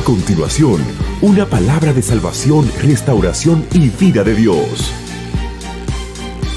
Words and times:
A 0.00 0.02
continuación, 0.02 0.80
una 1.20 1.44
palabra 1.44 1.92
de 1.92 2.00
salvación, 2.00 2.66
restauración 2.80 3.66
y 3.74 3.90
vida 3.90 4.24
de 4.24 4.34
Dios. 4.34 4.90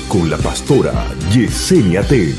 Con 0.08 0.30
la 0.30 0.38
pastora 0.38 1.14
Yesenia 1.30 2.08
Ten. 2.08 2.34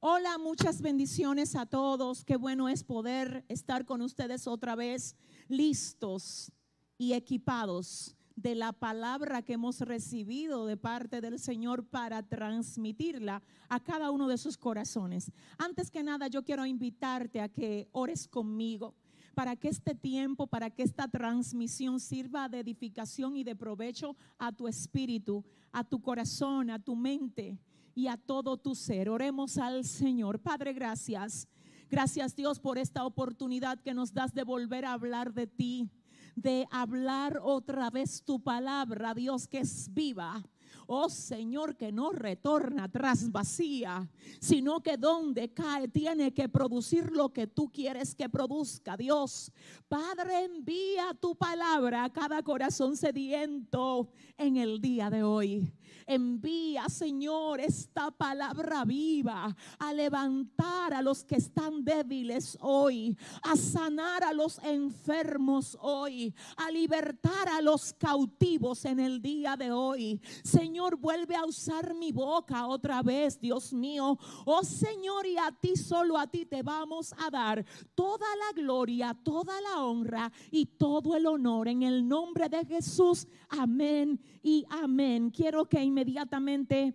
Hola, 0.00 0.38
muchas 0.38 0.80
bendiciones 0.80 1.56
a 1.56 1.66
todos. 1.66 2.24
Qué 2.24 2.36
bueno 2.36 2.70
es 2.70 2.84
poder 2.84 3.44
estar 3.48 3.84
con 3.84 4.00
ustedes 4.00 4.46
otra 4.46 4.76
vez 4.76 5.14
listos 5.46 6.50
y 6.96 7.12
equipados 7.12 8.16
de 8.34 8.54
la 8.54 8.72
palabra 8.72 9.42
que 9.42 9.52
hemos 9.52 9.80
recibido 9.80 10.64
de 10.64 10.78
parte 10.78 11.20
del 11.20 11.38
Señor 11.38 11.84
para 11.84 12.22
transmitirla 12.22 13.42
a 13.68 13.80
cada 13.80 14.10
uno 14.10 14.26
de 14.26 14.38
sus 14.38 14.56
corazones. 14.56 15.30
Antes 15.58 15.90
que 15.90 16.02
nada, 16.02 16.28
yo 16.28 16.42
quiero 16.42 16.64
invitarte 16.64 17.42
a 17.42 17.50
que 17.50 17.88
ores 17.92 18.26
conmigo 18.26 18.94
para 19.32 19.56
que 19.56 19.68
este 19.68 19.94
tiempo, 19.94 20.46
para 20.46 20.70
que 20.70 20.82
esta 20.82 21.08
transmisión 21.08 22.00
sirva 22.00 22.48
de 22.48 22.60
edificación 22.60 23.36
y 23.36 23.44
de 23.44 23.56
provecho 23.56 24.16
a 24.38 24.52
tu 24.52 24.68
espíritu, 24.68 25.44
a 25.72 25.84
tu 25.84 26.00
corazón, 26.00 26.70
a 26.70 26.78
tu 26.78 26.94
mente 26.94 27.58
y 27.94 28.06
a 28.06 28.16
todo 28.16 28.56
tu 28.56 28.74
ser. 28.74 29.08
Oremos 29.08 29.58
al 29.58 29.84
Señor. 29.84 30.38
Padre, 30.38 30.72
gracias. 30.72 31.48
Gracias 31.90 32.34
Dios 32.34 32.58
por 32.58 32.78
esta 32.78 33.04
oportunidad 33.04 33.80
que 33.80 33.94
nos 33.94 34.14
das 34.14 34.32
de 34.32 34.44
volver 34.44 34.84
a 34.84 34.92
hablar 34.92 35.34
de 35.34 35.46
ti 35.46 35.90
de 36.36 36.66
hablar 36.70 37.40
otra 37.42 37.90
vez 37.90 38.22
tu 38.22 38.40
palabra, 38.40 39.14
Dios 39.14 39.46
que 39.46 39.58
es 39.58 39.92
viva. 39.92 40.42
Oh 40.86 41.08
Señor, 41.08 41.76
que 41.76 41.92
no 41.92 42.12
retorna 42.12 42.90
tras 42.90 43.30
vacía, 43.30 44.08
sino 44.40 44.82
que 44.82 44.96
donde 44.96 45.52
cae 45.52 45.88
tiene 45.88 46.32
que 46.32 46.48
producir 46.48 47.10
lo 47.12 47.32
que 47.32 47.46
tú 47.46 47.70
quieres 47.70 48.14
que 48.14 48.28
produzca. 48.28 48.96
Dios, 48.96 49.52
Padre, 49.88 50.44
envía 50.44 51.14
tu 51.20 51.36
palabra 51.36 52.04
a 52.04 52.12
cada 52.12 52.42
corazón 52.42 52.96
sediento 52.96 54.10
en 54.36 54.56
el 54.56 54.80
día 54.80 55.10
de 55.10 55.22
hoy. 55.22 55.72
Envía, 56.06 56.88
Señor, 56.88 57.60
esta 57.60 58.10
palabra 58.10 58.84
viva 58.84 59.56
a 59.78 59.92
levantar 59.92 60.94
a 60.94 61.02
los 61.02 61.24
que 61.24 61.36
están 61.36 61.84
débiles 61.84 62.58
hoy, 62.60 63.16
a 63.42 63.56
sanar 63.56 64.24
a 64.24 64.32
los 64.32 64.58
enfermos 64.58 65.76
hoy, 65.80 66.34
a 66.56 66.70
libertar 66.70 67.48
a 67.48 67.60
los 67.60 67.92
cautivos 67.94 68.84
en 68.84 69.00
el 69.00 69.20
día 69.20 69.56
de 69.56 69.72
hoy. 69.72 70.20
Señor, 70.42 70.96
vuelve 70.96 71.36
a 71.36 71.44
usar 71.44 71.94
mi 71.94 72.12
boca 72.12 72.66
otra 72.66 73.02
vez, 73.02 73.40
Dios 73.40 73.72
mío. 73.72 74.18
Oh 74.44 74.62
Señor, 74.62 75.26
y 75.26 75.36
a 75.36 75.50
ti, 75.52 75.76
solo 75.76 76.18
a 76.18 76.26
ti 76.26 76.46
te 76.46 76.62
vamos 76.62 77.12
a 77.18 77.30
dar 77.30 77.64
toda 77.94 78.26
la 78.36 78.60
gloria, 78.60 79.16
toda 79.22 79.60
la 79.60 79.84
honra 79.84 80.32
y 80.50 80.66
todo 80.66 81.16
el 81.16 81.26
honor 81.26 81.68
en 81.68 81.82
el 81.82 82.06
nombre 82.06 82.48
de 82.48 82.64
Jesús. 82.64 83.26
Amén 83.48 84.20
y 84.42 84.64
amén. 84.70 85.30
Quiero 85.30 85.68
que 85.68 85.81
inmediatamente 85.82 86.94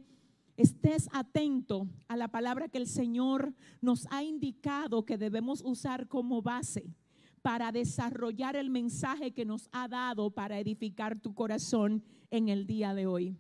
estés 0.56 1.10
atento 1.14 1.88
a 2.08 2.18
la 2.18 2.28
palabra 2.30 2.68
que 2.68 2.78
el 2.78 2.88
Señor 2.88 3.54
nos 3.82 4.08
ha 4.12 4.24
indicado 4.24 5.06
que 5.06 5.18
debemos 5.18 5.62
usar 5.64 6.08
como 6.08 6.42
base 6.42 6.94
para 7.42 7.72
desarrollar 7.72 8.56
el 8.56 8.70
mensaje 8.70 9.32
que 9.32 9.46
nos 9.46 9.70
ha 9.72 9.88
dado 9.88 10.32
para 10.32 10.60
edificar 10.60 11.20
tu 11.20 11.34
corazón 11.34 12.04
en 12.32 12.50
el 12.50 12.66
día 12.66 12.94
de 12.94 13.08
hoy. 13.08 13.38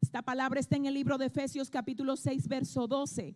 Esta 0.00 0.22
palabra 0.22 0.60
está 0.60 0.76
en 0.76 0.86
el 0.86 0.94
libro 0.94 1.18
de 1.18 1.26
Efesios 1.26 1.70
capítulo 1.70 2.16
6, 2.16 2.46
verso 2.46 2.86
12 2.86 3.34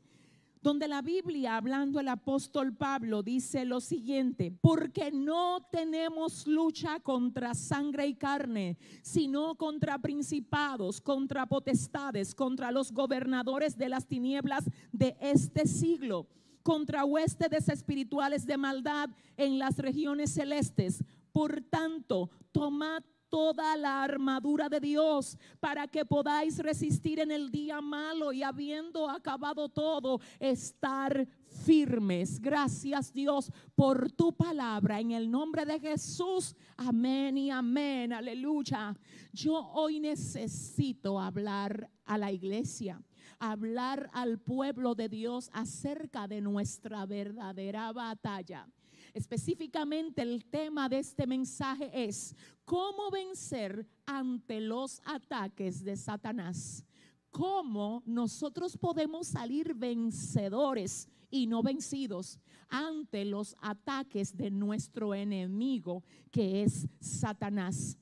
donde 0.63 0.87
la 0.87 1.03
Biblia, 1.03 1.57
hablando 1.57 1.99
el 1.99 2.09
apóstol 2.09 2.73
Pablo, 2.73 3.23
dice 3.23 3.65
lo 3.65 3.81
siguiente, 3.81 4.53
porque 4.61 5.11
no 5.11 5.67
tenemos 5.73 6.47
lucha 6.47 7.01
contra 7.01 7.55
sangre 7.55 8.07
y 8.07 8.15
carne, 8.15 8.79
sino 9.03 9.57
contra 9.57 9.99
principados, 9.99 11.01
contra 11.01 11.47
potestades, 11.47 12.35
contra 12.35 12.71
los 12.71 12.93
gobernadores 12.93 13.77
de 13.77 13.89
las 13.89 14.07
tinieblas 14.07 14.65
de 14.93 15.17
este 15.21 15.67
siglo, 15.67 16.29
contra 16.63 17.05
huestes 17.05 17.69
espirituales 17.69 18.47
de 18.47 18.57
maldad 18.57 19.11
en 19.37 19.59
las 19.59 19.79
regiones 19.79 20.33
celestes. 20.33 21.03
Por 21.33 21.63
tanto, 21.63 22.31
tomad 22.53 23.03
toda 23.33 23.79
la 23.79 24.03
armadura 24.03 24.69
de 24.69 24.79
Dios 24.79 25.39
para 25.59 25.89
que 25.89 26.05
podáis 26.05 26.59
resistir 26.59 27.19
en 27.19 27.31
el 27.31 27.51
día 27.51 27.81
malo 27.81 28.31
y 28.31 28.43
habiendo 28.43 29.09
acabado 29.09 29.71
todo, 29.71 30.21
estar 30.39 31.27
firmes. 31.65 32.39
Gracias 32.39 33.11
Dios 33.11 33.51
por 33.75 34.13
tu 34.13 34.35
palabra. 34.35 35.01
En 35.01 35.13
el 35.13 35.31
nombre 35.31 35.65
de 35.65 35.81
Jesús. 35.81 36.55
Amén 36.77 37.39
y 37.39 37.51
amén. 37.51 38.13
Aleluya. 38.13 38.95
Yo 39.33 39.55
hoy 39.73 39.99
necesito 39.99 41.19
hablar 41.19 41.89
a 42.05 42.19
la 42.19 42.31
iglesia 42.31 43.01
hablar 43.39 44.09
al 44.13 44.39
pueblo 44.39 44.95
de 44.95 45.09
Dios 45.09 45.51
acerca 45.53 46.29
de 46.29 46.41
nuestra 46.41 47.07
verdadera 47.07 47.93
batalla. 47.93 48.69
Específicamente 49.15 50.23
el 50.23 50.45
tema 50.47 50.89
de 50.89 50.99
este 50.99 51.27
mensaje 51.27 51.91
es 51.93 52.35
cómo 52.65 53.11
vencer 53.11 53.87
ante 54.07 54.61
los 54.61 55.03
ataques 55.05 55.85
de 55.85 55.97
Satanás. 55.97 56.85
Cómo 57.31 58.03
nosotros 58.07 58.77
podemos 58.77 59.27
salir 59.29 59.75
vencedores 59.75 61.09
y 61.31 61.47
no 61.47 61.63
vencidos 61.63 62.39
ante 62.69 63.25
los 63.25 63.57
ataques 63.61 64.37
de 64.37 64.51
nuestro 64.51 65.15
enemigo 65.15 66.03
que 66.31 66.63
es 66.63 66.89
Satanás. 67.01 67.99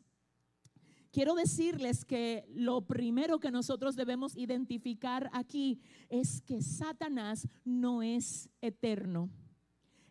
Quiero 1.13 1.35
decirles 1.35 2.05
que 2.05 2.45
lo 2.55 2.83
primero 2.83 3.41
que 3.41 3.51
nosotros 3.51 3.97
debemos 3.97 4.37
identificar 4.37 5.29
aquí 5.33 5.81
es 6.09 6.41
que 6.41 6.63
Satanás 6.63 7.49
no 7.65 8.01
es 8.01 8.49
eterno. 8.61 9.29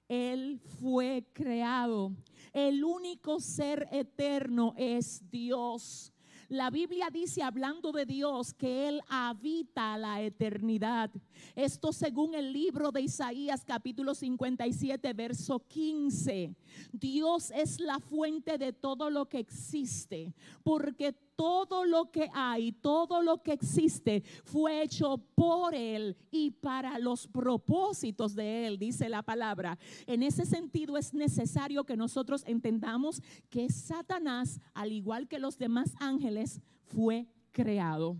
Él 0.09 0.59
fue 0.81 1.25
creado. 1.33 2.11
El 2.51 2.83
único 2.83 3.39
ser 3.39 3.87
eterno 3.91 4.73
es 4.75 5.21
Dios. 5.29 6.11
La 6.49 6.71
Biblia 6.71 7.09
dice, 7.13 7.43
hablando 7.43 7.91
de 7.91 8.07
Dios, 8.07 8.55
que 8.55 8.87
Él 8.87 9.01
habita 9.07 9.95
la 9.99 10.19
eternidad. 10.23 11.11
Esto 11.55 11.93
según 11.93 12.33
el 12.33 12.51
libro 12.51 12.91
de 12.91 13.01
Isaías 13.01 13.63
capítulo 13.63 14.15
57, 14.15 15.13
verso 15.13 15.59
15. 15.59 16.55
Dios 16.91 17.51
es 17.51 17.79
la 17.79 17.99
fuente 17.99 18.57
de 18.57 18.73
todo 18.73 19.11
lo 19.11 19.29
que 19.29 19.37
existe, 19.37 20.33
porque 20.63 21.15
todo 21.39 21.85
lo 21.85 22.11
que 22.11 22.29
hay, 22.33 22.73
todo 22.73 23.21
lo 23.23 23.41
que 23.41 23.53
existe 23.53 24.23
fue 24.43 24.81
hecho 24.81 25.19
por 25.35 25.73
Él 25.73 26.17
y 26.31 26.51
para 26.51 26.99
los 26.99 27.27
propósitos 27.27 28.35
de 28.35 28.67
Él, 28.67 28.77
dice 28.77 29.07
la 29.07 29.23
palabra. 29.23 29.79
En 30.05 30.21
ese 30.21 30.45
sentido 30.45 30.97
es 30.97 31.13
necesario 31.13 31.85
que 31.85 31.95
nosotros 31.95 32.43
entendamos 32.45 33.21
que 33.49 33.69
Satanás, 33.69 34.59
al 34.73 34.91
igual 34.91 35.29
que 35.29 35.39
los 35.39 35.57
demás 35.57 35.93
ángeles, 36.01 36.59
fue 36.83 37.25
creado. 37.53 38.17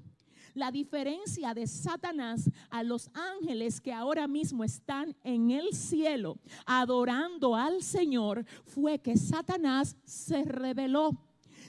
La 0.54 0.72
diferencia 0.72 1.54
de 1.54 1.68
Satanás 1.68 2.50
a 2.70 2.84
los 2.84 3.12
ángeles 3.14 3.82
que 3.82 3.92
ahora 3.92 4.30
mismo 4.30 4.64
están 4.64 5.14
en 5.26 5.52
el 5.52 5.74
cielo 5.74 6.38
adorando 6.66 7.54
al 7.54 7.84
Señor 7.84 8.46
fue 8.64 9.00
que 9.00 9.18
Satanás 9.18 9.98
se 10.06 10.44
rebeló 10.46 11.18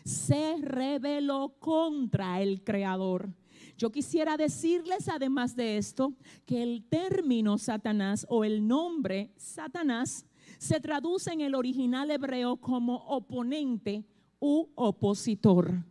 se 0.05 0.56
rebeló 0.61 1.55
contra 1.59 2.41
el 2.41 2.62
Creador. 2.62 3.31
Yo 3.77 3.91
quisiera 3.91 4.37
decirles 4.37 5.09
además 5.09 5.56
de 5.56 5.78
esto 5.78 6.12
que 6.44 6.62
el 6.62 6.84
término 6.88 7.56
Satanás 7.56 8.27
o 8.28 8.44
el 8.44 8.66
nombre 8.66 9.31
Satanás 9.37 10.27
se 10.59 10.81
traduce 10.81 11.33
en 11.33 11.41
el 11.41 11.55
original 11.55 12.11
hebreo 12.11 12.56
como 12.56 12.97
oponente 12.97 14.05
u 14.38 14.67
opositor. 14.75 15.82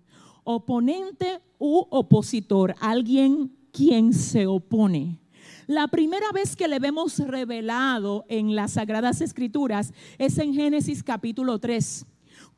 Oponente 0.43 1.41
u 1.57 1.85
opositor, 1.89 2.75
alguien 2.79 3.55
quien 3.71 4.13
se 4.13 4.45
opone. 4.45 5.19
La 5.65 5.87
primera 5.87 6.31
vez 6.31 6.55
que 6.55 6.67
le 6.67 6.77
vemos 6.77 7.17
revelado 7.19 8.25
en 8.27 8.55
las 8.55 8.73
Sagradas 8.73 9.21
Escrituras 9.21 9.93
es 10.17 10.37
en 10.37 10.53
Génesis 10.53 11.03
capítulo 11.03 11.57
3 11.57 12.05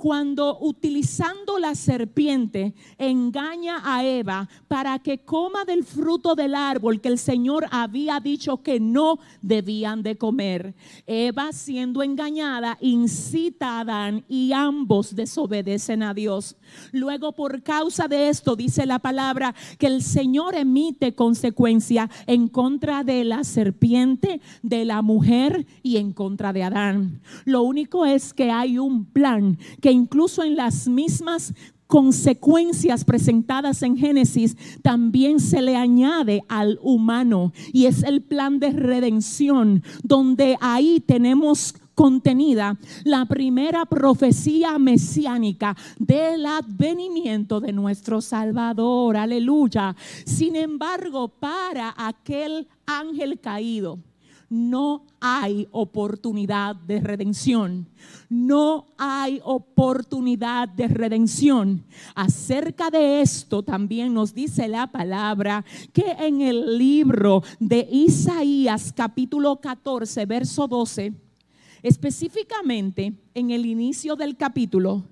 cuando 0.01 0.57
utilizando 0.61 1.59
la 1.59 1.75
serpiente 1.75 2.73
engaña 2.97 3.83
a 3.83 4.03
Eva 4.03 4.49
para 4.67 4.97
que 4.97 5.19
coma 5.19 5.63
del 5.63 5.83
fruto 5.83 6.33
del 6.33 6.55
árbol 6.55 6.99
que 7.01 7.09
el 7.09 7.19
Señor 7.19 7.67
había 7.69 8.19
dicho 8.19 8.63
que 8.63 8.79
no 8.79 9.19
debían 9.43 10.01
de 10.01 10.17
comer. 10.17 10.73
Eva 11.05 11.53
siendo 11.53 12.01
engañada 12.01 12.79
incita 12.81 13.77
a 13.77 13.81
Adán 13.81 14.25
y 14.27 14.53
ambos 14.53 15.15
desobedecen 15.15 16.01
a 16.01 16.15
Dios. 16.15 16.55
Luego 16.91 17.33
por 17.33 17.61
causa 17.61 18.07
de 18.07 18.29
esto 18.29 18.55
dice 18.55 18.87
la 18.87 18.97
palabra 18.97 19.53
que 19.77 19.85
el 19.85 20.01
Señor 20.01 20.55
emite 20.55 21.13
consecuencia 21.13 22.09
en 22.25 22.47
contra 22.47 23.03
de 23.03 23.23
la 23.23 23.43
serpiente, 23.43 24.41
de 24.63 24.83
la 24.83 25.03
mujer 25.03 25.67
y 25.83 25.97
en 25.97 26.11
contra 26.11 26.53
de 26.53 26.63
Adán. 26.63 27.21
Lo 27.45 27.61
único 27.61 28.07
es 28.07 28.33
que 28.33 28.49
hay 28.49 28.79
un 28.79 29.05
plan 29.05 29.59
que 29.79 29.90
incluso 29.91 30.43
en 30.43 30.55
las 30.55 30.87
mismas 30.87 31.53
consecuencias 31.91 33.03
presentadas 33.03 33.83
en 33.83 33.97
Génesis 33.97 34.55
también 34.81 35.41
se 35.41 35.61
le 35.61 35.75
añade 35.75 36.41
al 36.47 36.79
humano 36.81 37.51
y 37.73 37.85
es 37.85 38.03
el 38.03 38.21
plan 38.21 38.59
de 38.59 38.71
redención 38.71 39.83
donde 40.01 40.57
ahí 40.61 41.03
tenemos 41.05 41.75
contenida 41.93 42.79
la 43.03 43.25
primera 43.25 43.85
profecía 43.85 44.79
mesiánica 44.79 45.75
del 45.99 46.45
advenimiento 46.45 47.59
de 47.59 47.73
nuestro 47.73 48.21
Salvador. 48.21 49.17
Aleluya. 49.17 49.95
Sin 50.25 50.55
embargo, 50.55 51.27
para 51.27 51.93
aquel 51.97 52.69
ángel 52.85 53.39
caído, 53.39 53.99
no 54.51 55.05
hay 55.21 55.69
oportunidad 55.71 56.75
de 56.75 56.99
redención. 56.99 57.87
No 58.27 58.87
hay 58.97 59.39
oportunidad 59.45 60.67
de 60.67 60.89
redención. 60.89 61.85
Acerca 62.15 62.89
de 62.89 63.21
esto 63.21 63.63
también 63.63 64.13
nos 64.13 64.33
dice 64.33 64.67
la 64.67 64.91
palabra 64.91 65.63
que 65.93 66.17
en 66.19 66.41
el 66.41 66.77
libro 66.77 67.43
de 67.61 67.87
Isaías 67.89 68.91
capítulo 68.93 69.61
14, 69.61 70.25
verso 70.25 70.67
12, 70.67 71.13
específicamente 71.81 73.13
en 73.33 73.51
el 73.51 73.65
inicio 73.65 74.17
del 74.17 74.35
capítulo, 74.35 75.05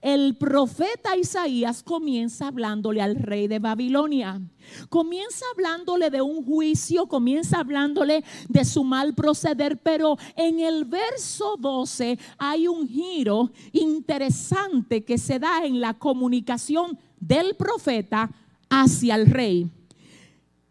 el 0.00 0.36
profeta 0.36 1.16
Isaías 1.16 1.82
comienza 1.82 2.48
hablándole 2.48 3.02
al 3.02 3.16
rey 3.16 3.48
de 3.48 3.58
Babilonia. 3.58 4.40
Comienza 4.88 5.44
hablándole 5.54 6.10
de 6.10 6.22
un 6.22 6.44
juicio, 6.44 7.06
comienza 7.06 7.60
hablándole 7.60 8.24
de 8.48 8.64
su 8.64 8.84
mal 8.84 9.14
proceder, 9.14 9.78
pero 9.78 10.18
en 10.34 10.60
el 10.60 10.84
verso 10.84 11.56
12 11.58 12.18
hay 12.38 12.66
un 12.66 12.88
giro 12.88 13.50
interesante 13.72 15.04
que 15.04 15.18
se 15.18 15.38
da 15.38 15.64
en 15.64 15.80
la 15.80 15.94
comunicación 15.94 16.98
del 17.20 17.54
profeta 17.54 18.30
hacia 18.68 19.14
el 19.14 19.26
rey. 19.26 19.70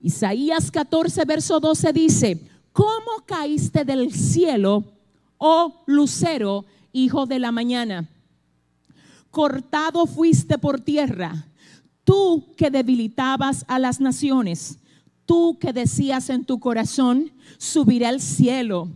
Isaías 0.01 0.69
14, 0.69 1.25
verso 1.25 1.60
12 1.60 1.94
dice, 1.94 2.50
¿cómo 2.74 3.25
caíste 3.25 3.86
del 3.86 4.13
cielo, 4.13 4.83
oh 5.38 5.81
lucero, 5.88 6.66
hijo 6.92 7.25
de 7.25 7.39
la 7.39 7.51
mañana? 7.51 8.07
Cortado 9.35 10.05
fuiste 10.05 10.57
por 10.57 10.79
tierra, 10.79 11.45
tú 12.05 12.45
que 12.55 12.69
debilitabas 12.69 13.65
a 13.67 13.79
las 13.79 13.99
naciones, 13.99 14.79
tú 15.25 15.59
que 15.59 15.73
decías 15.73 16.29
en 16.29 16.45
tu 16.45 16.61
corazón, 16.61 17.33
subiré 17.57 18.05
al 18.05 18.21
cielo, 18.21 18.87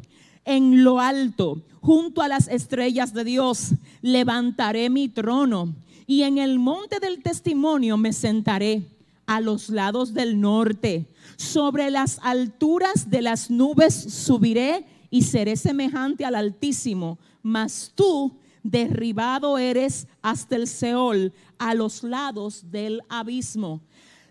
en 0.46 0.86
lo 0.86 1.02
alto, 1.02 1.62
junto 1.82 2.22
a 2.22 2.30
las 2.30 2.48
estrellas 2.48 3.14
de 3.14 3.26
Dios, 3.26 3.72
levantaré 4.02 4.90
mi 4.90 5.10
trono 5.10 5.76
y 6.08 6.22
en 6.22 6.38
el 6.38 6.58
monte 6.58 7.02
del 7.02 7.22
testimonio 7.22 7.98
me 7.98 8.14
sentaré 8.14 8.88
a 9.26 9.42
los 9.42 9.68
lados 9.68 10.14
del 10.14 10.40
norte. 10.40 11.06
Sobre 11.36 11.92
las 11.92 12.18
alturas 12.22 13.10
de 13.10 13.22
las 13.24 13.52
nubes 13.52 13.94
subiré 13.94 14.86
y 15.10 15.24
seré 15.24 15.58
semejante 15.58 16.24
al 16.24 16.36
Altísimo, 16.36 17.18
mas 17.44 17.92
tú 17.94 18.32
derribado 18.64 19.58
eres 19.58 20.08
hasta 20.22 20.56
el 20.56 20.68
Seol, 20.68 21.34
a 21.58 21.74
los 21.74 22.04
lados 22.04 22.72
del 22.72 23.02
abismo. 23.10 23.82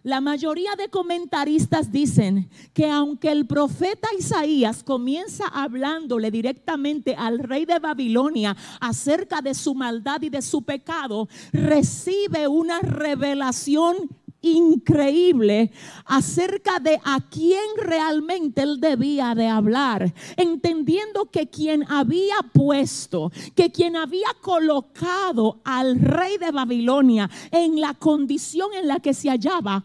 La 0.03 0.21
mayoría 0.21 0.75
de 0.77 0.89
comentaristas 0.89 1.91
dicen 1.91 2.49
que 2.73 2.89
aunque 2.89 3.31
el 3.31 3.47
profeta 3.47 4.09
Isaías 4.19 4.83
comienza 4.83 5.47
hablándole 5.49 6.31
directamente 6.31 7.15
al 7.17 7.41
rey 7.41 7.67
de 7.67 7.79
Babilonia 7.79 8.57
acerca 8.81 9.43
de 9.43 9.55
su 9.55 9.75
maldad 9.75 10.23
y 10.23 10.31
de 10.31 10.41
su 10.41 10.63
pecado, 10.63 11.29
recibe 11.53 12.49
una 12.49 12.79
revelación 12.81 14.09
increíble 14.41 15.73
acerca 16.05 16.79
de 16.79 17.01
a 17.05 17.21
quién 17.29 17.65
realmente 17.77 18.63
él 18.63 18.81
debía 18.81 19.35
de 19.35 19.49
hablar, 19.49 20.13
entendiendo 20.37 21.31
que 21.31 21.49
quien 21.49 21.85
había 21.91 22.37
puesto, 22.53 23.33
que 23.55 23.71
quien 23.71 23.97
había 23.97 24.29
colocado 24.41 25.61
al 25.65 25.99
rey 25.99 26.39
de 26.39 26.51
Babilonia 26.51 27.29
en 27.51 27.81
la 27.81 27.95
condición 27.95 28.71
en 28.75 28.89
la 28.89 29.01
que 29.01 29.15
se 29.15 29.29
hallaba, 29.29 29.85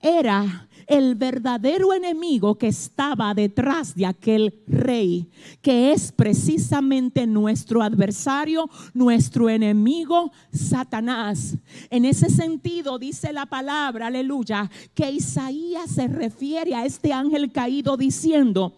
era 0.00 0.65
el 0.86 1.16
verdadero 1.16 1.92
enemigo 1.92 2.56
que 2.56 2.68
estaba 2.68 3.34
detrás 3.34 3.94
de 3.94 4.06
aquel 4.06 4.62
rey, 4.66 5.28
que 5.60 5.92
es 5.92 6.12
precisamente 6.12 7.26
nuestro 7.26 7.82
adversario, 7.82 8.70
nuestro 8.94 9.50
enemigo, 9.50 10.30
Satanás. 10.52 11.56
En 11.90 12.04
ese 12.04 12.30
sentido 12.30 12.98
dice 12.98 13.32
la 13.32 13.46
palabra, 13.46 14.06
aleluya, 14.06 14.70
que 14.94 15.10
Isaías 15.10 15.90
se 15.90 16.06
refiere 16.06 16.74
a 16.74 16.86
este 16.86 17.12
ángel 17.12 17.50
caído 17.50 17.96
diciendo, 17.96 18.74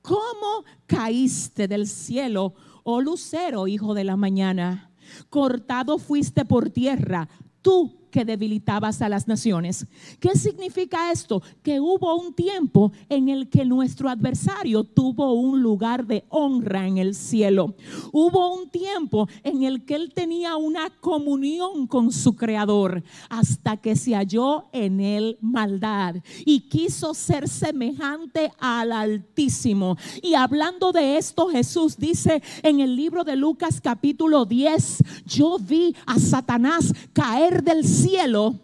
¿cómo 0.00 0.64
caíste 0.86 1.68
del 1.68 1.86
cielo, 1.86 2.54
oh 2.82 3.00
lucero, 3.00 3.68
hijo 3.68 3.94
de 3.94 4.04
la 4.04 4.16
mañana? 4.16 4.90
Cortado 5.28 5.98
fuiste 5.98 6.46
por 6.46 6.70
tierra, 6.70 7.28
tú 7.60 8.01
que 8.12 8.24
debilitabas 8.24 9.02
a 9.02 9.08
las 9.08 9.26
naciones. 9.26 9.86
¿Qué 10.20 10.36
significa 10.36 11.10
esto? 11.10 11.42
Que 11.62 11.80
hubo 11.80 12.14
un 12.14 12.34
tiempo 12.34 12.92
en 13.08 13.28
el 13.28 13.48
que 13.48 13.64
nuestro 13.64 14.08
adversario 14.08 14.84
tuvo 14.84 15.32
un 15.32 15.62
lugar 15.62 16.06
de 16.06 16.24
honra 16.28 16.86
en 16.86 16.98
el 16.98 17.16
cielo. 17.16 17.74
Hubo 18.12 18.54
un 18.54 18.68
tiempo 18.68 19.28
en 19.42 19.64
el 19.64 19.84
que 19.84 19.96
él 19.96 20.12
tenía 20.14 20.56
una 20.56 20.90
comunión 21.00 21.86
con 21.86 22.12
su 22.12 22.36
creador 22.36 23.02
hasta 23.30 23.78
que 23.78 23.96
se 23.96 24.14
halló 24.14 24.66
en 24.72 25.00
él 25.00 25.38
maldad 25.40 26.16
y 26.44 26.68
quiso 26.68 27.14
ser 27.14 27.48
semejante 27.48 28.52
al 28.60 28.92
Altísimo. 28.92 29.96
Y 30.22 30.34
hablando 30.34 30.92
de 30.92 31.16
esto, 31.16 31.48
Jesús 31.48 31.96
dice 31.96 32.42
en 32.62 32.80
el 32.80 32.94
libro 32.94 33.24
de 33.24 33.36
Lucas 33.36 33.80
capítulo 33.80 34.44
10, 34.44 34.98
yo 35.24 35.56
vi 35.58 35.96
a 36.04 36.18
Satanás 36.18 36.92
caer 37.14 37.64
del 37.64 37.86
cielo 37.86 38.01
cielo 38.02 38.56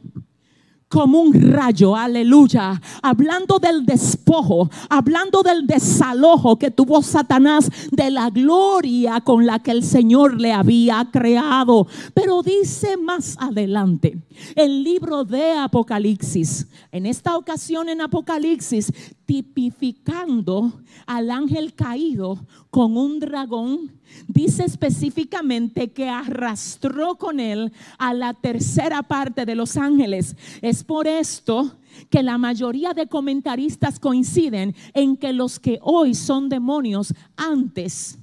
como 0.89 1.21
un 1.21 1.35
rayo, 1.35 1.95
aleluya, 1.95 2.81
hablando 3.03 3.59
del 3.59 3.85
despojo, 3.85 4.71
hablando 4.89 5.43
del 5.43 5.67
desalojo 5.67 6.59
que 6.59 6.71
tuvo 6.71 7.03
Satanás 7.03 7.71
de 7.91 8.11
la 8.11 8.31
gloria 8.31 9.21
con 9.21 9.45
la 9.45 9.59
que 9.59 9.71
el 9.71 9.85
Señor 9.85 10.41
le 10.41 10.53
había 10.53 11.07
creado. 11.13 11.87
Pero 12.15 12.43
dice 12.43 12.97
más 12.97 13.37
adelante, 13.39 14.19
el 14.57 14.83
libro 14.83 15.25
de 15.25 15.53
Apocalipsis, 15.53 16.67
en 16.91 17.05
esta 17.05 17.37
ocasión 17.37 17.91
en 17.91 18.01
Apocalipsis, 18.01 18.91
tipificando 19.27 20.73
al 21.07 21.31
ángel 21.31 21.75
caído 21.75 22.47
con 22.71 22.97
un 22.97 23.21
dragón, 23.21 23.98
dice 24.27 24.65
específicamente 24.65 25.89
que 25.89 26.09
arrastró 26.09 27.17
con 27.17 27.41
él 27.41 27.73
a 27.99 28.15
la 28.15 28.35
tercera 28.35 29.03
parte 29.03 29.47
de 29.47 29.55
los 29.55 29.77
ángeles. 29.77 30.37
Es 30.63 30.85
por 30.85 31.07
esto 31.07 31.77
que 32.11 32.23
la 32.23 32.39
mayoría 32.39 32.95
de 32.95 33.09
comentaristas 33.09 33.99
coinciden 33.99 34.75
en 34.95 35.17
que 35.17 35.33
los 35.33 35.59
que 35.59 35.79
hoy 35.83 36.15
son 36.15 36.49
demonios 36.49 37.15
antes 37.37 38.19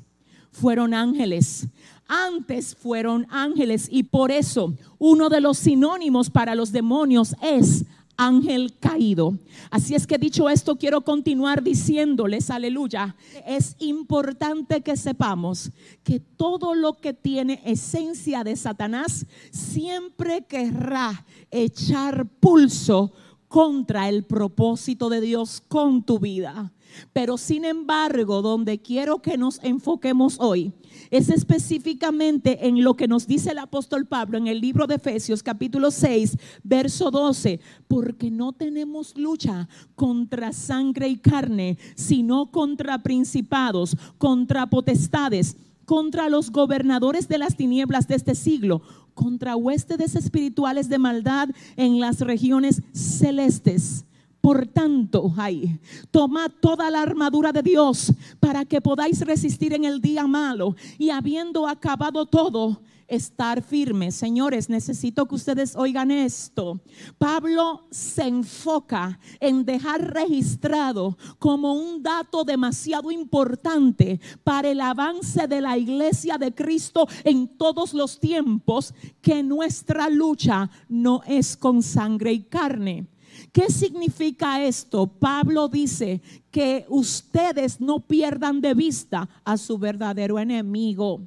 fueron 0.51 0.93
ángeles. 0.93 1.67
Antes 2.07 2.75
fueron 2.75 3.25
ángeles 3.31 3.87
y 3.91 4.03
por 4.03 4.31
eso 4.31 4.73
uno 4.99 5.27
de 5.27 5.41
los 5.41 5.57
sinónimos 5.57 6.29
para 6.29 6.53
los 6.53 6.71
demonios 6.71 7.35
es 7.41 7.83
ángel 8.17 8.77
caído. 8.79 9.37
Así 9.69 9.95
es 9.95 10.07
que 10.07 10.17
dicho 10.17 10.49
esto, 10.49 10.77
quiero 10.77 11.01
continuar 11.01 11.63
diciéndoles, 11.63 12.49
aleluya, 12.49 13.15
es 13.45 13.75
importante 13.79 14.81
que 14.81 14.97
sepamos 14.97 15.71
que 16.03 16.19
todo 16.19 16.75
lo 16.75 16.99
que 16.99 17.13
tiene 17.13 17.61
esencia 17.65 18.43
de 18.43 18.55
Satanás 18.55 19.25
siempre 19.51 20.45
querrá 20.45 21.25
echar 21.51 22.27
pulso 22.39 23.13
contra 23.47 24.09
el 24.09 24.23
propósito 24.23 25.09
de 25.09 25.21
Dios 25.21 25.61
con 25.67 26.03
tu 26.03 26.19
vida. 26.19 26.73
Pero 27.13 27.37
sin 27.37 27.65
embargo, 27.65 28.41
donde 28.41 28.79
quiero 28.79 29.21
que 29.21 29.37
nos 29.37 29.63
enfoquemos 29.63 30.37
hoy 30.39 30.73
es 31.11 31.29
específicamente 31.29 32.67
en 32.67 32.83
lo 32.83 32.95
que 32.95 33.07
nos 33.07 33.27
dice 33.27 33.51
el 33.51 33.59
apóstol 33.59 34.05
Pablo 34.05 34.37
en 34.37 34.47
el 34.47 34.59
libro 34.59 34.87
de 34.87 34.95
Efesios 34.95 35.43
capítulo 35.43 35.91
6, 35.91 36.37
verso 36.63 37.11
12, 37.11 37.59
porque 37.87 38.31
no 38.31 38.53
tenemos 38.53 39.17
lucha 39.17 39.67
contra 39.95 40.53
sangre 40.53 41.09
y 41.09 41.17
carne, 41.17 41.77
sino 41.95 42.51
contra 42.51 43.03
principados, 43.03 43.95
contra 44.17 44.67
potestades, 44.67 45.57
contra 45.85 46.29
los 46.29 46.51
gobernadores 46.51 47.27
de 47.27 47.37
las 47.37 47.55
tinieblas 47.55 48.07
de 48.07 48.15
este 48.15 48.35
siglo, 48.35 48.81
contra 49.13 49.55
huestes 49.55 50.15
espirituales 50.15 50.89
de 50.89 50.97
maldad 50.97 51.49
en 51.77 51.99
las 51.99 52.19
regiones 52.21 52.81
celestes. 52.93 54.05
Por 54.45 54.67
tanto, 54.67 55.33
ay, 55.37 55.79
tomad 56.11 56.51
toda 56.61 56.91
la 56.91 57.01
armadura 57.01 57.51
de 57.51 57.63
Dios 57.63 58.13
para 58.39 58.63
que 58.63 58.79
podáis 58.79 59.21
resistir 59.21 59.73
en 59.73 59.85
el 59.85 59.99
día 59.99 60.27
malo 60.27 60.75
y 60.99 61.09
habiendo 61.09 61.67
acabado 61.67 62.27
todo, 62.27 62.79
estar 63.07 63.63
firmes. 63.63 64.13
Señores, 64.13 64.69
necesito 64.69 65.25
que 65.25 65.33
ustedes 65.33 65.75
oigan 65.75 66.11
esto. 66.11 66.79
Pablo 67.17 67.87
se 67.89 68.27
enfoca 68.27 69.19
en 69.39 69.65
dejar 69.65 70.13
registrado 70.13 71.17
como 71.39 71.73
un 71.73 72.03
dato 72.03 72.43
demasiado 72.43 73.09
importante 73.09 74.19
para 74.43 74.69
el 74.69 74.79
avance 74.79 75.47
de 75.47 75.59
la 75.59 75.75
iglesia 75.75 76.37
de 76.37 76.53
Cristo 76.53 77.07
en 77.23 77.47
todos 77.47 77.95
los 77.95 78.19
tiempos 78.19 78.93
que 79.23 79.41
nuestra 79.41 80.07
lucha 80.07 80.69
no 80.87 81.23
es 81.25 81.57
con 81.57 81.81
sangre 81.81 82.31
y 82.31 82.43
carne 82.43 83.07
¿Qué 83.55 83.71
significa 83.71 84.61
esto? 84.61 85.07
Pablo 85.07 85.69
dice 85.69 86.21
que 86.51 86.85
ustedes 86.89 87.79
no 87.79 88.01
pierdan 88.01 88.59
de 88.59 88.73
vista 88.73 89.29
a 89.45 89.55
su 89.55 89.77
verdadero 89.77 90.37
enemigo. 90.39 91.21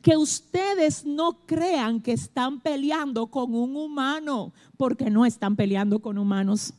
Que 0.00 0.16
ustedes 0.16 1.04
no 1.04 1.44
crean 1.44 2.00
que 2.00 2.12
están 2.12 2.60
peleando 2.60 3.26
con 3.26 3.54
un 3.54 3.76
humano, 3.76 4.54
porque 4.78 5.10
no 5.10 5.26
están 5.26 5.54
peleando 5.54 6.00
con 6.00 6.16
humanos. 6.16 6.72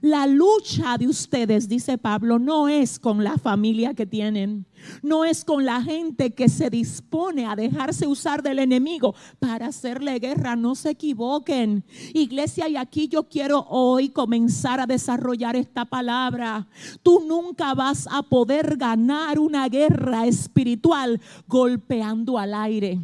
La 0.00 0.26
lucha 0.26 0.98
de 0.98 1.06
ustedes, 1.06 1.68
dice 1.68 1.96
Pablo, 1.98 2.38
no 2.38 2.68
es 2.68 2.98
con 2.98 3.22
la 3.22 3.38
familia 3.38 3.94
que 3.94 4.04
tienen, 4.04 4.66
no 5.02 5.24
es 5.24 5.44
con 5.44 5.64
la 5.64 5.80
gente 5.80 6.32
que 6.32 6.48
se 6.48 6.70
dispone 6.70 7.46
a 7.46 7.54
dejarse 7.54 8.06
usar 8.06 8.42
del 8.42 8.58
enemigo 8.58 9.14
para 9.38 9.66
hacerle 9.66 10.18
guerra. 10.18 10.56
No 10.56 10.74
se 10.74 10.90
equivoquen. 10.90 11.84
Iglesia, 12.14 12.68
y 12.68 12.76
aquí 12.76 13.08
yo 13.08 13.28
quiero 13.28 13.66
hoy 13.68 14.08
comenzar 14.08 14.80
a 14.80 14.86
desarrollar 14.86 15.54
esta 15.54 15.84
palabra. 15.84 16.66
Tú 17.02 17.24
nunca 17.26 17.74
vas 17.74 18.08
a 18.10 18.22
poder 18.22 18.76
ganar 18.76 19.38
una 19.38 19.68
guerra 19.68 20.26
espiritual 20.26 21.20
golpeando 21.46 22.38
al 22.38 22.54
aire 22.54 22.98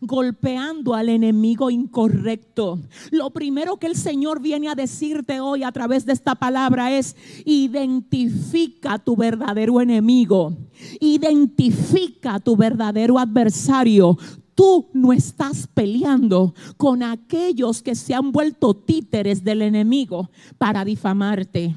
golpeando 0.00 0.94
al 0.94 1.08
enemigo 1.08 1.70
incorrecto. 1.70 2.78
Lo 3.10 3.30
primero 3.30 3.76
que 3.76 3.86
el 3.86 3.96
Señor 3.96 4.40
viene 4.40 4.68
a 4.68 4.74
decirte 4.74 5.40
hoy 5.40 5.62
a 5.62 5.72
través 5.72 6.06
de 6.06 6.12
esta 6.12 6.34
palabra 6.34 6.92
es, 6.92 7.16
identifica 7.44 8.98
tu 8.98 9.16
verdadero 9.16 9.80
enemigo, 9.80 10.56
identifica 11.00 12.40
tu 12.40 12.56
verdadero 12.56 13.18
adversario. 13.18 14.18
Tú 14.54 14.88
no 14.92 15.12
estás 15.12 15.66
peleando 15.66 16.54
con 16.76 17.02
aquellos 17.02 17.82
que 17.82 17.94
se 17.94 18.14
han 18.14 18.30
vuelto 18.30 18.74
títeres 18.74 19.42
del 19.42 19.62
enemigo 19.62 20.30
para 20.58 20.84
difamarte, 20.84 21.74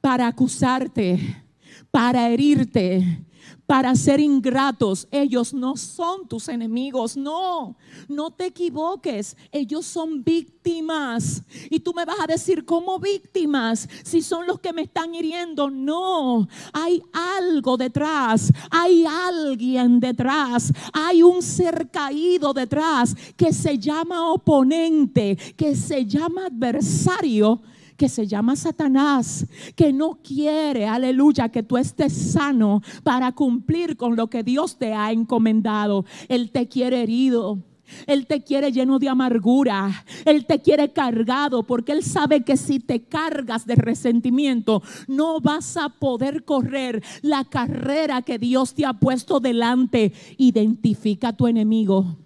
para 0.00 0.28
acusarte, 0.28 1.44
para 1.90 2.28
herirte, 2.28 3.25
para 3.66 3.94
ser 3.94 4.20
ingratos. 4.20 5.08
Ellos 5.10 5.52
no 5.52 5.76
son 5.76 6.28
tus 6.28 6.48
enemigos, 6.48 7.16
no, 7.16 7.76
no 8.08 8.30
te 8.30 8.46
equivoques. 8.46 9.36
Ellos 9.50 9.86
son 9.86 10.22
víctimas. 10.22 11.42
Y 11.70 11.80
tú 11.80 11.92
me 11.94 12.04
vas 12.04 12.20
a 12.20 12.26
decir, 12.26 12.64
¿cómo 12.64 12.98
víctimas? 12.98 13.88
Si 14.04 14.22
son 14.22 14.46
los 14.46 14.60
que 14.60 14.72
me 14.72 14.82
están 14.82 15.14
hiriendo. 15.14 15.70
No, 15.70 16.48
hay 16.72 17.02
algo 17.12 17.76
detrás, 17.76 18.52
hay 18.70 19.04
alguien 19.04 20.00
detrás, 20.00 20.72
hay 20.92 21.22
un 21.22 21.42
ser 21.42 21.90
caído 21.90 22.52
detrás 22.52 23.14
que 23.36 23.52
se 23.52 23.78
llama 23.78 24.30
oponente, 24.30 25.36
que 25.56 25.74
se 25.74 26.06
llama 26.06 26.46
adversario 26.46 27.62
que 27.96 28.08
se 28.08 28.26
llama 28.26 28.56
Satanás, 28.56 29.46
que 29.74 29.92
no 29.92 30.18
quiere, 30.22 30.86
aleluya, 30.86 31.48
que 31.48 31.62
tú 31.62 31.76
estés 31.76 32.12
sano 32.12 32.82
para 33.02 33.32
cumplir 33.32 33.96
con 33.96 34.16
lo 34.16 34.28
que 34.28 34.42
Dios 34.42 34.78
te 34.78 34.94
ha 34.94 35.12
encomendado. 35.12 36.04
Él 36.28 36.50
te 36.50 36.68
quiere 36.68 37.02
herido. 37.02 37.58
Él 38.06 38.26
te 38.26 38.42
quiere 38.42 38.72
lleno 38.72 38.98
de 38.98 39.08
amargura. 39.08 40.04
Él 40.24 40.44
te 40.44 40.60
quiere 40.60 40.92
cargado 40.92 41.62
porque 41.64 41.92
Él 41.92 42.02
sabe 42.02 42.42
que 42.42 42.56
si 42.56 42.80
te 42.80 43.04
cargas 43.04 43.66
de 43.66 43.76
resentimiento, 43.76 44.82
no 45.06 45.40
vas 45.40 45.76
a 45.76 45.88
poder 45.88 46.44
correr 46.44 47.02
la 47.22 47.44
carrera 47.44 48.22
que 48.22 48.38
Dios 48.38 48.74
te 48.74 48.84
ha 48.84 48.94
puesto 48.94 49.40
delante. 49.40 50.12
Identifica 50.36 51.28
a 51.28 51.36
tu 51.36 51.46
enemigo. 51.46 52.25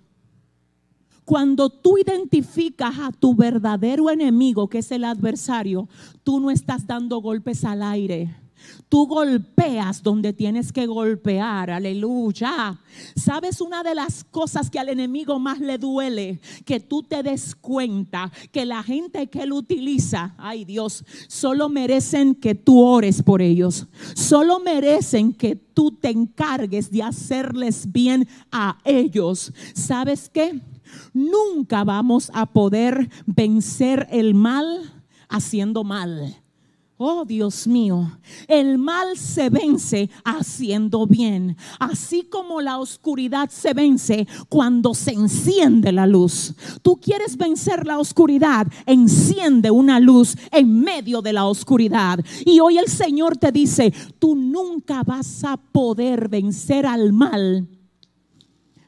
Cuando 1.24 1.70
tú 1.70 1.98
identificas 1.98 2.98
a 2.98 3.12
tu 3.12 3.34
verdadero 3.34 4.10
enemigo, 4.10 4.68
que 4.68 4.78
es 4.78 4.90
el 4.90 5.04
adversario, 5.04 5.88
tú 6.24 6.40
no 6.40 6.50
estás 6.50 6.86
dando 6.86 7.20
golpes 7.20 7.64
al 7.64 7.82
aire. 7.82 8.34
Tú 8.88 9.06
golpeas 9.06 10.02
donde 10.02 10.32
tienes 10.32 10.72
que 10.72 10.86
golpear, 10.86 11.70
aleluya. 11.70 12.78
¿Sabes 13.14 13.60
una 13.60 13.82
de 13.82 13.94
las 13.94 14.24
cosas 14.24 14.70
que 14.70 14.78
al 14.78 14.88
enemigo 14.88 15.38
más 15.38 15.60
le 15.60 15.78
duele? 15.78 16.40
Que 16.64 16.80
tú 16.80 17.02
te 17.02 17.22
des 17.22 17.54
cuenta 17.54 18.30
que 18.50 18.66
la 18.66 18.82
gente 18.82 19.28
que 19.28 19.42
él 19.42 19.52
utiliza, 19.52 20.34
ay 20.38 20.64
Dios, 20.64 21.04
solo 21.28 21.68
merecen 21.68 22.34
que 22.34 22.54
tú 22.54 22.80
ores 22.80 23.22
por 23.22 23.42
ellos. 23.42 23.86
Solo 24.14 24.60
merecen 24.60 25.32
que 25.32 25.56
tú 25.56 25.92
te 25.92 26.10
encargues 26.10 26.90
de 26.90 27.02
hacerles 27.02 27.90
bien 27.90 28.26
a 28.50 28.78
ellos. 28.84 29.52
¿Sabes 29.74 30.28
qué? 30.28 30.60
Nunca 31.12 31.84
vamos 31.84 32.30
a 32.34 32.46
poder 32.46 33.10
vencer 33.26 34.06
el 34.10 34.34
mal 34.34 34.92
haciendo 35.28 35.84
mal. 35.84 36.36
Oh 37.02 37.24
Dios 37.24 37.66
mío, 37.66 38.18
el 38.46 38.76
mal 38.76 39.16
se 39.16 39.48
vence 39.48 40.10
haciendo 40.22 41.06
bien, 41.06 41.56
así 41.78 42.24
como 42.24 42.60
la 42.60 42.76
oscuridad 42.76 43.48
se 43.48 43.72
vence 43.72 44.28
cuando 44.50 44.92
se 44.92 45.12
enciende 45.12 45.92
la 45.92 46.06
luz. 46.06 46.54
Tú 46.82 47.00
quieres 47.00 47.38
vencer 47.38 47.86
la 47.86 47.98
oscuridad, 47.98 48.66
enciende 48.84 49.70
una 49.70 49.98
luz 49.98 50.36
en 50.52 50.78
medio 50.78 51.22
de 51.22 51.32
la 51.32 51.46
oscuridad. 51.46 52.22
Y 52.44 52.60
hoy 52.60 52.76
el 52.76 52.88
Señor 52.88 53.38
te 53.38 53.50
dice, 53.50 53.94
tú 54.18 54.36
nunca 54.36 55.02
vas 55.02 55.42
a 55.44 55.56
poder 55.56 56.28
vencer 56.28 56.84
al 56.84 57.14
mal 57.14 57.66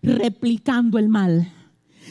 replicando 0.03 0.99
el 0.99 1.09
mal 1.09 1.51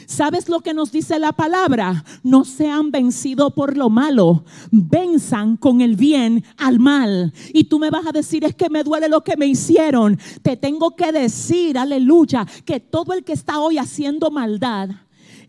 ¿Sabes 0.06 0.48
lo 0.48 0.60
que 0.60 0.74
nos 0.74 0.92
dice 0.92 1.18
la 1.18 1.32
palabra? 1.32 2.04
No 2.22 2.44
sean 2.44 2.90
vencidos 2.90 3.52
por 3.52 3.76
lo 3.76 3.90
malo, 3.90 4.44
venzan 4.70 5.56
con 5.56 5.80
el 5.80 5.96
bien 5.96 6.44
al 6.56 6.78
mal. 6.78 7.32
Y 7.52 7.64
tú 7.64 7.78
me 7.78 7.90
vas 7.90 8.06
a 8.06 8.12
decir, 8.12 8.44
es 8.44 8.54
que 8.54 8.70
me 8.70 8.84
duele 8.84 9.08
lo 9.08 9.22
que 9.22 9.36
me 9.36 9.46
hicieron. 9.46 10.18
Te 10.42 10.56
tengo 10.56 10.96
que 10.96 11.12
decir, 11.12 11.78
aleluya, 11.78 12.46
que 12.64 12.80
todo 12.80 13.12
el 13.12 13.24
que 13.24 13.32
está 13.32 13.58
hoy 13.58 13.78
haciendo 13.78 14.30
maldad 14.30 14.90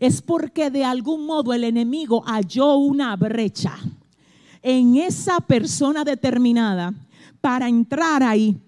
es 0.00 0.20
porque 0.22 0.70
de 0.70 0.84
algún 0.84 1.26
modo 1.26 1.52
el 1.52 1.64
enemigo 1.64 2.22
halló 2.26 2.76
una 2.76 3.16
brecha 3.16 3.78
en 4.62 4.96
esa 4.96 5.40
persona 5.40 6.04
determinada 6.04 6.92
para 7.40 7.68
entrar 7.68 8.22
ahí 8.22 8.58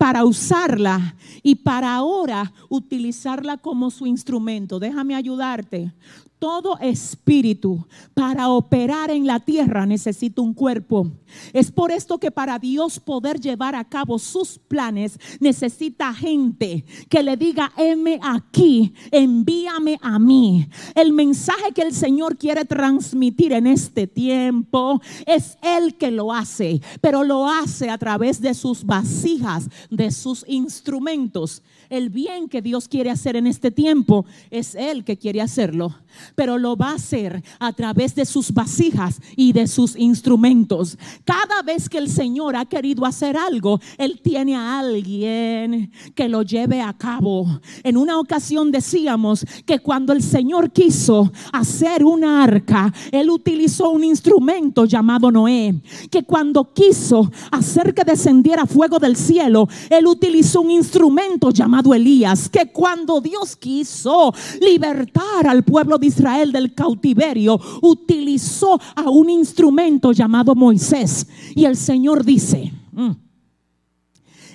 para 0.00 0.24
usarla 0.24 1.14
y 1.42 1.56
para 1.56 1.94
ahora 1.94 2.54
utilizarla 2.70 3.58
como 3.58 3.90
su 3.90 4.06
instrumento. 4.06 4.78
Déjame 4.78 5.14
ayudarte. 5.14 5.92
Todo 6.40 6.78
espíritu 6.78 7.86
para 8.14 8.48
operar 8.48 9.10
en 9.10 9.26
la 9.26 9.40
tierra 9.40 9.84
necesita 9.84 10.40
un 10.40 10.54
cuerpo. 10.54 11.12
Es 11.52 11.70
por 11.70 11.92
esto 11.92 12.18
que 12.18 12.30
para 12.30 12.58
Dios 12.58 12.98
poder 12.98 13.38
llevar 13.38 13.74
a 13.74 13.84
cabo 13.84 14.18
sus 14.18 14.58
planes 14.58 15.18
necesita 15.38 16.14
gente 16.14 16.84
que 17.10 17.22
le 17.22 17.36
diga, 17.36 17.70
heme 17.76 18.18
aquí, 18.22 18.94
envíame 19.10 19.98
a 20.00 20.18
mí. 20.18 20.66
El 20.94 21.12
mensaje 21.12 21.72
que 21.74 21.82
el 21.82 21.92
Señor 21.92 22.38
quiere 22.38 22.64
transmitir 22.64 23.52
en 23.52 23.66
este 23.66 24.06
tiempo 24.06 24.98
es 25.26 25.58
Él 25.60 25.96
que 25.96 26.10
lo 26.10 26.32
hace, 26.32 26.80
pero 27.02 27.22
lo 27.22 27.46
hace 27.46 27.90
a 27.90 27.98
través 27.98 28.40
de 28.40 28.54
sus 28.54 28.82
vasijas, 28.82 29.68
de 29.90 30.10
sus 30.10 30.42
instrumentos. 30.48 31.62
El 31.90 32.08
bien 32.08 32.48
que 32.48 32.62
Dios 32.62 32.86
quiere 32.86 33.10
hacer 33.10 33.34
en 33.34 33.48
este 33.48 33.72
tiempo 33.72 34.24
es 34.50 34.76
Él 34.76 35.04
que 35.04 35.18
quiere 35.18 35.40
hacerlo. 35.40 35.94
pero 36.34 36.58
lo 36.58 36.76
va 36.76 36.90
a 36.90 36.94
hacer 36.94 37.42
a 37.58 37.72
través 37.72 38.14
de 38.14 38.24
sus 38.24 38.52
vasijas 38.52 39.20
y 39.36 39.52
de 39.52 39.66
sus 39.66 39.96
instrumentos. 39.96 40.98
Cada 41.24 41.62
vez 41.62 41.88
que 41.88 41.98
el 41.98 42.08
Señor 42.08 42.56
ha 42.56 42.64
querido 42.64 43.04
hacer 43.06 43.36
algo, 43.36 43.80
Él 43.98 44.20
tiene 44.22 44.56
a 44.56 44.78
alguien 44.78 45.90
que 46.14 46.28
lo 46.28 46.42
lleve 46.42 46.80
a 46.80 46.92
cabo. 46.92 47.60
En 47.82 47.96
una 47.96 48.18
ocasión 48.18 48.70
decíamos 48.70 49.44
que 49.64 49.78
cuando 49.78 50.12
el 50.12 50.22
Señor 50.22 50.72
quiso 50.72 51.32
hacer 51.52 52.04
una 52.04 52.42
arca, 52.42 52.92
Él 53.12 53.30
utilizó 53.30 53.90
un 53.90 54.04
instrumento 54.04 54.84
llamado 54.84 55.30
Noé. 55.30 55.80
Que 56.10 56.22
cuando 56.22 56.72
quiso 56.72 57.30
hacer 57.50 57.94
que 57.94 58.04
descendiera 58.04 58.66
fuego 58.66 58.98
del 58.98 59.16
cielo, 59.16 59.68
Él 59.88 60.06
utilizó 60.06 60.60
un 60.60 60.70
instrumento 60.70 61.50
llamado 61.50 61.79
Elías. 61.94 62.48
Que 62.48 62.70
cuando 62.72 63.20
Dios 63.20 63.56
quiso 63.56 64.32
libertar 64.60 65.46
al 65.46 65.62
pueblo 65.62 65.98
de 65.98 66.06
Israel 66.06 66.52
del 66.52 66.74
cautiverio, 66.74 67.60
utilizó 67.82 68.80
a 68.94 69.08
un 69.10 69.30
instrumento 69.30 70.12
llamado 70.12 70.54
Moisés. 70.54 71.26
Y 71.54 71.64
el 71.64 71.76
Señor 71.76 72.24
dice, 72.24 72.72
mm, 72.92 73.10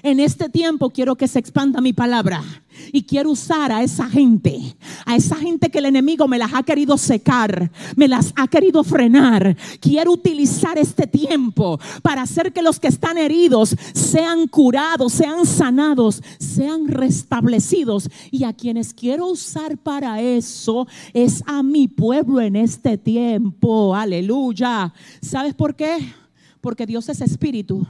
en 0.06 0.20
este 0.20 0.50
tiempo 0.50 0.92
quiero 0.92 1.16
que 1.16 1.28
se 1.28 1.40
expanda 1.40 1.82
mi 1.82 1.92
palabra. 1.92 2.44
Y 2.92 3.04
quiero 3.04 3.32
usar 3.32 3.72
a 3.72 3.82
esa 3.82 4.08
gente, 4.08 4.76
a 5.06 5.16
esa 5.16 5.36
gente 5.36 5.72
que 5.72 5.80
el 5.80 5.86
enemigo 5.86 6.28
me 6.28 6.38
las 6.38 6.54
ha 6.54 6.62
querido 6.62 6.98
secar, 6.98 7.72
me 7.96 8.08
las 8.08 8.32
ha 8.36 8.48
querido 8.48 8.84
frenar. 8.84 9.58
Quiero 9.80 10.12
utilizar 10.12 10.78
este 10.78 11.08
tiempo 11.08 11.80
para 12.04 12.22
hacer 12.22 12.54
que 12.54 12.62
los 12.62 12.80
que 12.80 12.90
están 12.90 13.18
heridos 13.18 13.76
sean 13.94 14.48
curados, 14.48 15.14
sean 15.14 15.48
sanados, 15.48 16.22
sean 16.38 16.88
restablecidos. 16.88 18.08
Y 18.30 18.44
a 18.44 18.54
quienes 18.54 18.94
quiero 18.94 19.26
usar 19.26 19.78
para 19.80 20.22
eso 20.22 20.88
es 21.14 21.42
a 21.48 21.64
mi 21.64 21.88
pueblo 21.88 22.42
en 22.42 22.58
este 22.58 23.00
tiempo. 23.00 23.96
Aleluya. 23.96 24.94
¿Sabes 25.20 25.56
por 25.56 25.76
qué? 25.76 25.98
Porque 26.62 26.86
Dios 26.86 27.10
es 27.10 27.22
espíritu. 27.22 27.88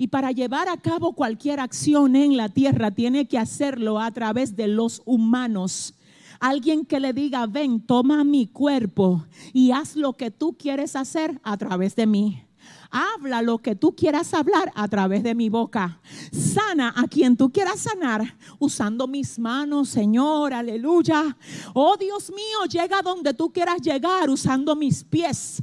Y 0.00 0.08
para 0.08 0.32
llevar 0.32 0.66
a 0.70 0.78
cabo 0.78 1.12
cualquier 1.12 1.60
acción 1.60 2.16
en 2.16 2.34
la 2.34 2.48
tierra 2.48 2.90
tiene 2.90 3.28
que 3.28 3.36
hacerlo 3.36 4.00
a 4.00 4.10
través 4.10 4.56
de 4.56 4.66
los 4.66 5.02
humanos. 5.04 5.92
Alguien 6.38 6.86
que 6.86 6.98
le 7.00 7.12
diga, 7.12 7.46
ven, 7.46 7.82
toma 7.82 8.24
mi 8.24 8.46
cuerpo 8.46 9.26
y 9.52 9.72
haz 9.72 9.96
lo 9.96 10.14
que 10.14 10.30
tú 10.30 10.56
quieres 10.58 10.96
hacer 10.96 11.38
a 11.42 11.54
través 11.58 11.96
de 11.96 12.06
mí. 12.06 12.42
Habla 12.90 13.42
lo 13.42 13.58
que 13.58 13.74
tú 13.76 13.94
quieras 13.94 14.32
hablar 14.32 14.72
a 14.74 14.88
través 14.88 15.22
de 15.22 15.34
mi 15.34 15.50
boca. 15.50 16.00
Sana 16.32 16.94
a 16.96 17.06
quien 17.06 17.36
tú 17.36 17.52
quieras 17.52 17.80
sanar 17.80 18.38
usando 18.58 19.06
mis 19.06 19.38
manos, 19.38 19.90
Señor, 19.90 20.54
aleluya. 20.54 21.36
Oh 21.74 21.98
Dios 21.98 22.30
mío, 22.30 22.64
llega 22.70 23.02
donde 23.02 23.34
tú 23.34 23.52
quieras 23.52 23.82
llegar 23.82 24.30
usando 24.30 24.74
mis 24.74 25.04
pies. 25.04 25.62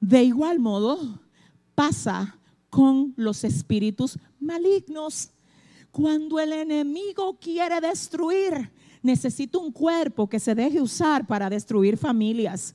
De 0.00 0.24
igual 0.24 0.58
modo, 0.58 1.20
pasa 1.74 2.35
con 2.76 3.14
los 3.16 3.42
espíritus 3.42 4.18
malignos. 4.38 5.30
Cuando 5.90 6.38
el 6.38 6.52
enemigo 6.52 7.38
quiere 7.40 7.80
destruir, 7.80 8.70
necesito 9.00 9.60
un 9.60 9.72
cuerpo 9.72 10.28
que 10.28 10.38
se 10.38 10.54
deje 10.54 10.82
usar 10.82 11.26
para 11.26 11.48
destruir 11.48 11.96
familias. 11.96 12.74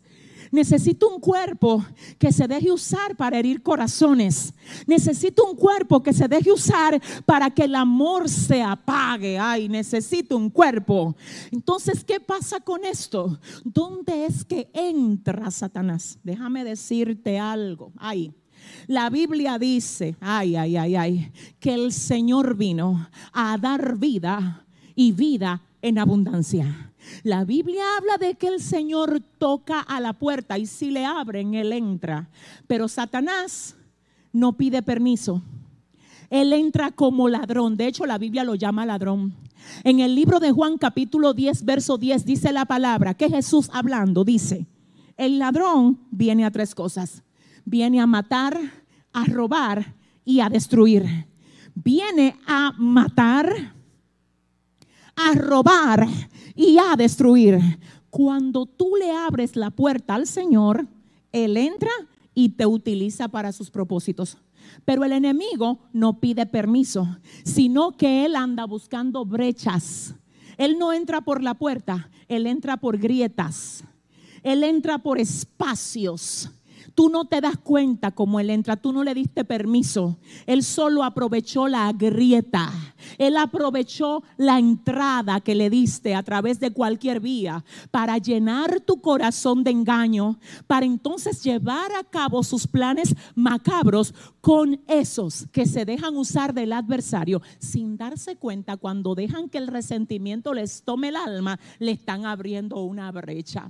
Necesito 0.50 1.08
un 1.08 1.20
cuerpo 1.20 1.86
que 2.18 2.32
se 2.32 2.48
deje 2.48 2.72
usar 2.72 3.16
para 3.16 3.38
herir 3.38 3.62
corazones. 3.62 4.56
Necesito 4.88 5.46
un 5.46 5.56
cuerpo 5.56 6.02
que 6.02 6.14
se 6.14 6.28
deje 6.28 6.52
usar 6.52 7.00
para 7.28 7.52
que 7.52 7.66
el 7.66 7.76
amor 7.76 8.28
se 8.28 8.64
apague. 8.64 9.38
Ay, 9.38 9.70
necesito 9.70 10.36
un 10.36 10.50
cuerpo. 10.50 11.16
Entonces, 11.52 12.04
¿qué 12.04 12.20
pasa 12.20 12.60
con 12.60 12.86
esto? 12.86 13.40
¿Dónde 13.64 14.26
es 14.26 14.44
que 14.44 14.68
entra 14.74 15.52
Satanás? 15.52 16.18
Déjame 16.24 16.64
decirte 16.64 17.38
algo. 17.38 17.94
Ay, 17.98 18.34
la 18.88 19.10
Biblia 19.10 19.58
dice, 19.58 20.16
ay, 20.20 20.56
ay, 20.56 20.78
ay, 20.78 20.96
ay, 20.96 21.32
que 21.60 21.74
el 21.74 21.92
Señor 21.92 22.56
vino 22.56 23.10
a 23.32 23.58
dar 23.58 23.98
vida 23.98 24.66
y 24.96 25.12
vida 25.12 25.62
en 25.82 25.98
abundancia. 25.98 26.92
La 27.24 27.46
Biblia 27.46 27.84
habla 27.98 28.18
de 28.18 28.36
que 28.36 28.48
el 28.48 28.60
Señor 28.60 29.22
toca 29.38 29.80
a 29.80 30.00
la 30.00 30.14
puerta 30.14 30.58
y 30.58 30.66
si 30.66 30.92
le 30.92 31.06
abren, 31.06 31.54
Él 31.54 31.74
entra. 31.74 32.30
Pero 32.68 32.88
Satanás 32.88 33.76
no 34.32 34.54
pide 34.54 34.82
permiso. 34.82 35.42
Él 36.30 36.54
entra 36.54 36.92
como 36.92 37.28
ladrón. 37.28 37.76
De 37.76 37.88
hecho, 37.88 38.06
la 38.06 38.18
Biblia 38.18 38.44
lo 38.44 38.56
llama 38.56 38.86
ladrón. 38.86 39.34
En 39.84 40.00
el 40.00 40.16
libro 40.16 40.40
de 40.40 40.52
Juan 40.52 40.78
capítulo 40.78 41.34
10, 41.34 41.66
verso 41.66 41.98
10 41.98 42.26
dice 42.26 42.52
la 42.52 42.66
palabra 42.66 43.14
que 43.14 43.30
Jesús 43.30 43.70
hablando 43.74 44.24
dice, 44.24 44.66
el 45.18 45.40
ladrón 45.40 46.00
viene 46.10 46.46
a 46.46 46.52
tres 46.52 46.74
cosas 46.74 47.24
viene 47.66 48.00
a 48.00 48.08
matar, 48.08 48.58
a 49.14 49.26
robar 49.26 49.96
y 50.26 50.40
a 50.40 50.50
destruir. 50.50 51.06
Viene 51.74 52.36
a 52.46 52.74
matar, 52.78 53.74
a 55.16 55.34
robar 55.36 56.08
y 56.56 56.78
a 56.78 56.96
destruir. 56.96 57.60
Cuando 58.10 58.66
tú 58.66 58.96
le 59.00 59.12
abres 59.12 59.56
la 59.56 59.72
puerta 59.72 60.16
al 60.16 60.28
Señor, 60.28 60.88
Él 61.32 61.58
entra 61.58 61.92
y 62.34 62.50
te 62.50 62.66
utiliza 62.66 63.30
para 63.30 63.52
sus 63.52 63.70
propósitos. 63.70 64.38
Pero 64.86 65.04
el 65.04 65.12
enemigo 65.12 65.80
no 65.94 66.20
pide 66.20 66.46
permiso, 66.46 67.08
sino 67.44 67.92
que 67.92 68.26
Él 68.26 68.36
anda 68.36 68.66
buscando 68.66 69.26
brechas. 69.26 70.16
Él 70.58 70.78
no 70.78 70.94
entra 70.94 71.22
por 71.22 71.42
la 71.42 71.56
puerta, 71.56 72.10
Él 72.28 72.48
entra 72.48 72.78
por 72.78 72.98
grietas. 72.98 73.84
Él 74.44 74.64
entra 74.64 74.98
por 74.98 75.20
espacios. 75.20 76.50
Tú 76.96 77.10
no 77.10 77.26
te 77.26 77.42
das 77.42 77.58
cuenta 77.58 78.12
cómo 78.12 78.40
Él 78.40 78.50
entra, 78.50 78.76
tú 78.76 78.92
no 78.92 79.04
le 79.04 79.14
diste 79.14 79.44
permiso. 79.44 80.20
Él 80.46 80.64
solo 80.64 81.04
aprovechó 81.04 81.68
la 81.68 81.92
grieta. 81.94 82.72
Él 83.18 83.38
aprovechó 83.38 84.24
la 84.38 84.60
entrada 84.60 85.42
que 85.42 85.56
le 85.56 85.70
diste 85.70 86.16
a 86.16 86.24
través 86.24 86.60
de 86.60 86.72
cualquier 86.72 87.20
vía 87.20 87.64
para 87.92 88.18
llenar 88.18 88.82
tu 88.82 89.02
corazón 89.02 89.64
de 89.64 89.72
engaño, 89.72 90.40
para 90.68 90.86
entonces 90.86 91.44
llevar 91.44 91.92
a 91.94 92.04
cabo 92.04 92.44
sus 92.44 92.68
planes 92.68 93.16
macabros 93.36 94.14
con 94.42 94.82
esos 94.88 95.48
que 95.52 95.66
se 95.66 95.86
dejan 95.86 96.16
usar 96.18 96.54
del 96.54 96.74
adversario 96.74 97.42
sin 97.60 97.98
darse 97.98 98.36
cuenta 98.36 98.78
cuando 98.78 99.16
dejan 99.16 99.50
que 99.50 99.58
el 99.58 99.68
resentimiento 99.68 100.54
les 100.54 100.84
tome 100.84 101.10
el 101.10 101.16
alma, 101.16 101.60
le 101.80 101.92
están 101.92 102.26
abriendo 102.26 102.82
una 102.84 103.12
brecha. 103.12 103.70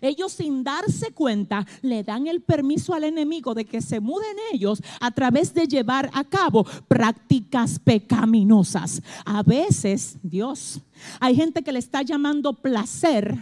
Ellos 0.00 0.32
sin 0.32 0.64
darse 0.64 1.12
cuenta 1.12 1.66
le 1.82 2.02
dan 2.02 2.26
el 2.26 2.40
permiso 2.40 2.94
al 2.94 3.04
enemigo 3.04 3.54
de 3.54 3.64
que 3.64 3.80
se 3.80 4.00
muden 4.00 4.36
ellos 4.52 4.82
a 5.00 5.10
través 5.10 5.54
de 5.54 5.66
llevar 5.66 6.10
a 6.12 6.24
cabo 6.24 6.64
prácticas 6.86 7.78
pecaminosas. 7.78 9.02
A 9.24 9.42
veces, 9.42 10.18
Dios, 10.22 10.80
hay 11.20 11.34
gente 11.34 11.62
que 11.62 11.72
le 11.72 11.78
está 11.78 12.02
llamando 12.02 12.54
placer 12.54 13.36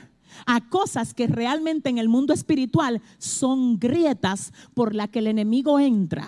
a 0.45 0.69
cosas 0.69 1.15
que 1.15 1.27
realmente 1.27 1.89
en 1.89 1.99
el 1.99 2.09
mundo 2.09 2.35
espiritual 2.35 3.01
son 3.19 3.79
grietas 3.79 4.53
por 4.75 4.95
la 4.95 5.09
que 5.09 5.21
el 5.21 5.29
enemigo 5.29 5.81
entra 5.81 6.27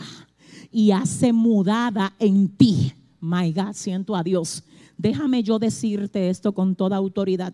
y 0.70 0.92
hace 0.92 1.32
mudada 1.32 2.14
en 2.18 2.48
ti. 2.48 2.92
My 3.20 3.52
God, 3.52 3.72
siento 3.72 4.16
a 4.16 4.22
Dios. 4.22 4.64
Déjame 4.96 5.42
yo 5.42 5.58
decirte 5.58 6.30
esto 6.30 6.52
con 6.52 6.74
toda 6.74 6.96
autoridad. 6.96 7.52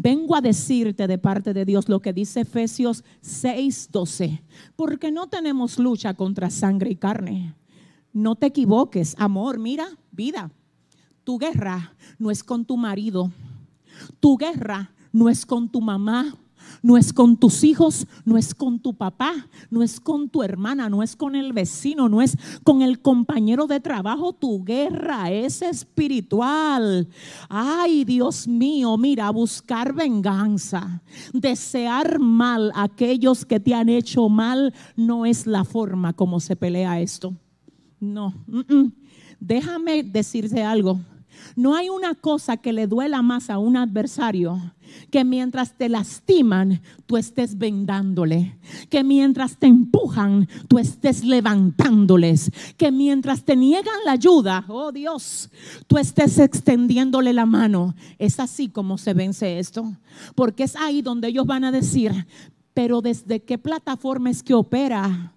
Vengo 0.00 0.36
a 0.36 0.40
decirte 0.40 1.08
de 1.08 1.18
parte 1.18 1.52
de 1.52 1.64
Dios 1.64 1.88
lo 1.88 1.98
que 1.98 2.12
dice 2.12 2.42
Efesios 2.42 3.02
6:12, 3.20 4.44
porque 4.76 5.10
no 5.10 5.26
tenemos 5.26 5.76
lucha 5.76 6.14
contra 6.14 6.50
sangre 6.50 6.90
y 6.90 6.94
carne. 6.94 7.56
No 8.12 8.36
te 8.36 8.46
equivoques, 8.46 9.16
amor, 9.18 9.58
mira, 9.58 9.88
vida. 10.12 10.52
Tu 11.24 11.36
guerra 11.36 11.96
no 12.16 12.30
es 12.30 12.44
con 12.44 12.64
tu 12.64 12.76
marido. 12.76 13.32
Tu 14.20 14.36
guerra 14.36 14.92
no 15.10 15.28
es 15.28 15.44
con 15.44 15.68
tu 15.68 15.80
mamá 15.80 16.32
no 16.82 16.96
es 16.96 17.12
con 17.12 17.36
tus 17.36 17.64
hijos, 17.64 18.06
no 18.24 18.36
es 18.36 18.54
con 18.54 18.78
tu 18.78 18.94
papá, 18.94 19.34
no 19.70 19.82
es 19.82 20.00
con 20.00 20.28
tu 20.28 20.42
hermana, 20.42 20.88
no 20.88 21.02
es 21.02 21.16
con 21.16 21.34
el 21.34 21.52
vecino, 21.52 22.08
no 22.08 22.22
es 22.22 22.36
con 22.64 22.82
el 22.82 23.00
compañero 23.00 23.66
de 23.66 23.80
trabajo. 23.80 24.32
Tu 24.32 24.64
guerra 24.64 25.30
es 25.30 25.62
espiritual. 25.62 27.08
Ay, 27.48 28.04
Dios 28.04 28.46
mío, 28.48 28.96
mira, 28.96 29.30
buscar 29.30 29.92
venganza, 29.92 31.02
desear 31.32 32.18
mal 32.18 32.72
a 32.74 32.84
aquellos 32.84 33.44
que 33.44 33.60
te 33.60 33.74
han 33.74 33.88
hecho 33.88 34.28
mal, 34.28 34.74
no 34.96 35.26
es 35.26 35.46
la 35.46 35.64
forma 35.64 36.12
como 36.12 36.40
se 36.40 36.56
pelea 36.56 37.00
esto. 37.00 37.34
No, 38.00 38.32
déjame 39.40 40.02
decirte 40.02 40.62
algo. 40.62 41.00
No 41.56 41.74
hay 41.74 41.88
una 41.88 42.14
cosa 42.14 42.56
que 42.56 42.72
le 42.72 42.86
duela 42.86 43.22
más 43.22 43.50
a 43.50 43.58
un 43.58 43.76
adversario 43.76 44.60
que 45.10 45.24
mientras 45.24 45.76
te 45.76 45.88
lastiman, 45.88 46.80
tú 47.06 47.16
estés 47.16 47.56
vendándole. 47.56 48.58
Que 48.88 49.04
mientras 49.04 49.56
te 49.56 49.66
empujan, 49.66 50.48
tú 50.68 50.78
estés 50.78 51.24
levantándoles. 51.24 52.50
Que 52.76 52.90
mientras 52.92 53.44
te 53.44 53.56
niegan 53.56 53.94
la 54.04 54.12
ayuda, 54.12 54.64
oh 54.68 54.92
Dios, 54.92 55.50
tú 55.86 55.98
estés 55.98 56.38
extendiéndole 56.38 57.32
la 57.32 57.46
mano. 57.46 57.94
Es 58.18 58.40
así 58.40 58.68
como 58.68 58.98
se 58.98 59.14
vence 59.14 59.58
esto. 59.58 59.92
Porque 60.34 60.64
es 60.64 60.76
ahí 60.76 61.02
donde 61.02 61.28
ellos 61.28 61.46
van 61.46 61.64
a 61.64 61.72
decir, 61.72 62.26
pero 62.74 63.00
¿desde 63.00 63.42
qué 63.42 63.58
plataforma 63.58 64.30
es 64.30 64.42
que 64.42 64.54
opera? 64.54 65.32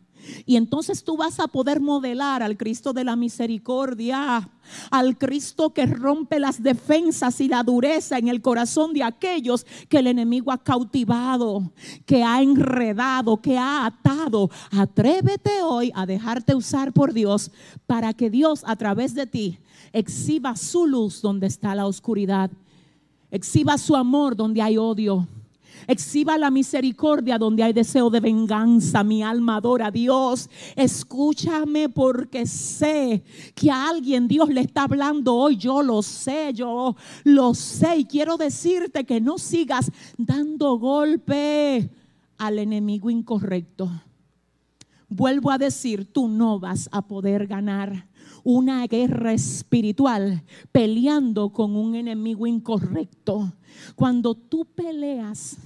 Y 0.45 0.55
entonces 0.55 1.03
tú 1.03 1.17
vas 1.17 1.39
a 1.39 1.47
poder 1.47 1.79
modelar 1.79 2.43
al 2.43 2.57
Cristo 2.57 2.93
de 2.93 3.03
la 3.03 3.15
misericordia, 3.15 4.49
al 4.89 5.17
Cristo 5.17 5.73
que 5.73 5.85
rompe 5.85 6.39
las 6.39 6.61
defensas 6.61 7.41
y 7.41 7.47
la 7.47 7.63
dureza 7.63 8.17
en 8.17 8.27
el 8.27 8.41
corazón 8.41 8.93
de 8.93 9.03
aquellos 9.03 9.65
que 9.89 9.99
el 9.99 10.07
enemigo 10.07 10.51
ha 10.51 10.57
cautivado, 10.57 11.71
que 12.05 12.23
ha 12.23 12.41
enredado, 12.41 13.41
que 13.41 13.57
ha 13.57 13.85
atado. 13.85 14.49
Atrévete 14.71 15.61
hoy 15.63 15.91
a 15.95 16.05
dejarte 16.05 16.55
usar 16.55 16.93
por 16.93 17.13
Dios 17.13 17.51
para 17.87 18.13
que 18.13 18.29
Dios 18.29 18.63
a 18.65 18.75
través 18.75 19.13
de 19.13 19.27
ti 19.27 19.59
exhiba 19.93 20.55
su 20.55 20.87
luz 20.87 21.21
donde 21.21 21.47
está 21.47 21.75
la 21.75 21.85
oscuridad, 21.85 22.51
exhiba 23.29 23.77
su 23.77 23.95
amor 23.95 24.35
donde 24.35 24.61
hay 24.61 24.77
odio 24.77 25.27
Exhiba 25.87 26.37
la 26.37 26.51
misericordia 26.51 27.37
donde 27.37 27.63
hay 27.63 27.73
deseo 27.73 28.09
de 28.09 28.19
venganza. 28.19 29.03
Mi 29.03 29.23
alma 29.23 29.57
adora 29.57 29.87
a 29.87 29.91
Dios. 29.91 30.49
Escúchame 30.75 31.89
porque 31.89 32.45
sé 32.45 33.23
que 33.55 33.71
a 33.71 33.89
alguien 33.89 34.27
Dios 34.27 34.49
le 34.49 34.61
está 34.61 34.83
hablando 34.83 35.35
hoy. 35.35 35.57
Yo 35.57 35.81
lo 35.81 36.01
sé, 36.01 36.51
yo 36.53 36.95
lo 37.23 37.53
sé. 37.53 37.97
Y 37.97 38.05
quiero 38.05 38.37
decirte 38.37 39.05
que 39.05 39.21
no 39.21 39.37
sigas 39.37 39.91
dando 40.17 40.77
golpe 40.77 41.89
al 42.37 42.59
enemigo 42.59 43.09
incorrecto. 43.09 43.89
Vuelvo 45.09 45.51
a 45.51 45.57
decir, 45.57 46.05
tú 46.05 46.27
no 46.27 46.59
vas 46.59 46.87
a 46.91 47.01
poder 47.01 47.45
ganar 47.45 48.07
una 48.43 48.87
guerra 48.87 49.33
espiritual 49.33 50.43
peleando 50.71 51.51
con 51.51 51.75
un 51.75 51.95
enemigo 51.95 52.47
incorrecto. 52.47 53.53
Cuando 53.95 54.35
tú 54.35 54.65
peleas 54.65 55.57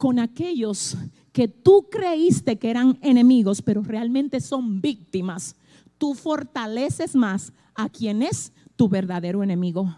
con 0.00 0.18
aquellos 0.18 0.96
que 1.30 1.46
tú 1.46 1.88
creíste 1.90 2.58
que 2.58 2.70
eran 2.70 2.98
enemigos, 3.02 3.60
pero 3.60 3.82
realmente 3.82 4.40
son 4.40 4.80
víctimas, 4.80 5.56
tú 5.98 6.14
fortaleces 6.14 7.14
más 7.14 7.52
a 7.74 7.90
quien 7.90 8.22
es 8.22 8.50
tu 8.76 8.88
verdadero 8.88 9.42
enemigo. 9.42 9.94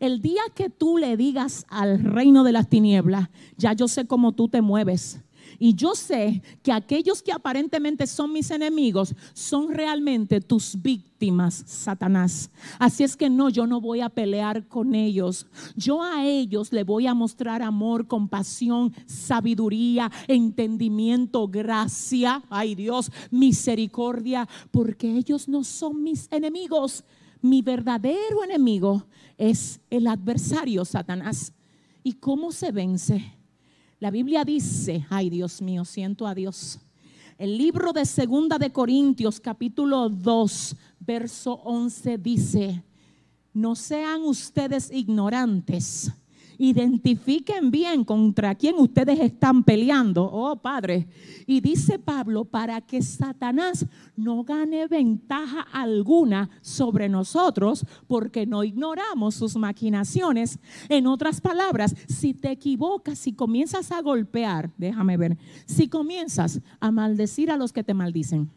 El 0.00 0.22
día 0.22 0.40
que 0.54 0.70
tú 0.70 0.96
le 0.96 1.18
digas 1.18 1.66
al 1.68 2.02
reino 2.02 2.44
de 2.44 2.52
las 2.52 2.70
tinieblas, 2.70 3.28
ya 3.58 3.74
yo 3.74 3.88
sé 3.88 4.06
cómo 4.06 4.32
tú 4.32 4.48
te 4.48 4.62
mueves 4.62 5.20
y 5.58 5.74
yo 5.74 5.94
sé 5.94 6.42
que 6.62 6.72
aquellos 6.72 7.22
que 7.22 7.32
aparentemente 7.32 8.06
son 8.06 8.32
mis 8.32 8.50
enemigos 8.50 9.14
son 9.32 9.72
realmente 9.72 10.40
tus 10.40 10.80
víctimas, 10.80 11.62
Satanás. 11.66 12.50
Así 12.78 13.04
es 13.04 13.16
que 13.16 13.30
no, 13.30 13.48
yo 13.48 13.66
no 13.66 13.80
voy 13.80 14.00
a 14.00 14.08
pelear 14.08 14.66
con 14.68 14.94
ellos. 14.94 15.46
Yo 15.76 16.02
a 16.02 16.24
ellos 16.24 16.72
le 16.72 16.84
voy 16.84 17.06
a 17.06 17.14
mostrar 17.14 17.62
amor, 17.62 18.06
compasión, 18.06 18.92
sabiduría, 19.06 20.10
entendimiento, 20.28 21.48
gracia, 21.48 22.42
ay 22.50 22.74
Dios, 22.74 23.10
misericordia, 23.30 24.48
porque 24.70 25.16
ellos 25.16 25.48
no 25.48 25.64
son 25.64 26.02
mis 26.02 26.28
enemigos. 26.30 27.04
Mi 27.40 27.60
verdadero 27.60 28.44
enemigo 28.44 29.04
es 29.36 29.80
el 29.90 30.06
adversario, 30.06 30.84
Satanás. 30.84 31.52
¿Y 32.04 32.14
cómo 32.14 32.52
se 32.52 32.70
vence? 32.70 33.41
La 34.02 34.10
Biblia 34.10 34.44
dice, 34.44 35.06
ay 35.10 35.30
Dios 35.30 35.62
mío, 35.62 35.84
siento 35.84 36.26
a 36.26 36.34
Dios. 36.34 36.80
El 37.38 37.56
libro 37.56 37.92
de 37.92 38.04
Segunda 38.04 38.58
de 38.58 38.72
Corintios, 38.72 39.38
capítulo 39.38 40.08
2, 40.08 40.76
verso 40.98 41.52
11 41.62 42.18
dice, 42.18 42.82
no 43.52 43.76
sean 43.76 44.22
ustedes 44.22 44.90
ignorantes 44.90 46.10
identifiquen 46.58 47.70
bien 47.70 48.04
contra 48.04 48.54
quién 48.54 48.76
ustedes 48.78 49.20
están 49.20 49.64
peleando, 49.64 50.24
oh 50.24 50.56
Padre. 50.56 51.08
Y 51.46 51.60
dice 51.60 51.98
Pablo, 51.98 52.44
para 52.44 52.80
que 52.80 53.02
Satanás 53.02 53.86
no 54.16 54.44
gane 54.44 54.86
ventaja 54.86 55.66
alguna 55.72 56.50
sobre 56.60 57.08
nosotros, 57.08 57.84
porque 58.06 58.46
no 58.46 58.64
ignoramos 58.64 59.34
sus 59.34 59.56
maquinaciones. 59.56 60.58
En 60.88 61.06
otras 61.06 61.40
palabras, 61.40 61.94
si 62.08 62.34
te 62.34 62.50
equivocas, 62.50 63.18
si 63.18 63.32
comienzas 63.32 63.92
a 63.92 64.00
golpear, 64.00 64.70
déjame 64.76 65.16
ver, 65.16 65.38
si 65.66 65.88
comienzas 65.88 66.60
a 66.80 66.90
maldecir 66.90 67.50
a 67.50 67.56
los 67.56 67.72
que 67.72 67.84
te 67.84 67.94
maldicen, 67.94 68.50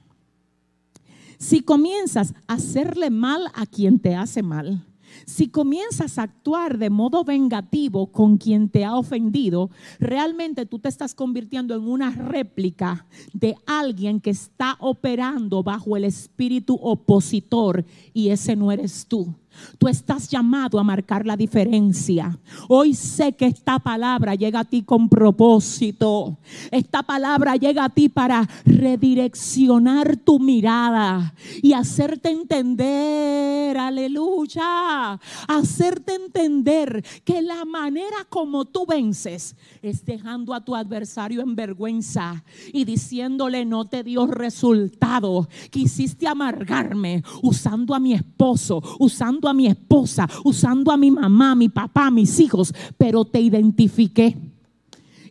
si 1.38 1.62
comienzas 1.62 2.34
a 2.48 2.54
hacerle 2.54 3.10
mal 3.10 3.48
a 3.54 3.66
quien 3.66 4.00
te 4.00 4.16
hace 4.16 4.42
mal, 4.42 4.86
si 5.26 5.48
comienzas 5.48 6.18
a 6.18 6.24
actuar 6.24 6.78
de 6.78 6.90
modo 6.90 7.24
vengativo 7.24 8.08
con 8.08 8.38
quien 8.38 8.70
te 8.70 8.86
ha 8.86 8.96
ofendido, 8.96 9.70
realmente 10.00 10.66
tú 10.66 10.80
te 10.80 10.90
estás 10.90 11.16
convirtiendo 11.16 11.76
en 11.76 11.88
una 11.88 12.12
réplica 12.12 13.06
de 13.34 13.56
alguien 13.66 14.20
que 14.20 14.32
está 14.32 14.76
operando 14.80 15.64
bajo 15.64 15.96
el 15.98 16.06
espíritu 16.06 16.76
opositor 16.82 17.86
y 18.14 18.30
ese 18.30 18.56
no 18.56 18.72
eres 18.72 19.06
tú. 19.08 19.34
Tú 19.78 19.88
estás 19.88 20.30
llamado 20.30 20.80
a 20.80 20.84
marcar 20.84 21.26
la 21.26 21.36
diferencia. 21.36 22.38
Hoy 22.68 22.94
sé 22.94 23.34
que 23.34 23.46
esta 23.46 23.80
palabra 23.80 24.36
llega 24.36 24.62
a 24.62 24.66
ti 24.66 24.84
con 24.84 25.10
propósito. 25.10 26.38
Esta 26.72 27.04
palabra 27.04 27.56
llega 27.56 27.86
a 27.86 27.90
ti 27.90 28.10
para 28.10 28.48
redireccionar 28.66 30.18
tu 30.18 30.40
mirada 30.40 31.34
y 31.62 31.74
hacerte 31.74 32.30
entender, 32.30 33.78
aleluya, 33.78 35.20
hacerte 35.48 36.16
entender 36.16 37.04
que 37.24 37.42
la 37.42 37.66
manera 37.66 38.26
como 38.30 38.66
tú 38.66 38.86
vences 38.86 39.56
es 39.82 40.06
dejando 40.06 40.54
a 40.54 40.64
tu 40.64 40.76
adversario 40.76 41.42
en 41.42 41.56
vergüenza 41.56 42.44
y 42.74 42.86
diciéndole 42.86 43.66
no 43.66 43.86
te 43.86 44.04
dio 44.04 44.28
resultado. 44.28 45.48
Quisiste 45.70 46.28
amargarme 46.28 47.24
usando 47.42 47.94
a 47.94 48.00
mi 48.00 48.14
esposo, 48.14 48.82
usando 49.00 49.45
a 49.48 49.54
mi 49.54 49.68
esposa, 49.68 50.30
usando 50.44 50.92
a 50.92 50.98
mi 50.98 51.12
mamá, 51.12 51.56
mi 51.56 51.70
papá, 51.70 52.12
mis 52.12 52.40
hijos, 52.40 52.74
pero 52.98 53.26
te 53.26 53.42
identifiqué 53.42 54.38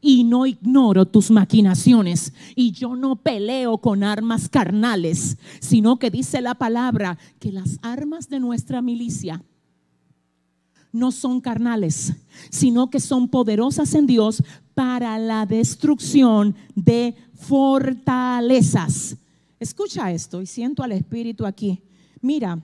y 0.01 0.23
no 0.23 0.45
ignoro 0.45 1.07
tus 1.07 1.31
maquinaciones. 1.31 2.35
Y 2.55 2.73
yo 2.73 2.95
no 2.95 3.17
peleo 3.17 3.79
con 3.79 4.05
armas 4.05 4.51
carnales, 4.51 5.39
sino 5.61 5.99
que 5.99 6.11
dice 6.11 6.43
la 6.43 6.55
palabra 6.55 7.19
que 7.39 7.51
las 7.51 7.79
armas 7.81 8.29
de 8.29 8.39
nuestra 8.39 8.83
milicia 8.83 9.43
no 10.93 11.11
son 11.11 11.41
carnales, 11.41 12.15
sino 12.51 12.91
que 12.91 13.01
son 13.01 13.29
poderosas 13.29 13.95
en 13.95 14.07
Dios 14.07 14.45
para 14.75 15.19
la 15.19 15.47
destrucción 15.47 16.55
de 16.75 17.17
fortalezas. 17.35 19.17
Escucha 19.59 20.13
esto 20.13 20.43
y 20.43 20.47
siento 20.47 20.83
al 20.83 20.93
Espíritu 20.93 21.47
aquí. 21.47 21.83
Mira, 22.21 22.61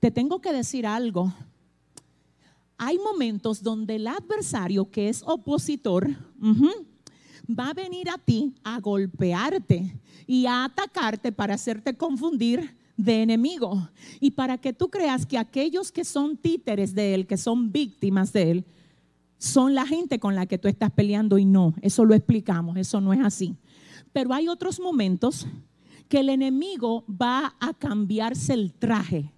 te 0.00 0.10
tengo 0.10 0.40
que 0.40 0.52
decir 0.52 0.86
algo. 0.86 1.32
Hay 2.78 2.98
momentos 2.98 3.62
donde 3.62 3.96
el 3.96 4.06
adversario 4.06 4.90
que 4.90 5.10
es 5.10 5.22
opositor 5.26 6.08
va 7.46 7.68
a 7.68 7.74
venir 7.74 8.08
a 8.08 8.16
ti 8.16 8.54
a 8.64 8.80
golpearte 8.80 9.94
y 10.26 10.46
a 10.46 10.64
atacarte 10.64 11.30
para 11.30 11.54
hacerte 11.54 11.94
confundir 11.94 12.74
de 12.96 13.22
enemigo 13.22 13.88
y 14.18 14.30
para 14.30 14.56
que 14.56 14.72
tú 14.72 14.88
creas 14.88 15.26
que 15.26 15.36
aquellos 15.36 15.92
que 15.92 16.04
son 16.04 16.38
títeres 16.38 16.94
de 16.94 17.14
él, 17.14 17.26
que 17.26 17.36
son 17.36 17.70
víctimas 17.70 18.32
de 18.32 18.50
él, 18.50 18.64
son 19.36 19.74
la 19.74 19.86
gente 19.86 20.18
con 20.18 20.34
la 20.34 20.46
que 20.46 20.58
tú 20.58 20.68
estás 20.68 20.90
peleando 20.90 21.36
y 21.36 21.44
no, 21.44 21.74
eso 21.82 22.06
lo 22.06 22.14
explicamos, 22.14 22.76
eso 22.78 23.00
no 23.00 23.12
es 23.12 23.20
así. 23.20 23.56
Pero 24.12 24.32
hay 24.32 24.48
otros 24.48 24.80
momentos 24.80 25.46
que 26.08 26.20
el 26.20 26.30
enemigo 26.30 27.04
va 27.08 27.54
a 27.60 27.74
cambiarse 27.74 28.54
el 28.54 28.72
traje 28.72 29.32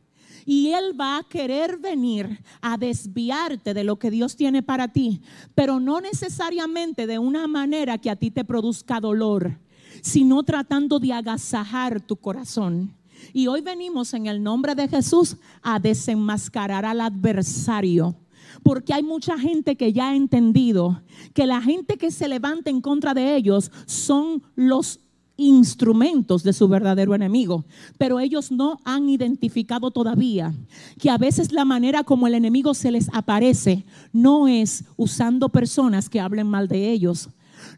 y 0.45 0.71
Él 0.71 0.99
va 0.99 1.19
a 1.19 1.25
querer 1.25 1.79
venir 1.79 2.41
a 2.61 2.77
desviarte 2.77 3.75
de 3.75 3.85
lo 3.85 3.99
que 3.99 4.11
Dios 4.11 4.37
tiene 4.37 4.63
para 4.63 4.89
ti, 4.89 5.21
pero 5.55 5.81
no 5.81 6.01
necesariamente 6.01 7.07
de 7.07 7.19
una 7.19 7.47
manera 7.47 7.99
que 7.99 8.11
a 8.11 8.17
ti 8.17 8.31
te 8.31 8.45
produzca 8.45 9.01
dolor, 9.01 9.59
sino 10.01 10.43
tratando 10.43 10.99
de 10.99 11.13
agasajar 11.13 12.01
tu 12.01 12.17
corazón. 12.17 12.95
Y 13.33 13.47
hoy 13.47 13.61
venimos 13.61 14.15
en 14.15 14.27
el 14.27 14.43
nombre 14.43 14.75
de 14.75 14.89
Jesús 14.89 15.37
a 15.63 15.79
desenmascarar 15.79 16.85
al 16.85 17.01
adversario. 17.01 18.17
Porque 18.63 18.93
hay 18.93 19.03
mucha 19.03 19.39
gente 19.39 19.77
que 19.77 19.93
ya 19.93 20.11
ha 20.11 20.17
entendido 20.17 21.03
que 21.33 21.47
la 21.47 21.61
gente 21.63 21.97
que 21.97 22.11
se 22.11 22.29
levanta 22.29 22.71
en 22.71 22.81
contra 22.81 23.15
de 23.15 23.35
ellos 23.37 23.71
son 23.87 24.43
los 24.55 25.01
instrumentos 25.37 26.43
de 26.43 26.53
su 26.53 26.69
verdadero 26.69 27.15
enemigo, 27.15 27.65
pero 27.99 28.21
ellos 28.21 28.53
no 28.53 28.79
han 28.85 29.09
identificado 29.09 29.91
todavía 29.91 30.55
que 30.99 31.11
a 31.11 31.19
veces 31.19 31.53
la 31.53 31.65
manera 31.65 32.05
como 32.05 32.27
el 32.27 32.35
enemigo 32.35 32.75
se 32.75 32.91
les 32.91 33.09
aparece 33.13 33.85
no 34.13 34.49
es 34.49 34.85
usando 34.97 35.49
personas 35.49 36.09
que 36.09 36.21
hablen 36.21 36.47
mal 36.49 36.69
de 36.69 36.91
ellos, 36.91 37.29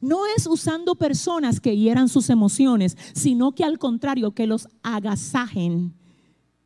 no 0.00 0.26
es 0.36 0.46
usando 0.46 0.94
personas 0.94 1.60
que 1.60 1.76
hieran 1.76 2.08
sus 2.08 2.30
emociones, 2.30 2.96
sino 3.12 3.52
que 3.52 3.64
al 3.64 3.78
contrario, 3.78 4.32
que 4.32 4.46
los 4.46 4.68
agasajen, 4.82 5.94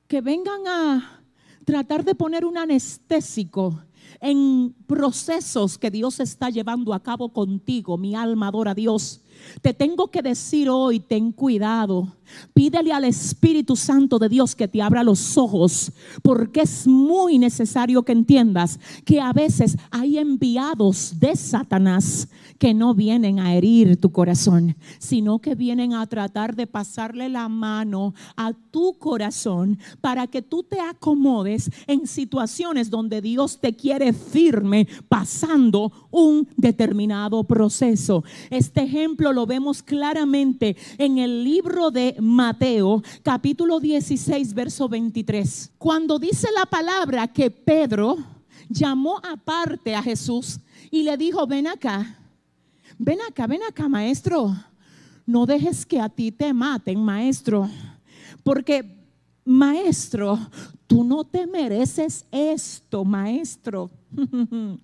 que 0.06 0.20
vengan 0.20 0.66
a 0.66 1.22
tratar 1.64 2.04
de 2.04 2.14
poner 2.14 2.44
un 2.44 2.56
anestésico 2.56 3.78
en 4.20 4.74
procesos 4.86 5.78
que 5.78 5.90
Dios 5.90 6.20
está 6.20 6.50
llevando 6.50 6.94
a 6.94 7.02
cabo 7.02 7.32
contigo. 7.32 7.98
Mi 7.98 8.14
alma 8.14 8.48
adora 8.48 8.72
a 8.72 8.74
Dios. 8.74 9.20
Te 9.62 9.74
tengo 9.74 10.10
que 10.10 10.22
decir 10.22 10.68
hoy, 10.70 11.00
ten 11.00 11.32
cuidado. 11.32 12.08
Pídele 12.52 12.92
al 12.92 13.04
Espíritu 13.04 13.76
Santo 13.76 14.18
de 14.18 14.28
Dios 14.28 14.54
que 14.54 14.68
te 14.68 14.82
abra 14.82 15.02
los 15.02 15.38
ojos, 15.38 15.92
porque 16.22 16.60
es 16.62 16.86
muy 16.86 17.38
necesario 17.38 18.02
que 18.02 18.12
entiendas 18.12 18.78
que 19.04 19.20
a 19.20 19.32
veces 19.32 19.76
hay 19.90 20.18
enviados 20.18 21.18
de 21.18 21.34
Satanás 21.36 22.28
que 22.58 22.74
no 22.74 22.94
vienen 22.94 23.38
a 23.38 23.54
herir 23.54 23.96
tu 23.98 24.10
corazón, 24.10 24.76
sino 24.98 25.38
que 25.38 25.54
vienen 25.54 25.94
a 25.94 26.06
tratar 26.06 26.56
de 26.56 26.66
pasarle 26.66 27.28
la 27.28 27.48
mano 27.48 28.14
a 28.36 28.52
tu 28.52 28.94
corazón 28.98 29.78
para 30.00 30.26
que 30.26 30.42
tú 30.42 30.64
te 30.64 30.80
acomodes 30.80 31.70
en 31.86 32.06
situaciones 32.06 32.90
donde 32.90 33.22
Dios 33.22 33.60
te 33.60 33.74
quiere 33.74 34.12
firme 34.12 34.88
pasando 35.08 35.92
un 36.10 36.48
determinado 36.56 37.44
proceso. 37.44 38.24
Este 38.50 38.82
ejemplo 38.82 39.27
lo 39.32 39.46
vemos 39.46 39.82
claramente 39.82 40.76
en 40.96 41.18
el 41.18 41.44
libro 41.44 41.90
de 41.90 42.16
Mateo, 42.20 43.02
capítulo 43.22 43.80
16, 43.80 44.54
verso 44.54 44.88
23. 44.88 45.72
Cuando 45.78 46.18
dice 46.18 46.48
la 46.54 46.66
palabra 46.66 47.28
que 47.28 47.50
Pedro 47.50 48.16
llamó 48.68 49.18
aparte 49.18 49.94
a 49.94 50.02
Jesús 50.02 50.58
y 50.90 51.02
le 51.02 51.16
dijo, 51.16 51.46
ven 51.46 51.66
acá 51.66 52.18
ven 52.98 53.18
acá, 53.26 53.46
ven 53.46 53.62
acá, 53.62 53.88
maestro. 53.88 54.54
No 55.24 55.46
dejes 55.46 55.86
que 55.86 56.00
a 56.00 56.08
ti 56.08 56.32
te 56.32 56.52
maten, 56.52 57.02
maestro. 57.02 57.68
Porque, 58.42 58.84
maestro, 59.44 60.38
tú 60.86 61.04
no 61.04 61.24
te 61.24 61.46
mereces 61.46 62.26
esto, 62.30 63.04
maestro. 63.04 63.90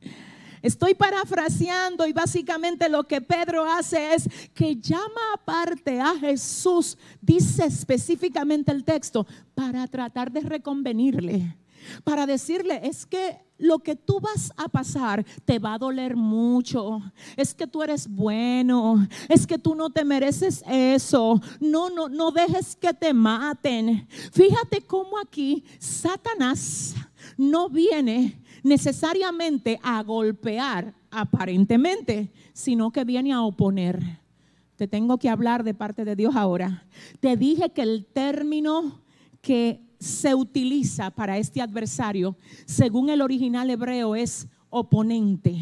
Estoy 0.65 0.95
parafraseando 0.95 2.07
y 2.07 2.15
básicamente 2.15 2.89
lo 2.89 3.05
que 3.05 3.21
Pedro 3.21 3.71
hace 3.71 4.15
es 4.15 4.27
que 4.55 4.77
llama 4.77 5.21
aparte 5.35 6.01
a 6.01 6.19
Jesús, 6.19 6.97
dice 7.21 7.67
específicamente 7.67 8.73
el 8.73 8.83
texto, 8.83 9.27
para 9.55 9.87
tratar 9.87 10.33
de 10.33 10.41
reconvenirle, 10.41 11.55
para 12.03 12.25
decirle, 12.25 12.81
es 12.83 13.05
que 13.05 13.45
lo 13.59 13.81
que 13.81 13.95
tú 13.95 14.21
vas 14.21 14.55
a 14.57 14.67
pasar 14.69 15.23
te 15.45 15.59
va 15.59 15.75
a 15.75 15.79
doler 15.79 16.17
mucho. 16.17 16.99
Es 17.37 17.55
que 17.55 17.67
tú 17.67 17.83
eres 17.83 18.09
bueno, 18.09 19.07
es 19.29 19.47
que 19.47 19.59
tú 19.59 19.75
no 19.75 19.91
te 19.91 20.03
mereces 20.03 20.65
eso. 20.67 21.43
No, 21.61 21.91
no, 21.91 22.09
no 22.09 22.31
dejes 22.31 22.75
que 22.75 22.95
te 22.95 23.13
maten. 23.13 24.09
Fíjate 24.33 24.81
cómo 24.81 25.19
aquí 25.19 25.63
Satanás 25.79 26.95
no 27.37 27.69
viene 27.69 28.43
necesariamente 28.65 29.79
a 29.83 30.03
golpear 30.03 30.95
aparentemente, 31.11 32.33
sino 32.53 32.91
que 32.91 33.05
viene 33.05 33.33
a 33.33 33.43
oponer. 33.43 34.03
Te 34.75 34.89
tengo 34.89 35.19
que 35.19 35.29
hablar 35.29 35.63
de 35.63 35.75
parte 35.75 36.05
de 36.05 36.17
Dios 36.17 36.35
ahora. 36.35 36.85
Te 37.21 37.37
dije 37.37 37.71
que 37.71 37.83
el 37.83 38.07
término 38.07 39.01
que 39.41 39.81
se 40.01 40.35
utiliza 40.35 41.11
para 41.11 41.39
este 41.39 41.63
adversario, 41.63 42.37
según 42.65 43.11
el 43.11 43.21
original 43.21 43.71
hebreo, 43.71 44.17
es 44.17 44.49
oponente. 44.71 45.57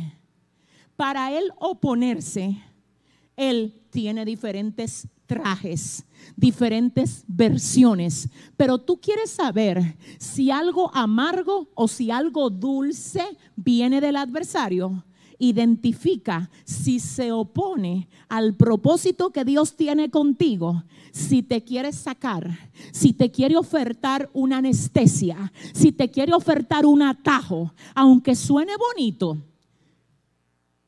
Para 0.96 1.36
él 1.36 1.52
oponerse, 1.58 2.56
él 3.36 3.81
tiene 3.92 4.24
diferentes 4.24 5.07
trajes, 5.26 6.05
diferentes 6.35 7.24
versiones. 7.28 8.28
Pero 8.57 8.78
tú 8.78 8.98
quieres 8.98 9.31
saber 9.31 9.96
si 10.18 10.50
algo 10.50 10.90
amargo 10.94 11.68
o 11.74 11.87
si 11.87 12.11
algo 12.11 12.48
dulce 12.48 13.22
viene 13.55 14.00
del 14.00 14.16
adversario 14.16 15.05
identifica 15.38 16.48
si 16.64 17.00
se 17.00 17.33
opone 17.33 18.09
al 18.28 18.55
propósito 18.55 19.31
que 19.31 19.44
Dios 19.44 19.74
tiene 19.76 20.09
contigo, 20.09 20.85
si 21.11 21.42
te 21.42 21.64
quiere 21.64 21.92
sacar, 21.92 22.48
si 22.92 23.12
te 23.12 23.33
quiere 23.33 23.57
ofertar 23.57 24.31
una 24.33 24.59
anestesia, 24.59 25.52
si 25.72 25.90
te 25.90 26.09
quiere 26.11 26.33
ofertar 26.33 26.87
un 26.87 27.02
atajo, 27.02 27.74
aunque 27.92 28.37
suene 28.37 28.72
bonito, 28.76 29.37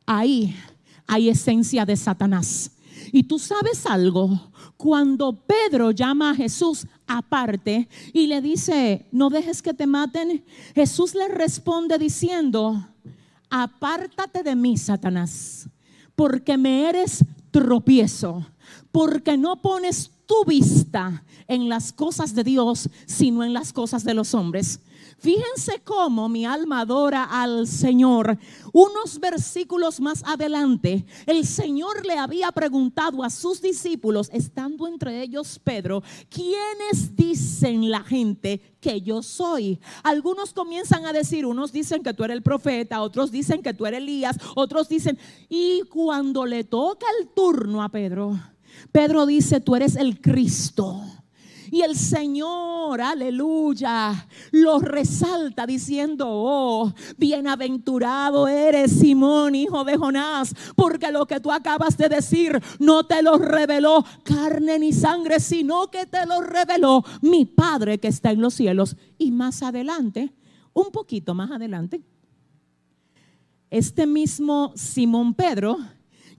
ahí 0.07 0.55
hay 1.07 1.29
esencia 1.29 1.85
de 1.85 1.97
Satanás. 1.97 2.71
Y 3.13 3.25
tú 3.25 3.39
sabes 3.39 3.87
algo, 3.87 4.53
cuando 4.77 5.33
Pedro 5.47 5.91
llama 5.91 6.31
a 6.31 6.35
Jesús 6.35 6.87
aparte 7.07 7.89
y 8.13 8.27
le 8.27 8.41
dice, 8.41 9.07
no 9.13 9.31
dejes 9.31 9.63
que 9.63 9.75
te 9.75 9.87
maten, 9.87 10.45
Jesús 10.75 11.15
le 11.15 11.29
responde 11.29 11.99
diciendo, 11.99 12.87
apártate 13.51 14.43
de 14.43 14.57
mí, 14.57 14.77
Satanás, 14.77 15.69
porque 16.15 16.57
me 16.57 16.89
eres 16.89 17.25
tropiezo, 17.51 18.47
porque 18.91 19.37
no 19.37 19.61
pones 19.61 20.11
tu 20.27 20.45
vista 20.47 21.25
en 21.49 21.69
las 21.69 21.93
cosas 21.93 22.35
de 22.35 22.45
Dios, 22.45 22.89
sino 23.07 23.45
en 23.45 23.53
las 23.53 23.73
cosas 23.73 24.05
de 24.05 24.15
los 24.15 24.35
hombres. 24.35 24.81
Fíjense 25.19 25.81
cómo 25.85 26.29
mi 26.29 26.45
alma 26.45 26.81
adora 26.81 27.25
al 27.25 27.67
Señor. 27.67 28.39
Unos 28.73 29.21
versículos 29.21 30.01
más 30.01 30.23
adelante, 30.27 31.07
el 31.27 31.47
Señor 31.47 32.05
le 32.05 32.19
había 32.19 32.51
preguntado 32.53 33.23
a 33.23 33.31
sus 33.31 33.63
discípulos, 33.63 34.29
estando 34.33 34.87
entre 34.87 35.23
ellos 35.23 35.59
Pedro, 35.63 36.03
¿quiénes 36.29 37.15
dicen 37.17 37.91
la 37.91 38.03
gente 38.03 38.61
que 38.81 39.01
yo 39.01 39.23
soy? 39.23 39.81
Algunos 40.03 40.53
comienzan 40.53 41.07
a 41.07 41.13
decir, 41.13 41.47
unos 41.47 41.73
dicen 41.73 42.03
que 42.03 42.13
tú 42.13 42.25
eres 42.25 42.37
el 42.37 42.43
profeta, 42.43 43.01
otros 43.01 43.31
dicen 43.31 43.63
que 43.63 43.73
tú 43.73 43.87
eres 43.87 43.99
Elías, 43.99 44.37
otros 44.57 44.89
dicen, 44.89 45.19
y 45.49 45.83
cuando 45.83 46.45
le 46.45 46.65
toca 46.65 47.07
el 47.21 47.29
turno 47.29 47.83
a 47.83 47.89
Pedro, 47.89 48.39
Pedro 48.93 49.27
dice, 49.27 49.61
tú 49.61 49.77
eres 49.77 49.97
el 49.97 50.21
Cristo. 50.21 51.03
Y 51.71 51.83
el 51.83 51.97
Señor, 51.97 53.01
aleluya, 53.01 54.29
lo 54.53 54.79
resalta 54.79 55.67
diciendo, 55.67 56.27
oh, 56.29 56.93
bienaventurado 57.17 58.47
eres 58.47 58.93
Simón, 58.93 59.57
hijo 59.57 59.83
de 59.83 59.97
Jonás, 59.97 60.55
porque 60.77 61.11
lo 61.11 61.27
que 61.27 61.41
tú 61.41 61.51
acabas 61.51 61.97
de 61.97 62.09
decir 62.09 62.63
no 62.79 63.07
te 63.07 63.25
lo 63.25 63.39
reveló 63.39 64.05
carne 64.23 64.79
ni 64.79 64.93
sangre, 64.93 65.41
sino 65.41 65.91
que 65.91 66.07
te 66.07 66.25
lo 66.27 66.43
reveló 66.43 67.03
mi 67.23 67.45
Padre 67.45 67.99
que 67.99 68.07
está 68.07 68.31
en 68.31 68.41
los 68.41 68.55
cielos. 68.55 68.97
Y 69.19 69.33
más 69.33 69.63
adelante, 69.65 70.33
un 70.75 70.93
poquito 70.93 71.35
más 71.35 71.51
adelante, 71.51 72.01
este 73.71 74.07
mismo 74.07 74.73
Simón 74.77 75.35
Pedro, 75.35 75.79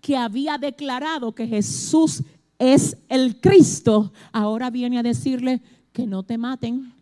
que 0.05 0.15
había 0.15 0.59
declarado 0.59 1.33
que 1.33 1.47
Jesús 1.47 2.21
es 2.59 2.95
el 3.09 3.41
Cristo, 3.41 4.13
ahora 4.31 4.69
viene 4.69 4.99
a 4.99 5.03
decirle 5.03 5.63
que 5.93 6.05
no 6.05 6.21
te 6.21 6.37
maten. 6.37 6.93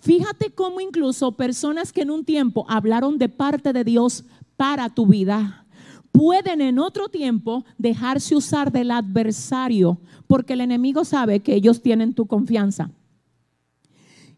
Fíjate 0.00 0.50
cómo 0.52 0.80
incluso 0.80 1.32
personas 1.32 1.92
que 1.92 2.00
en 2.00 2.10
un 2.10 2.24
tiempo 2.24 2.64
hablaron 2.66 3.18
de 3.18 3.28
parte 3.28 3.74
de 3.74 3.84
Dios 3.84 4.24
para 4.56 4.88
tu 4.88 5.06
vida, 5.06 5.66
pueden 6.10 6.62
en 6.62 6.78
otro 6.78 7.10
tiempo 7.10 7.62
dejarse 7.76 8.34
usar 8.34 8.72
del 8.72 8.90
adversario, 8.90 9.98
porque 10.26 10.54
el 10.54 10.62
enemigo 10.62 11.04
sabe 11.04 11.40
que 11.40 11.56
ellos 11.56 11.82
tienen 11.82 12.14
tu 12.14 12.24
confianza. 12.24 12.90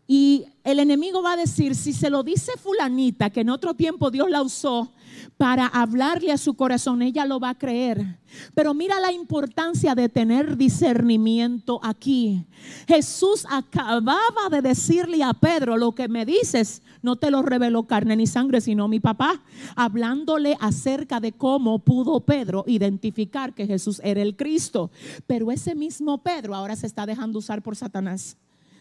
Y 0.09 0.47
el 0.69 0.81
enemigo 0.81 1.23
va 1.23 1.33
a 1.33 1.37
decir, 1.37 1.75
si 1.75 1.95
se 1.95 2.11
lo 2.11 2.23
dice 2.23 2.53
fulanita, 2.59 3.31
que 3.31 3.41
en 3.41 3.49
otro 3.49 3.73
tiempo 3.73 4.11
Dios 4.11 4.29
la 4.29 4.43
usó 4.43 4.93
para 5.39 5.67
hablarle 5.67 6.31
a 6.31 6.37
su 6.37 6.55
corazón, 6.55 7.01
ella 7.01 7.25
lo 7.25 7.41
va 7.41 7.51
a 7.51 7.59
creer. 7.59 8.19
Pero 8.55 8.75
mira 8.75 9.01
la 9.01 9.11
importancia 9.11 9.95
de 9.95 10.11
tener 10.11 10.59
discernimiento 10.59 11.81
aquí. 11.83 12.45
Jesús 12.87 13.47
acababa 13.49 14.51
de 14.51 14.61
decirle 14.61 15.23
a 15.23 15.33
Pedro, 15.33 15.79
lo 15.79 15.93
que 15.93 16.07
me 16.07 16.27
dices, 16.27 16.83
no 17.01 17.17
te 17.17 17.31
lo 17.31 17.41
reveló 17.41 17.85
carne 17.85 18.17
ni 18.17 18.27
sangre, 18.27 18.61
sino 18.61 18.89
mi 18.89 19.01
papá, 19.01 19.41
hablándole 19.75 20.59
acerca 20.61 21.19
de 21.19 21.33
cómo 21.33 21.79
pudo 21.79 22.21
Pedro 22.21 22.65
identificar 22.67 23.55
que 23.55 23.67
Jesús 23.67 24.03
era 24.05 24.21
el 24.21 24.37
Cristo. 24.37 24.91
Pero 25.27 25.51
ese 25.51 25.75
mismo 25.75 26.23
Pedro 26.23 26.55
ahora 26.55 26.77
se 26.77 26.87
está 26.87 27.07
dejando 27.07 27.39
usar 27.39 27.63
por 27.63 27.75
Satanás. 27.75 28.37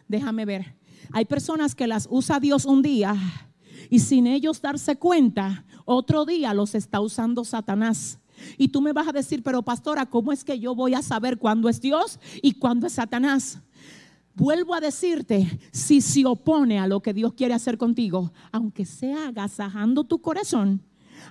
Déjame 0.09 0.43
ver. 0.43 0.75
Hay 1.11 1.25
personas 1.25 1.75
que 1.75 1.87
las 1.87 2.07
usa 2.09 2.39
Dios 2.39 2.65
un 2.65 2.81
día 2.81 3.15
y 3.89 3.99
sin 3.99 4.27
ellos 4.27 4.61
darse 4.61 4.97
cuenta, 4.97 5.65
otro 5.85 6.25
día 6.25 6.53
los 6.53 6.75
está 6.75 6.99
usando 6.99 7.45
Satanás. 7.45 8.19
Y 8.57 8.67
tú 8.67 8.81
me 8.81 8.93
vas 8.93 9.07
a 9.07 9.13
decir, 9.13 9.41
pero 9.43 9.63
pastora, 9.63 10.05
¿cómo 10.05 10.31
es 10.31 10.43
que 10.43 10.59
yo 10.59 10.75
voy 10.75 10.93
a 10.93 11.01
saber 11.01 11.37
cuándo 11.37 11.69
es 11.69 11.81
Dios 11.81 12.19
y 12.41 12.53
cuándo 12.53 12.87
es 12.87 12.93
Satanás? 12.93 13.61
Vuelvo 14.35 14.75
a 14.75 14.79
decirte, 14.79 15.59
si 15.71 16.01
se 16.01 16.25
opone 16.25 16.77
a 16.77 16.87
lo 16.87 17.01
que 17.01 17.13
Dios 17.13 17.33
quiere 17.33 17.55
hacer 17.55 17.77
contigo, 17.79 18.31
aunque 18.51 18.85
sea 18.85 19.29
agasajando 19.29 20.03
tu 20.03 20.21
corazón, 20.21 20.83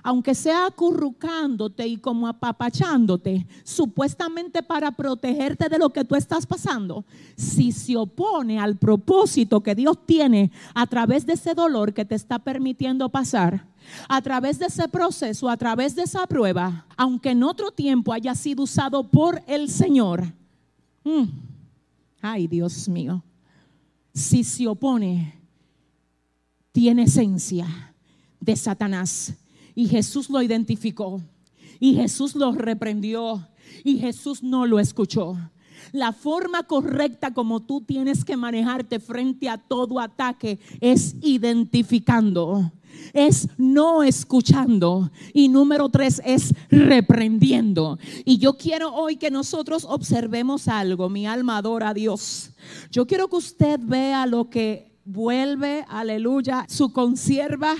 aunque 0.03 0.35
sea 0.35 0.67
acurrucándote 0.67 1.87
y 1.87 1.97
como 1.97 2.27
apapachándote, 2.27 3.45
supuestamente 3.63 4.63
para 4.63 4.91
protegerte 4.91 5.69
de 5.69 5.77
lo 5.77 5.89
que 5.89 6.05
tú 6.05 6.15
estás 6.15 6.45
pasando, 6.45 7.05
si 7.35 7.71
se 7.71 7.95
opone 7.95 8.59
al 8.59 8.77
propósito 8.77 9.61
que 9.61 9.75
Dios 9.75 9.97
tiene 10.05 10.51
a 10.73 10.87
través 10.87 11.25
de 11.25 11.33
ese 11.33 11.53
dolor 11.53 11.93
que 11.93 12.05
te 12.05 12.15
está 12.15 12.39
permitiendo 12.39 13.09
pasar, 13.09 13.65
a 14.09 14.21
través 14.21 14.59
de 14.59 14.65
ese 14.65 14.87
proceso, 14.87 15.49
a 15.49 15.57
través 15.57 15.95
de 15.95 16.03
esa 16.03 16.27
prueba, 16.27 16.85
aunque 16.95 17.31
en 17.31 17.43
otro 17.43 17.71
tiempo 17.71 18.13
haya 18.13 18.35
sido 18.35 18.63
usado 18.63 19.03
por 19.03 19.41
el 19.47 19.69
Señor, 19.69 20.25
mm, 21.03 21.23
ay 22.21 22.47
Dios 22.47 22.87
mío, 22.89 23.23
si 24.13 24.43
se 24.43 24.67
opone, 24.67 25.35
tiene 26.71 27.03
esencia 27.03 27.93
de 28.39 28.55
Satanás. 28.55 29.33
Y 29.77 29.87
Jesús 29.87 30.31
lo 30.31 30.41
identificó. 30.41 31.21
Y 31.79 31.93
Jesús 31.93 32.33
lo 32.33 32.51
reprendió. 32.51 33.47
Y 33.83 33.99
Jesús 33.99 34.41
no 34.41 34.65
lo 34.65 34.79
escuchó. 34.79 35.37
La 35.91 36.13
forma 36.13 36.63
correcta 36.63 37.31
como 37.31 37.59
tú 37.59 37.81
tienes 37.81 38.25
que 38.25 38.35
manejarte 38.35 38.99
frente 38.99 39.47
a 39.47 39.59
todo 39.59 39.99
ataque 39.99 40.57
es 40.81 41.15
identificando, 41.21 42.71
es 43.13 43.49
no 43.59 44.01
escuchando 44.01 45.11
y 45.31 45.47
número 45.47 45.89
tres 45.89 46.23
es 46.25 46.55
reprendiendo. 46.71 47.99
Y 48.25 48.39
yo 48.39 48.57
quiero 48.57 48.95
hoy 48.95 49.17
que 49.17 49.29
nosotros 49.29 49.85
observemos 49.87 50.67
algo, 50.67 51.07
mi 51.07 51.27
alma 51.27 51.57
adora 51.57 51.89
a 51.89 51.93
Dios. 51.93 52.49
Yo 52.91 53.05
quiero 53.05 53.27
que 53.27 53.35
usted 53.35 53.79
vea 53.79 54.25
lo 54.25 54.49
que 54.49 54.97
vuelve, 55.05 55.85
aleluya, 55.87 56.65
su 56.67 56.91
conserva 56.91 57.75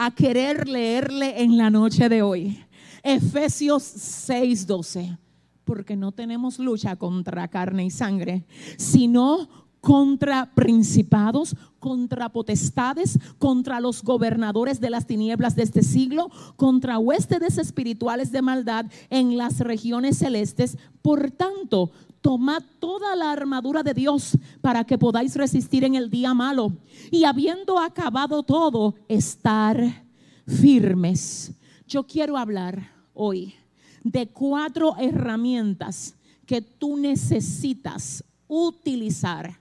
a 0.00 0.12
querer 0.12 0.68
leerle 0.68 1.42
en 1.42 1.56
la 1.56 1.70
noche 1.70 2.08
de 2.08 2.22
hoy. 2.22 2.64
Efesios 3.02 3.82
6:12 3.82 5.18
porque 5.64 5.96
no 5.96 6.12
tenemos 6.12 6.58
lucha 6.58 6.96
contra 6.96 7.46
carne 7.48 7.84
y 7.84 7.90
sangre, 7.90 8.46
sino 8.78 9.48
contra 9.80 10.54
principados, 10.54 11.56
contra 11.78 12.30
potestades, 12.30 13.18
contra 13.38 13.80
los 13.80 14.02
gobernadores 14.02 14.80
de 14.80 14.88
las 14.88 15.06
tinieblas 15.06 15.56
de 15.56 15.64
este 15.64 15.82
siglo, 15.82 16.30
contra 16.56 16.98
huéspedes 16.98 17.58
espirituales 17.58 18.32
de 18.32 18.40
maldad 18.40 18.86
en 19.10 19.36
las 19.36 19.60
regiones 19.60 20.16
celestes. 20.18 20.78
Por 21.02 21.32
tanto, 21.32 21.90
tomad 22.20 22.62
toda 22.78 23.14
la 23.16 23.32
armadura 23.32 23.82
de 23.82 23.94
Dios 23.94 24.36
para 24.60 24.84
que 24.84 24.98
podáis 24.98 25.34
resistir 25.36 25.84
en 25.84 25.94
el 25.94 26.10
día 26.10 26.34
malo 26.34 26.72
y 27.10 27.24
habiendo 27.24 27.78
acabado 27.78 28.42
todo, 28.42 28.94
estar 29.08 30.04
firmes. 30.46 31.52
Yo 31.86 32.04
quiero 32.04 32.36
hablar 32.36 32.90
hoy 33.14 33.54
de 34.02 34.28
cuatro 34.28 34.96
herramientas 34.98 36.14
que 36.46 36.62
tú 36.62 36.96
necesitas 36.96 38.24
utilizar 38.46 39.58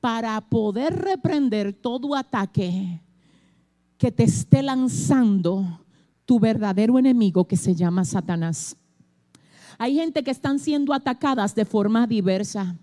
para 0.00 0.40
poder 0.40 0.94
reprender 0.94 1.72
todo 1.72 2.14
ataque 2.14 3.00
que 3.96 4.12
te 4.12 4.22
esté 4.24 4.62
lanzando 4.62 5.80
tu 6.24 6.38
verdadero 6.38 6.98
enemigo 6.98 7.46
que 7.46 7.56
se 7.56 7.74
llama 7.74 8.04
Satanás. 8.04 8.76
Hay 9.78 9.94
gente 9.94 10.22
que 10.22 10.30
están 10.30 10.58
siendo 10.58 10.92
atacadas 10.92 11.54
de 11.54 11.64
forma 11.64 12.06
diversa. 12.06 12.76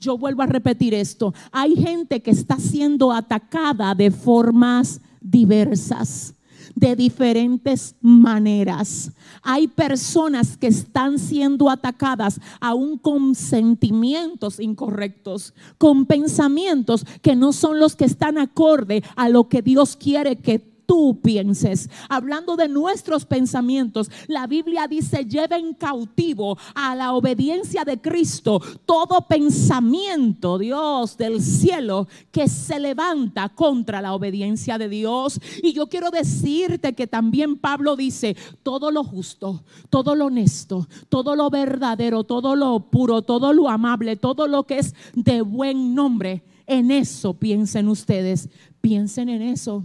Yo 0.00 0.16
vuelvo 0.16 0.42
a 0.42 0.46
repetir 0.46 0.94
esto. 0.94 1.34
Hay 1.50 1.74
gente 1.76 2.20
que 2.20 2.30
está 2.30 2.58
siendo 2.58 3.12
atacada 3.12 3.94
de 3.94 4.10
formas 4.10 5.00
diversas 5.20 6.34
de 6.78 6.94
diferentes 6.94 7.96
maneras. 8.00 9.10
Hay 9.42 9.66
personas 9.66 10.56
que 10.56 10.68
están 10.68 11.18
siendo 11.18 11.70
atacadas 11.70 12.40
aún 12.60 12.98
con 12.98 13.34
sentimientos 13.34 14.60
incorrectos, 14.60 15.54
con 15.76 16.06
pensamientos 16.06 17.04
que 17.20 17.34
no 17.34 17.52
son 17.52 17.80
los 17.80 17.96
que 17.96 18.04
están 18.04 18.38
acorde 18.38 19.02
a 19.16 19.28
lo 19.28 19.48
que 19.48 19.60
Dios 19.60 19.96
quiere 19.96 20.36
que 20.36 20.77
tú 20.88 21.20
pienses. 21.22 21.90
Hablando 22.08 22.56
de 22.56 22.66
nuestros 22.66 23.26
pensamientos, 23.26 24.10
la 24.26 24.46
Biblia 24.46 24.88
dice, 24.88 25.26
lleven 25.26 25.74
cautivo 25.74 26.56
a 26.74 26.96
la 26.96 27.12
obediencia 27.12 27.84
de 27.84 28.00
Cristo 28.00 28.62
todo 28.86 29.26
pensamiento, 29.28 30.56
Dios 30.56 31.18
del 31.18 31.42
cielo, 31.42 32.08
que 32.32 32.48
se 32.48 32.78
levanta 32.78 33.50
contra 33.50 34.00
la 34.00 34.14
obediencia 34.14 34.78
de 34.78 34.88
Dios. 34.88 35.38
Y 35.62 35.74
yo 35.74 35.88
quiero 35.88 36.10
decirte 36.10 36.94
que 36.94 37.06
también 37.06 37.58
Pablo 37.58 37.96
dice, 37.96 38.34
todo 38.62 38.90
lo 38.90 39.04
justo, 39.04 39.62
todo 39.90 40.14
lo 40.14 40.26
honesto, 40.26 40.88
todo 41.10 41.36
lo 41.36 41.50
verdadero, 41.50 42.24
todo 42.24 42.56
lo 42.56 42.80
puro, 42.80 43.20
todo 43.20 43.52
lo 43.52 43.68
amable, 43.68 44.16
todo 44.16 44.46
lo 44.46 44.64
que 44.64 44.78
es 44.78 44.94
de 45.14 45.42
buen 45.42 45.94
nombre. 45.94 46.42
En 46.66 46.90
eso 46.90 47.34
piensen 47.34 47.88
ustedes, 47.88 48.48
piensen 48.80 49.28
en 49.28 49.42
eso. 49.42 49.84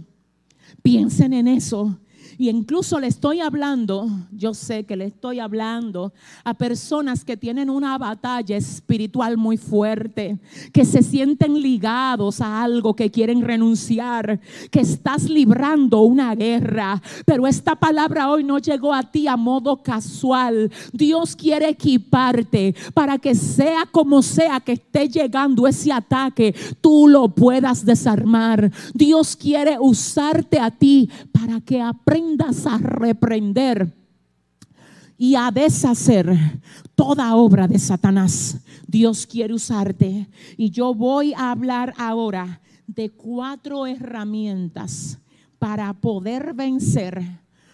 Piensen 0.84 1.32
en 1.32 1.48
eso. 1.48 1.98
Y 2.38 2.48
incluso 2.48 2.98
le 2.98 3.06
estoy 3.06 3.40
hablando, 3.40 4.08
yo 4.32 4.54
sé 4.54 4.84
que 4.84 4.96
le 4.96 5.06
estoy 5.06 5.38
hablando 5.38 6.12
a 6.42 6.54
personas 6.54 7.24
que 7.24 7.36
tienen 7.36 7.70
una 7.70 7.96
batalla 7.98 8.56
espiritual 8.56 9.36
muy 9.36 9.56
fuerte, 9.56 10.38
que 10.72 10.84
se 10.84 11.02
sienten 11.02 11.60
ligados 11.60 12.40
a 12.40 12.62
algo 12.62 12.94
que 12.94 13.10
quieren 13.10 13.42
renunciar, 13.42 14.40
que 14.70 14.80
estás 14.80 15.28
librando 15.28 16.00
una 16.00 16.34
guerra. 16.34 17.00
Pero 17.24 17.46
esta 17.46 17.76
palabra 17.76 18.30
hoy 18.30 18.44
no 18.44 18.58
llegó 18.58 18.92
a 18.92 19.02
ti 19.02 19.28
a 19.28 19.36
modo 19.36 19.82
casual. 19.82 20.70
Dios 20.92 21.36
quiere 21.36 21.68
equiparte 21.68 22.74
para 22.92 23.18
que 23.18 23.34
sea 23.34 23.86
como 23.90 24.22
sea 24.22 24.60
que 24.60 24.72
esté 24.72 25.08
llegando 25.08 25.66
ese 25.66 25.92
ataque, 25.92 26.54
tú 26.80 27.06
lo 27.08 27.28
puedas 27.28 27.84
desarmar. 27.84 28.70
Dios 28.92 29.36
quiere 29.36 29.76
usarte 29.78 30.58
a 30.58 30.70
ti 30.70 31.08
para 31.32 31.60
que 31.60 31.80
aprendas 31.80 32.23
a 32.66 32.78
reprender 32.78 33.92
y 35.16 35.34
a 35.34 35.50
deshacer 35.50 36.26
toda 36.94 37.36
obra 37.36 37.68
de 37.68 37.78
Satanás. 37.78 38.58
Dios 38.86 39.26
quiere 39.26 39.54
usarte. 39.54 40.28
Y 40.56 40.70
yo 40.70 40.94
voy 40.94 41.32
a 41.34 41.50
hablar 41.50 41.94
ahora 41.96 42.60
de 42.86 43.10
cuatro 43.10 43.86
herramientas 43.86 45.18
para 45.58 45.92
poder 45.92 46.54
vencer 46.54 47.22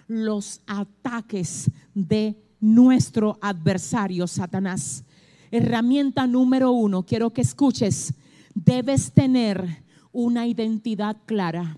los 0.07 0.61
ataques 0.67 1.71
de 1.95 2.37
nuestro 2.61 3.39
adversario 3.41 4.27
Satanás. 4.27 5.05
Herramienta 5.51 6.27
número 6.27 6.73
uno, 6.73 7.05
quiero 7.05 7.31
que 7.31 7.41
escuches, 7.41 8.13
debes 8.55 9.13
tener 9.13 9.85
una 10.13 10.47
identidad 10.47 11.17
clara. 11.27 11.77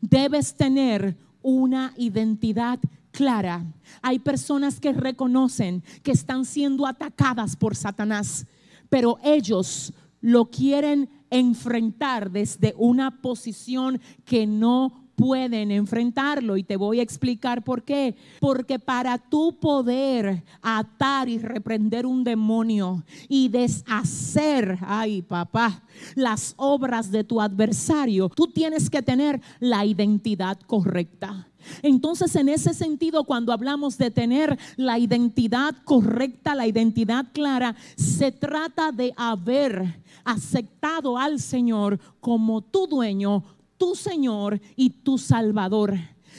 Debes 0.00 0.54
tener 0.54 1.16
una 1.44 1.92
identidad 1.96 2.80
clara. 3.12 3.64
Hay 4.02 4.18
personas 4.18 4.80
que 4.80 4.92
reconocen 4.92 5.84
que 6.02 6.10
están 6.10 6.44
siendo 6.44 6.86
atacadas 6.86 7.54
por 7.54 7.76
Satanás, 7.76 8.46
pero 8.88 9.18
ellos 9.22 9.92
lo 10.20 10.50
quieren 10.50 11.08
enfrentar 11.30 12.30
desde 12.30 12.74
una 12.76 13.20
posición 13.22 14.00
que 14.24 14.46
no 14.46 15.03
pueden 15.16 15.70
enfrentarlo 15.70 16.56
y 16.56 16.64
te 16.64 16.76
voy 16.76 17.00
a 17.00 17.02
explicar 17.02 17.62
por 17.62 17.82
qué. 17.82 18.14
Porque 18.40 18.78
para 18.78 19.18
tú 19.18 19.56
poder 19.58 20.42
atar 20.62 21.28
y 21.28 21.38
reprender 21.38 22.06
un 22.06 22.24
demonio 22.24 23.04
y 23.28 23.48
deshacer, 23.48 24.78
ay 24.82 25.22
papá, 25.22 25.82
las 26.14 26.54
obras 26.56 27.10
de 27.10 27.24
tu 27.24 27.40
adversario, 27.40 28.28
tú 28.28 28.46
tienes 28.46 28.90
que 28.90 29.02
tener 29.02 29.40
la 29.60 29.84
identidad 29.84 30.58
correcta. 30.66 31.48
Entonces, 31.82 32.34
en 32.36 32.48
ese 32.48 32.74
sentido, 32.74 33.24
cuando 33.24 33.52
hablamos 33.52 33.96
de 33.98 34.10
tener 34.10 34.58
la 34.76 34.98
identidad 34.98 35.74
correcta, 35.84 36.54
la 36.54 36.66
identidad 36.66 37.26
clara, 37.32 37.74
se 37.96 38.32
trata 38.32 38.92
de 38.92 39.12
haber 39.16 40.02
aceptado 40.24 41.18
al 41.18 41.40
Señor 41.40 41.98
como 42.20 42.62
tu 42.62 42.86
dueño, 42.86 43.44
tu 43.84 43.94
Señor 43.94 44.62
y 44.76 44.88
tu 44.88 45.18
Salvador. 45.18 45.94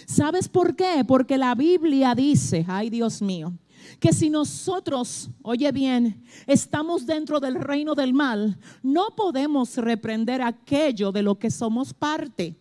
¿Sabes 0.07 0.49
por 0.49 0.75
qué? 0.75 1.05
Porque 1.07 1.37
la 1.37 1.53
Biblia 1.53 2.15
dice, 2.15 2.65
ay 2.67 2.89
Dios 2.89 3.21
mío, 3.21 3.53
que 3.99 4.13
si 4.13 4.31
nosotros, 4.31 5.29
oye 5.43 5.71
bien, 5.71 6.23
estamos 6.47 7.05
dentro 7.05 7.39
del 7.39 7.53
reino 7.53 7.93
del 7.93 8.15
mal, 8.15 8.57
no 8.81 9.09
podemos 9.15 9.77
reprender 9.77 10.41
aquello 10.41 11.11
de 11.11 11.21
lo 11.21 11.37
que 11.37 11.51
somos 11.51 11.93
parte. 11.93 12.55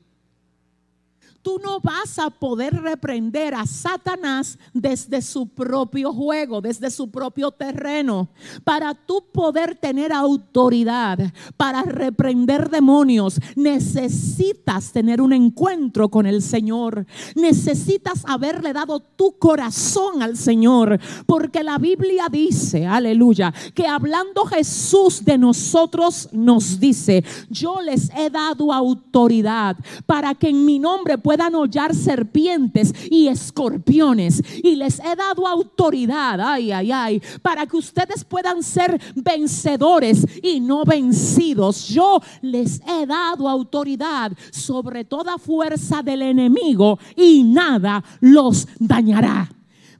Tú 1.44 1.60
no 1.62 1.78
vas 1.78 2.18
a 2.18 2.30
poder 2.30 2.74
reprender 2.80 3.54
a 3.54 3.66
Satanás 3.66 4.58
desde 4.72 5.20
su 5.20 5.46
propio 5.46 6.10
juego, 6.10 6.62
desde 6.62 6.90
su 6.90 7.10
propio 7.10 7.50
terreno. 7.50 8.30
Para 8.64 8.94
tú 8.94 9.26
poder 9.30 9.76
tener 9.76 10.10
autoridad, 10.10 11.18
para 11.58 11.82
reprender 11.82 12.70
demonios, 12.70 13.38
necesitas 13.56 14.90
tener 14.90 15.20
un 15.20 15.34
encuentro 15.34 16.08
con 16.08 16.24
el 16.24 16.40
Señor. 16.40 17.06
Necesitas 17.36 18.24
haberle 18.26 18.72
dado 18.72 19.00
tu 19.00 19.38
corazón 19.38 20.22
al 20.22 20.38
Señor. 20.38 20.98
Porque 21.26 21.62
la 21.62 21.76
Biblia 21.76 22.28
dice, 22.30 22.86
aleluya, 22.86 23.52
que 23.74 23.86
hablando 23.86 24.46
Jesús 24.46 25.22
de 25.22 25.36
nosotros 25.36 26.30
nos 26.32 26.80
dice, 26.80 27.22
yo 27.50 27.82
les 27.82 28.08
he 28.16 28.30
dado 28.30 28.72
autoridad 28.72 29.76
para 30.06 30.34
que 30.34 30.48
en 30.48 30.64
mi 30.64 30.78
nombre 30.78 31.18
puedan 31.18 31.33
puedan 31.34 31.54
hollar 31.56 31.92
serpientes 31.96 32.94
y 33.10 33.26
escorpiones. 33.26 34.40
Y 34.62 34.76
les 34.76 35.00
he 35.00 35.16
dado 35.16 35.48
autoridad, 35.48 36.40
ay, 36.40 36.70
ay, 36.70 36.92
ay, 36.92 37.22
para 37.42 37.66
que 37.66 37.76
ustedes 37.76 38.22
puedan 38.24 38.62
ser 38.62 39.00
vencedores 39.16 40.24
y 40.44 40.60
no 40.60 40.84
vencidos. 40.84 41.88
Yo 41.88 42.20
les 42.40 42.80
he 42.86 43.04
dado 43.04 43.48
autoridad 43.48 44.30
sobre 44.52 45.04
toda 45.04 45.36
fuerza 45.36 46.02
del 46.02 46.22
enemigo 46.22 47.00
y 47.16 47.42
nada 47.42 48.04
los 48.20 48.68
dañará. 48.78 49.50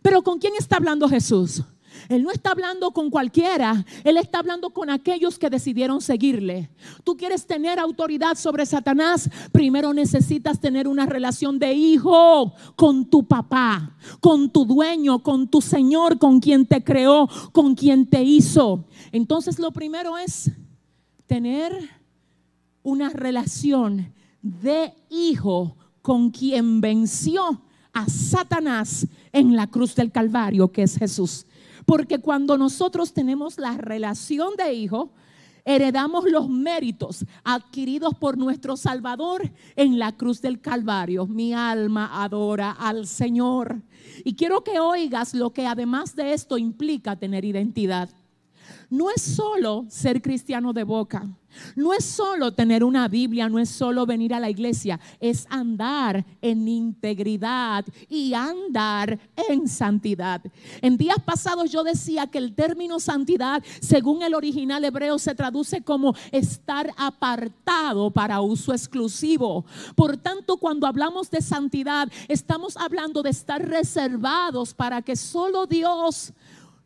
Pero 0.03 0.23
¿con 0.23 0.39
quién 0.39 0.53
está 0.57 0.77
hablando 0.77 1.09
Jesús? 1.09 1.65
Él 2.09 2.23
no 2.23 2.31
está 2.31 2.51
hablando 2.51 2.91
con 2.93 3.11
cualquiera, 3.11 3.85
Él 4.03 4.17
está 4.17 4.39
hablando 4.39 4.71
con 4.71 4.91
aquellos 4.91 5.39
que 5.39 5.51
decidieron 5.51 6.01
seguirle. 6.01 6.71
Tú 7.05 7.17
quieres 7.17 7.47
tener 7.47 7.79
autoridad 7.79 8.37
sobre 8.37 8.67
Satanás, 8.67 9.31
primero 9.53 9.93
necesitas 9.93 10.61
tener 10.61 10.89
una 10.89 11.07
relación 11.07 11.59
de 11.59 11.73
hijo 11.73 12.55
con 12.77 13.05
tu 13.07 13.27
papá, 13.27 13.97
con 14.21 14.51
tu 14.51 14.65
dueño, 14.65 15.23
con 15.23 15.49
tu 15.49 15.61
Señor, 15.61 16.19
con 16.19 16.41
quien 16.41 16.67
te 16.67 16.83
creó, 16.83 17.29
con 17.53 17.75
quien 17.75 18.07
te 18.07 18.23
hizo. 18.23 18.85
Entonces 19.13 19.59
lo 19.59 19.71
primero 19.73 20.19
es 20.19 20.51
tener 21.27 21.73
una 22.83 23.09
relación 23.09 24.13
de 24.43 24.93
hijo 25.09 25.77
con 26.03 26.31
quien 26.31 26.81
venció 26.81 27.63
a 27.95 28.09
Satanás 28.09 29.07
en 29.33 29.57
la 29.57 29.67
cruz 29.69 29.95
del 29.95 30.13
Calvario, 30.13 30.71
que 30.71 30.83
es 30.83 30.99
Jesús. 30.99 31.47
Porque 31.85 32.19
cuando 32.19 32.57
nosotros 32.57 33.13
tenemos 33.13 33.59
la 33.59 33.77
relación 33.77 34.55
de 34.57 34.73
hijo, 34.75 35.13
heredamos 35.65 36.25
los 36.31 36.49
méritos 36.49 37.25
adquiridos 37.43 38.15
por 38.15 38.37
nuestro 38.37 38.77
Salvador 38.77 39.51
en 39.77 39.99
la 39.99 40.17
cruz 40.17 40.41
del 40.41 40.61
Calvario. 40.61 41.27
Mi 41.27 41.53
alma 41.55 42.23
adora 42.23 42.71
al 42.71 43.07
Señor. 43.07 43.83
Y 44.25 44.35
quiero 44.35 44.63
que 44.63 44.81
oigas 44.81 45.35
lo 45.35 45.53
que 45.53 45.67
además 45.67 46.15
de 46.15 46.33
esto 46.33 46.59
implica 46.59 47.17
tener 47.17 47.45
identidad. 47.45 48.09
No 48.91 49.11
es 49.11 49.23
solo 49.23 49.87
ser 49.89 50.23
cristiano 50.23 50.73
de 50.73 50.85
boca. 50.85 51.27
No 51.77 51.93
es 51.93 52.05
solo 52.05 52.53
tener 52.53 52.85
una 52.85 53.09
Biblia, 53.09 53.49
no 53.49 53.59
es 53.59 53.69
solo 53.69 54.07
venir 54.07 54.35
a 54.35 54.41
la 54.41 54.51
iglesia, 54.51 55.01
es 55.21 55.47
andar 55.51 56.25
en 56.41 56.69
integridad 56.69 57.85
y 58.09 58.35
andar 58.35 59.19
en 59.49 59.69
santidad. 59.69 60.43
En 60.81 60.97
días 60.97 61.19
pasados 61.25 61.71
yo 61.71 61.85
decía 61.85 62.27
que 62.27 62.39
el 62.39 62.55
término 62.55 63.01
santidad, 63.01 63.63
según 63.81 64.23
el 64.23 64.35
original 64.35 64.85
hebreo, 64.85 65.19
se 65.19 65.35
traduce 65.35 65.83
como 65.83 66.15
estar 66.33 66.91
apartado 66.97 68.11
para 68.11 68.41
uso 68.41 68.73
exclusivo. 68.73 69.65
Por 69.95 70.17
tanto, 70.17 70.57
cuando 70.57 70.87
hablamos 70.87 71.31
de 71.31 71.41
santidad, 71.41 72.11
estamos 72.29 72.77
hablando 72.77 73.23
de 73.23 73.31
estar 73.31 73.67
reservados 73.67 74.75
para 74.75 75.03
que 75.03 75.17
solo 75.17 75.67
Dios 75.67 76.33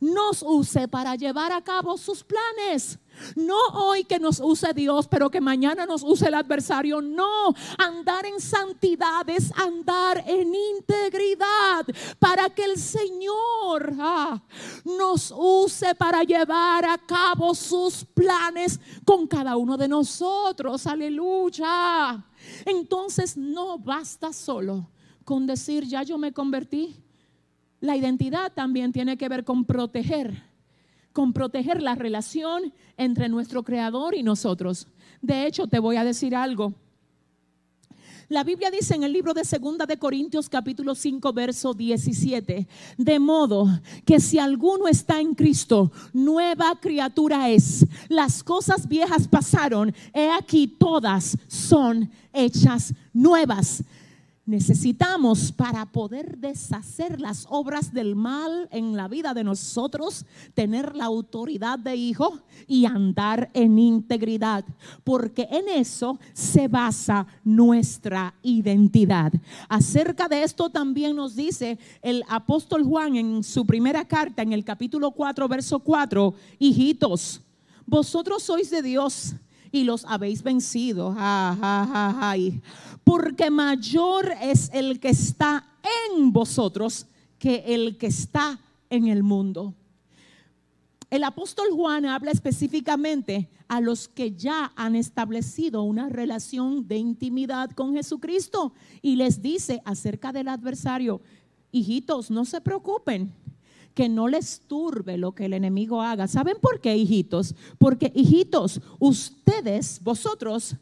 nos 0.01 0.43
use 0.43 0.89
para 0.89 1.17
llevar 1.17 1.53
a 1.53 1.63
cabo 1.63 1.97
sus 1.97 2.23
planes. 2.25 2.99
No 3.35 3.59
hoy 3.75 4.05
que 4.05 4.19
nos 4.19 4.39
use 4.41 4.73
Dios, 4.73 5.09
pero 5.09 5.31
que 5.31 5.41
mañana 5.41 5.87
nos 5.87 6.03
use 6.03 6.29
el 6.29 6.35
adversario. 6.35 7.01
No, 7.01 7.55
andar 7.77 8.27
en 8.27 8.41
santidad 8.41 9.29
es 9.29 9.53
andar 9.59 10.23
en 10.27 10.55
integridad 10.55 11.87
para 12.19 12.49
que 12.51 12.65
el 12.65 12.79
Señor 12.79 13.93
ah, 13.99 14.41
nos 14.85 15.33
use 15.37 15.95
para 15.95 16.23
llevar 16.23 16.85
a 16.85 16.99
cabo 16.99 17.55
sus 17.55 18.05
planes 18.05 18.79
con 19.05 19.27
cada 19.27 19.57
uno 19.57 19.77
de 19.77 19.89
nosotros. 19.89 20.87
Aleluya. 20.87 22.25
Entonces 22.65 23.37
no 23.37 23.79
basta 23.79 24.33
solo 24.33 24.89
con 25.25 25.47
decir, 25.47 25.85
ya 25.85 26.03
yo 26.05 26.17
me 26.17 26.33
convertí 26.33 26.97
la 27.81 27.97
identidad 27.97 28.53
también 28.53 28.93
tiene 28.93 29.17
que 29.17 29.29
ver 29.29 29.45
con 29.45 29.65
proteger, 29.65 30.43
con 31.13 31.33
proteger 31.33 31.83
la 31.83 31.95
relación 31.95 32.73
entre 32.97 33.29
nuestro 33.29 33.63
creador 33.63 34.15
y 34.15 34.23
nosotros. 34.23 34.89
De 35.23 35.47
hecho, 35.47 35.67
te 35.67 35.79
voy 35.79 35.97
a 35.97 36.05
decir 36.05 36.35
algo. 36.35 36.75
La 38.31 38.45
Biblia 38.45 38.71
dice 38.71 38.95
en 38.95 39.05
el 39.05 39.13
libro 39.15 39.33
de 39.33 39.43
Segunda 39.43 39.87
de 39.87 39.97
Corintios 39.97 40.51
capítulo 40.51 40.95
5 40.95 41.33
verso 41.33 41.73
17, 41.73 42.69
de 42.99 43.19
modo 43.19 43.67
que 44.05 44.21
si 44.21 44.39
alguno 44.39 44.87
está 44.87 45.19
en 45.19 45.35
Cristo, 45.35 45.91
nueva 46.13 46.79
criatura 46.79 47.49
es. 47.49 47.87
Las 48.09 48.45
cosas 48.45 48.87
viejas 48.87 49.27
pasaron, 49.27 49.95
he 50.13 50.31
aquí 50.31 50.69
todas 50.69 51.39
son 51.47 52.11
hechas 52.35 52.93
nuevas 53.15 53.83
necesitamos 54.49 55.53
para 55.53 55.85
poder 55.85 56.39
deshacer 56.39 57.21
las 57.21 57.47
obras 57.51 57.93
del 57.93 58.17
mal 58.17 58.67
en 58.73 58.97
la 58.97 59.07
vida 59.07 59.35
de 59.35 59.45
nosotros, 59.45 60.25
tener 60.55 60.97
la 60.97 61.05
autoridad 61.05 61.79
de 61.79 61.95
hijo 61.95 62.41
y 62.67 62.87
andar 62.87 63.51
en 63.53 63.79
integridad, 63.79 64.65
porque 65.05 65.47
en 65.51 65.69
eso 65.69 66.19
se 66.33 66.67
basa 66.67 67.27
nuestra 67.45 68.35
identidad. 68.43 69.33
Acerca 69.69 70.29
de 70.29 70.43
esto 70.43 70.71
también 70.71 71.15
nos 71.15 71.37
dice 71.37 71.79
el 72.01 72.25
apóstol 72.27 72.85
Juan 72.85 73.17
en 73.17 73.45
su 73.45 73.67
primera 73.67 74.09
carta, 74.09 74.41
en 74.41 74.55
el 74.55 74.65
capítulo 74.65 75.11
4, 75.11 75.47
verso 75.47 75.79
4, 75.79 76.35
hijitos, 76.59 77.43
vosotros 77.85 78.43
sois 78.43 78.71
de 78.71 78.81
Dios 78.81 79.35
y 79.73 79.85
los 79.85 80.05
habéis 80.05 80.43
vencido. 80.43 81.15
Porque 83.05 83.51
mayor 83.51 84.33
es 84.43 84.71
el 84.73 85.01
que 85.01 85.11
está 85.11 85.67
en 86.15 86.33
vosotros 86.33 87.07
que 87.39 87.65
el 87.67 87.97
que 87.99 88.09
está 88.09 88.61
en 88.91 89.09
el 89.09 89.23
mundo. 89.23 89.75
El 91.11 91.25
apóstol 91.25 91.69
Juan 91.73 92.05
habla 92.05 92.31
específicamente 92.31 93.49
a 93.67 93.81
los 93.81 94.09
que 94.09 94.33
ya 94.35 94.73
han 94.77 94.95
establecido 94.95 95.83
una 95.83 96.09
relación 96.09 96.87
de 96.87 96.97
intimidad 96.97 97.71
con 97.71 97.95
Jesucristo 97.95 98.75
y 99.01 99.17
les 99.17 99.41
dice 99.41 99.81
acerca 99.85 100.33
del 100.33 100.49
adversario, 100.49 101.23
hijitos, 101.71 102.31
no 102.31 102.45
se 102.45 102.61
preocupen, 102.61 103.33
que 103.99 104.09
no 104.09 104.29
les 104.29 104.61
turbe 104.61 105.19
lo 105.19 105.33
que 105.33 105.47
el 105.47 105.55
enemigo 105.55 106.01
haga. 106.01 106.29
¿Saben 106.29 106.57
por 106.63 106.81
qué, 106.81 106.97
hijitos? 106.97 107.57
Porque, 107.79 108.13
hijitos, 108.15 108.81
ustedes, 109.01 110.01
vosotros, 110.05 110.77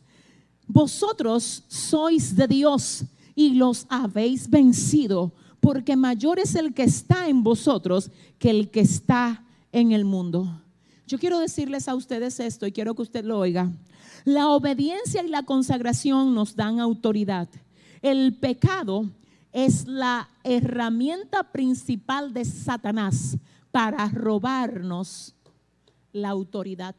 vosotros 0.67 1.64
sois 1.67 2.37
de 2.37 2.47
Dios 2.47 3.05
y 3.35 3.55
los 3.55 3.87
habéis 3.89 4.51
vencido, 4.51 5.33
porque 5.61 5.97
mayor 5.97 6.39
es 6.39 6.57
el 6.57 6.75
que 6.75 6.83
está 6.83 7.27
en 7.27 7.43
vosotros 7.43 8.11
que 8.39 8.51
el 8.51 8.71
que 8.71 8.81
está 8.81 9.43
en 9.73 9.93
el 9.93 10.05
mundo. 10.05 10.61
Yo 11.07 11.19
quiero 11.19 11.39
decirles 11.39 11.89
a 11.89 11.95
ustedes 11.95 12.39
esto 12.39 12.67
y 12.67 12.73
quiero 12.73 12.95
que 12.95 13.01
usted 13.01 13.25
lo 13.25 13.39
oiga. 13.39 13.73
La 14.27 14.51
obediencia 14.51 15.25
y 15.25 15.29
la 15.29 15.43
consagración 15.43 16.35
nos 16.35 16.55
dan 16.55 16.81
autoridad. 16.81 17.49
El 18.03 18.35
pecado 18.35 19.09
es 19.57 19.87
la 19.89 20.29
herramienta 20.45 21.51
principal 21.51 22.35
de 22.35 22.45
Satanás 22.45 23.39
para 23.71 24.07
robarnos 24.11 25.35
la 26.13 26.29
autoridad. 26.29 26.95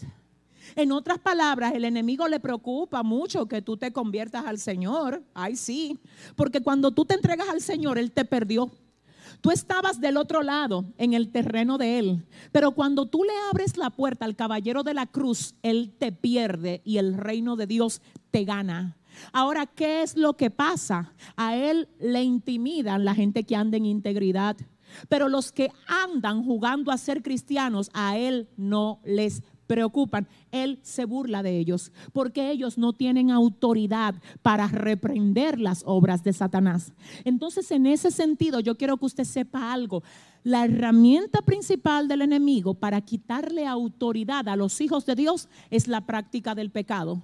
En 0.75 0.91
otras 0.91 1.19
palabras, 1.19 1.75
el 1.75 1.85
enemigo 1.85 2.27
le 2.27 2.39
preocupa 2.39 3.03
mucho 3.03 3.47
que 3.47 3.61
tú 3.61 3.77
te 3.77 3.93
conviertas 3.93 4.47
al 4.47 4.57
Señor. 4.57 5.23
Ay, 5.35 5.55
sí. 5.55 5.99
Porque 6.35 6.61
cuando 6.61 6.89
tú 6.89 7.05
te 7.05 7.13
entregas 7.13 7.47
al 7.47 7.61
Señor, 7.61 7.99
Él 7.99 8.11
te 8.11 8.25
perdió. 8.25 8.71
Tú 9.39 9.51
estabas 9.51 10.01
del 10.01 10.17
otro 10.17 10.41
lado, 10.41 10.83
en 10.97 11.13
el 11.13 11.29
terreno 11.29 11.77
de 11.77 11.99
Él. 11.99 12.25
Pero 12.51 12.71
cuando 12.71 13.05
tú 13.05 13.23
le 13.23 13.33
abres 13.51 13.77
la 13.77 13.91
puerta 13.91 14.25
al 14.25 14.35
caballero 14.35 14.81
de 14.81 14.95
la 14.95 15.05
cruz, 15.05 15.53
Él 15.61 15.93
te 15.95 16.11
pierde 16.11 16.81
y 16.83 16.97
el 16.97 17.13
reino 17.13 17.55
de 17.55 17.67
Dios 17.67 18.01
te 18.31 18.45
gana. 18.45 18.97
Ahora, 19.31 19.65
¿qué 19.65 20.01
es 20.01 20.15
lo 20.15 20.35
que 20.35 20.49
pasa? 20.49 21.13
A 21.35 21.55
él 21.55 21.89
le 21.99 22.23
intimidan 22.23 23.05
la 23.05 23.15
gente 23.15 23.43
que 23.43 23.55
anda 23.55 23.77
en 23.77 23.85
integridad. 23.85 24.57
Pero 25.09 25.27
los 25.27 25.51
que 25.51 25.69
andan 25.87 26.43
jugando 26.43 26.91
a 26.91 26.97
ser 26.97 27.21
cristianos, 27.21 27.89
a 27.93 28.17
él 28.17 28.49
no 28.55 29.01
les 29.03 29.43
preocupan, 29.67 30.27
Él 30.51 30.79
se 30.81 31.05
burla 31.05 31.43
de 31.43 31.59
ellos, 31.59 31.91
porque 32.13 32.49
ellos 32.49 32.77
no 32.77 32.93
tienen 32.93 33.29
autoridad 33.29 34.15
para 34.41 34.67
reprender 34.67 35.59
las 35.59 35.83
obras 35.85 36.23
de 36.23 36.33
Satanás. 36.33 36.93
Entonces, 37.25 37.69
en 37.71 37.85
ese 37.85 38.09
sentido, 38.09 38.59
yo 38.61 38.77
quiero 38.77 38.97
que 38.97 39.05
usted 39.05 39.25
sepa 39.25 39.71
algo. 39.73 40.03
La 40.43 40.65
herramienta 40.65 41.41
principal 41.41 42.07
del 42.07 42.21
enemigo 42.21 42.73
para 42.73 43.01
quitarle 43.01 43.67
autoridad 43.67 44.47
a 44.47 44.55
los 44.55 44.79
hijos 44.79 45.05
de 45.05 45.15
Dios 45.15 45.49
es 45.69 45.87
la 45.87 46.05
práctica 46.05 46.55
del 46.55 46.71
pecado. 46.71 47.21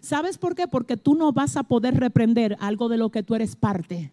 ¿Sabes 0.00 0.38
por 0.38 0.54
qué? 0.54 0.66
Porque 0.68 0.96
tú 0.96 1.14
no 1.14 1.32
vas 1.32 1.56
a 1.56 1.64
poder 1.64 1.94
reprender 1.98 2.56
algo 2.60 2.88
de 2.88 2.96
lo 2.96 3.10
que 3.10 3.22
tú 3.22 3.34
eres 3.34 3.56
parte. 3.56 4.12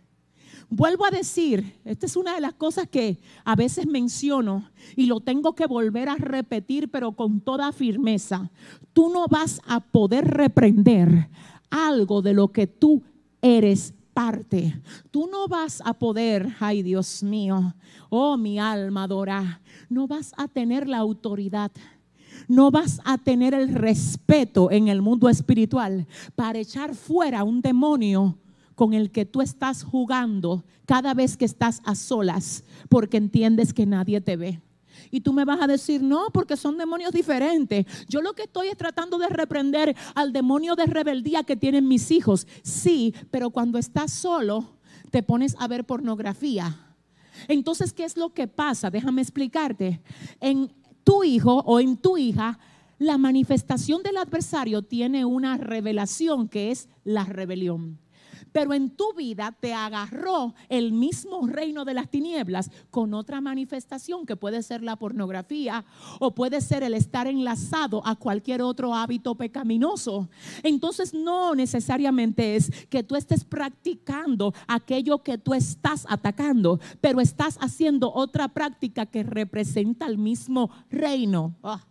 Vuelvo 0.69 1.05
a 1.05 1.11
decir, 1.11 1.79
esta 1.85 2.05
es 2.05 2.15
una 2.15 2.33
de 2.33 2.41
las 2.41 2.53
cosas 2.53 2.87
que 2.87 3.19
a 3.43 3.55
veces 3.55 3.85
menciono 3.85 4.69
y 4.95 5.05
lo 5.05 5.19
tengo 5.19 5.53
que 5.53 5.67
volver 5.67 6.09
a 6.09 6.15
repetir, 6.15 6.89
pero 6.89 7.11
con 7.11 7.41
toda 7.41 7.71
firmeza. 7.71 8.49
Tú 8.93 9.09
no 9.09 9.27
vas 9.27 9.61
a 9.67 9.81
poder 9.81 10.25
reprender 10.25 11.29
algo 11.69 12.21
de 12.21 12.33
lo 12.33 12.47
que 12.51 12.67
tú 12.67 13.03
eres 13.41 13.93
parte. 14.13 14.81
Tú 15.11 15.27
no 15.31 15.47
vas 15.47 15.81
a 15.85 15.93
poder, 15.93 16.55
ay 16.59 16.83
Dios 16.83 17.23
mío, 17.23 17.75
oh 18.09 18.37
mi 18.37 18.59
alma 18.59 19.03
adora, 19.03 19.61
no 19.89 20.07
vas 20.07 20.33
a 20.37 20.47
tener 20.47 20.87
la 20.87 20.97
autoridad 20.97 21.71
no 22.47 22.71
vas 22.71 22.99
a 23.05 23.17
tener 23.17 23.53
el 23.53 23.73
respeto 23.73 24.71
en 24.71 24.87
el 24.87 25.01
mundo 25.01 25.29
espiritual 25.29 26.07
para 26.35 26.59
echar 26.59 26.95
fuera 26.95 27.43
un 27.43 27.61
demonio 27.61 28.37
con 28.75 28.93
el 28.93 29.11
que 29.11 29.25
tú 29.25 29.41
estás 29.41 29.83
jugando 29.83 30.63
cada 30.85 31.13
vez 31.13 31.37
que 31.37 31.45
estás 31.45 31.81
a 31.85 31.95
solas 31.95 32.63
porque 32.89 33.17
entiendes 33.17 33.73
que 33.73 33.85
nadie 33.85 34.21
te 34.21 34.35
ve. 34.35 34.61
Y 35.11 35.21
tú 35.21 35.33
me 35.33 35.45
vas 35.45 35.61
a 35.61 35.67
decir, 35.67 36.01
no, 36.01 36.27
porque 36.33 36.57
son 36.57 36.77
demonios 36.77 37.11
diferentes. 37.11 37.85
Yo 38.07 38.21
lo 38.21 38.33
que 38.33 38.43
estoy 38.43 38.69
es 38.69 38.77
tratando 38.77 39.17
de 39.17 39.27
reprender 39.27 39.95
al 40.15 40.33
demonio 40.33 40.75
de 40.75 40.85
rebeldía 40.85 41.43
que 41.43 41.55
tienen 41.55 41.87
mis 41.87 42.09
hijos. 42.11 42.47
Sí, 42.63 43.13
pero 43.29 43.51
cuando 43.51 43.77
estás 43.77 44.11
solo, 44.11 44.77
te 45.11 45.21
pones 45.21 45.55
a 45.59 45.67
ver 45.67 45.85
pornografía. 45.85 46.75
Entonces, 47.47 47.93
¿qué 47.93 48.03
es 48.05 48.17
lo 48.17 48.33
que 48.33 48.47
pasa? 48.47 48.89
Déjame 48.89 49.21
explicarte. 49.21 50.01
En 50.39 50.71
tu 51.03 51.23
hijo 51.23 51.63
o 51.65 51.79
en 51.79 51.97
tu 51.97 52.17
hija, 52.17 52.59
la 52.99 53.17
manifestación 53.17 54.03
del 54.03 54.17
adversario 54.17 54.81
tiene 54.81 55.25
una 55.25 55.57
revelación 55.57 56.47
que 56.47 56.71
es 56.71 56.89
la 57.03 57.25
rebelión 57.25 58.02
pero 58.53 58.73
en 58.73 58.91
tu 58.91 59.13
vida 59.13 59.53
te 59.59 59.73
agarró 59.73 60.53
el 60.69 60.93
mismo 60.93 61.45
reino 61.47 61.83
de 61.83 61.93
las 61.93 62.09
tinieblas 62.09 62.71
con 62.89 63.13
otra 63.13 63.41
manifestación 63.41 64.25
que 64.25 64.37
puede 64.37 64.63
ser 64.63 64.81
la 64.81 64.95
pornografía 64.95 65.83
o 66.19 66.33
puede 66.33 66.61
ser 66.61 66.83
el 66.83 66.93
estar 66.93 67.27
enlazado 67.27 68.05
a 68.05 68.15
cualquier 68.15 68.61
otro 68.61 68.93
hábito 68.93 69.35
pecaminoso. 69.35 70.29
Entonces 70.61 71.13
no 71.13 71.55
necesariamente 71.55 72.55
es 72.55 72.71
que 72.87 73.03
tú 73.03 73.15
estés 73.15 73.43
practicando 73.43 74.53
aquello 74.67 75.23
que 75.23 75.37
tú 75.37 75.53
estás 75.53 76.05
atacando, 76.07 76.79
pero 77.01 77.19
estás 77.19 77.57
haciendo 77.59 78.13
otra 78.13 78.47
práctica 78.47 79.05
que 79.05 79.23
representa 79.23 80.05
el 80.05 80.17
mismo 80.17 80.69
reino. 80.89 81.55
Ah. 81.63 81.83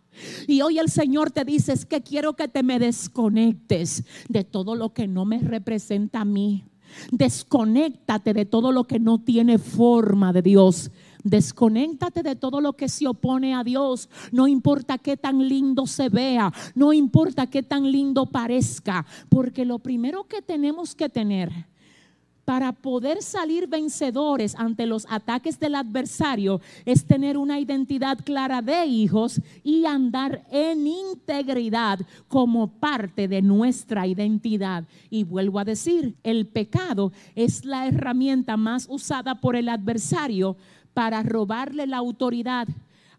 Y 0.47 0.61
hoy 0.61 0.79
el 0.79 0.89
Señor 0.89 1.31
te 1.31 1.45
dice, 1.45 1.73
es 1.73 1.85
que 1.85 2.01
quiero 2.01 2.33
que 2.33 2.47
te 2.47 2.63
me 2.63 2.79
desconectes 2.79 4.03
de 4.29 4.43
todo 4.43 4.75
lo 4.75 4.93
que 4.93 5.07
no 5.07 5.25
me 5.25 5.39
representa 5.39 6.21
a 6.21 6.25
mí. 6.25 6.65
Desconéctate 7.11 8.33
de 8.33 8.45
todo 8.45 8.71
lo 8.71 8.85
que 8.85 8.99
no 8.99 9.19
tiene 9.19 9.57
forma 9.57 10.31
de 10.33 10.41
Dios. 10.41 10.91
Desconéctate 11.23 12.21
de 12.21 12.35
todo 12.35 12.59
lo 12.59 12.73
que 12.73 12.89
se 12.89 13.07
opone 13.07 13.53
a 13.53 13.63
Dios. 13.63 14.09
No 14.31 14.47
importa 14.47 14.97
qué 14.97 15.17
tan 15.17 15.47
lindo 15.47 15.87
se 15.87 16.09
vea, 16.09 16.51
no 16.75 16.91
importa 16.91 17.47
qué 17.47 17.63
tan 17.63 17.91
lindo 17.91 18.25
parezca, 18.25 19.05
porque 19.29 19.65
lo 19.65 19.79
primero 19.79 20.27
que 20.27 20.41
tenemos 20.41 20.95
que 20.95 21.09
tener 21.09 21.72
para 22.45 22.73
poder 22.73 23.21
salir 23.21 23.67
vencedores 23.67 24.55
ante 24.55 24.85
los 24.85 25.07
ataques 25.09 25.59
del 25.59 25.75
adversario 25.75 26.59
es 26.85 27.05
tener 27.05 27.37
una 27.37 27.59
identidad 27.59 28.17
clara 28.23 28.61
de 28.61 28.85
hijos 28.85 29.39
y 29.63 29.85
andar 29.85 30.43
en 30.51 30.85
integridad 30.85 31.99
como 32.27 32.67
parte 32.67 33.27
de 33.27 33.41
nuestra 33.41 34.07
identidad. 34.07 34.83
Y 35.09 35.23
vuelvo 35.23 35.59
a 35.59 35.65
decir, 35.65 36.15
el 36.23 36.45
pecado 36.45 37.13
es 37.35 37.63
la 37.63 37.87
herramienta 37.87 38.57
más 38.57 38.87
usada 38.89 39.39
por 39.39 39.55
el 39.55 39.69
adversario 39.69 40.57
para 40.93 41.23
robarle 41.23 41.87
la 41.87 41.97
autoridad 41.97 42.67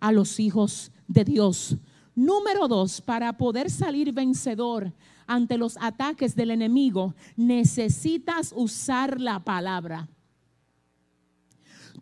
a 0.01 0.13
los 0.13 0.39
hijos 0.39 0.93
de 1.09 1.25
Dios. 1.25 1.77
Número 2.15 2.69
dos, 2.69 3.01
para 3.01 3.33
poder 3.37 3.71
salir 3.71 4.13
vencedor 4.13 4.93
ante 5.27 5.59
los 5.59 5.77
ataques 5.81 6.35
del 6.35 6.51
enemigo, 6.51 7.15
necesitas 7.37 8.53
usar 8.55 9.21
la 9.21 9.41
palabra. 9.41 10.09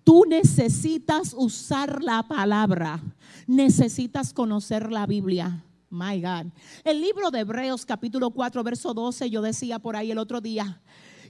Tú 0.05 0.25
necesitas 0.27 1.35
usar 1.37 2.03
la 2.03 2.23
palabra. 2.25 3.01
Necesitas 3.47 4.33
conocer 4.33 4.91
la 4.91 5.07
Biblia. 5.07 5.65
My 5.91 6.21
God. 6.21 6.47
El 6.85 7.01
libro 7.01 7.31
de 7.31 7.41
Hebreos 7.41 7.85
capítulo 7.85 8.31
4, 8.31 8.63
verso 8.65 8.95
12, 8.95 9.31
yo 9.31 9.43
decía 9.43 9.79
por 9.79 9.95
ahí 9.95 10.11
el 10.11 10.19
otro 10.19 10.41
día, 10.41 10.81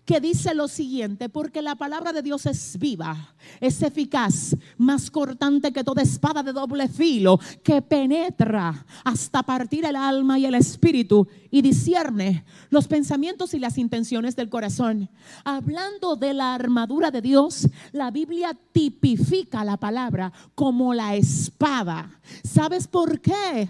que 0.05 0.21
dice 0.21 0.55
lo 0.55 0.69
siguiente, 0.69 1.29
porque 1.29 1.63
la 1.63 1.77
palabra 1.77 2.13
de 2.13 2.23
Dios 2.23 2.47
es 2.47 2.79
viva, 2.79 3.35
es 3.61 3.81
eficaz, 3.83 4.57
más 4.77 5.11
cortante 5.11 5.73
que 5.73 5.85
toda 5.85 6.03
espada 6.03 6.43
de 6.43 6.53
doble 6.53 6.89
filo, 6.89 7.39
que 7.63 7.83
penetra 7.83 8.85
hasta 9.05 9.43
partir 9.43 9.85
el 9.85 9.97
alma 9.97 10.39
y 10.39 10.47
el 10.47 10.55
espíritu 10.55 11.29
y 11.51 11.63
discierne 11.63 12.45
los 12.71 12.89
pensamientos 12.89 13.55
y 13.55 13.59
las 13.59 13.79
intenciones 13.79 14.35
del 14.35 14.49
corazón. 14.49 15.09
Hablando 15.45 16.17
de 16.17 16.35
la 16.35 16.55
armadura 16.55 17.11
de 17.11 17.21
Dios, 17.21 17.69
la 17.93 18.11
Biblia 18.11 18.59
tipifica 18.73 19.65
la 19.65 19.77
palabra 19.77 20.33
como 20.55 20.95
la 20.95 21.15
espada. 21.15 22.11
¿Sabes 22.43 22.89
por 22.89 23.21
qué? 23.21 23.69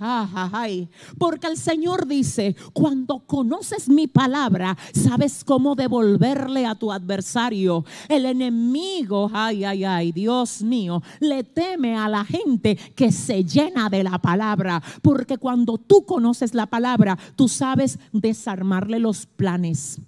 Porque 1.18 1.48
el 1.48 1.56
Señor 1.56 2.06
dice, 2.06 2.56
cuando 2.72 3.20
conoces 3.26 3.88
mi 3.88 4.06
palabra, 4.06 4.78
sabes 4.94 5.42
cómo 5.44 5.74
devolverle 6.22 6.66
a 6.66 6.74
tu 6.74 6.92
adversario. 6.92 7.84
El 8.08 8.26
enemigo, 8.26 9.30
ay, 9.32 9.64
ay, 9.64 9.84
ay, 9.84 10.12
Dios 10.12 10.62
mío, 10.62 11.02
le 11.20 11.44
teme 11.44 11.96
a 11.96 12.08
la 12.08 12.24
gente 12.24 12.76
que 12.94 13.10
se 13.10 13.44
llena 13.44 13.88
de 13.88 14.04
la 14.04 14.18
palabra. 14.18 14.82
Porque 15.02 15.38
cuando 15.38 15.78
tú 15.78 16.04
conoces 16.06 16.54
la 16.54 16.66
palabra, 16.66 17.18
tú 17.36 17.48
sabes 17.48 17.98
desarmarle 18.12 18.98
los 18.98 19.26
planes. 19.26 20.00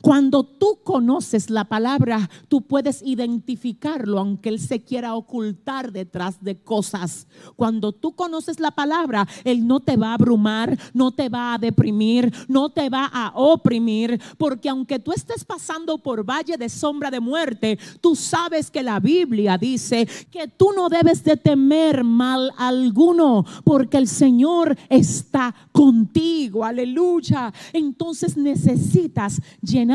Cuando 0.00 0.44
tú 0.44 0.78
conoces 0.82 1.50
la 1.50 1.66
palabra, 1.66 2.30
tú 2.48 2.62
puedes 2.62 3.02
identificarlo, 3.02 4.18
aunque 4.18 4.48
Él 4.48 4.58
se 4.58 4.82
quiera 4.82 5.14
ocultar 5.14 5.92
detrás 5.92 6.42
de 6.42 6.56
cosas. 6.56 7.26
Cuando 7.54 7.92
tú 7.92 8.12
conoces 8.14 8.60
la 8.60 8.70
palabra, 8.70 9.28
Él 9.44 9.66
no 9.66 9.80
te 9.80 9.98
va 9.98 10.10
a 10.10 10.14
abrumar, 10.14 10.78
no 10.94 11.10
te 11.12 11.28
va 11.28 11.52
a 11.52 11.58
deprimir, 11.58 12.32
no 12.48 12.70
te 12.70 12.88
va 12.88 13.10
a 13.12 13.32
oprimir, 13.34 14.18
porque 14.38 14.70
aunque 14.70 14.98
tú 14.98 15.12
estés 15.12 15.44
pasando 15.44 15.98
por 15.98 16.24
valle 16.24 16.56
de 16.56 16.70
sombra 16.70 17.10
de 17.10 17.20
muerte, 17.20 17.78
tú 18.00 18.16
sabes 18.16 18.70
que 18.70 18.82
la 18.82 19.00
Biblia 19.00 19.58
dice 19.58 20.08
que 20.30 20.48
tú 20.48 20.70
no 20.74 20.88
debes 20.88 21.22
de 21.24 21.36
temer 21.36 22.04
mal 22.04 22.50
alguno, 22.56 23.44
porque 23.64 23.98
el 23.98 24.08
Señor 24.08 24.78
está 24.88 25.54
contigo. 25.72 26.64
Aleluya. 26.64 27.52
Entonces 27.74 28.38
necesitas 28.38 29.42
llenar 29.60 29.89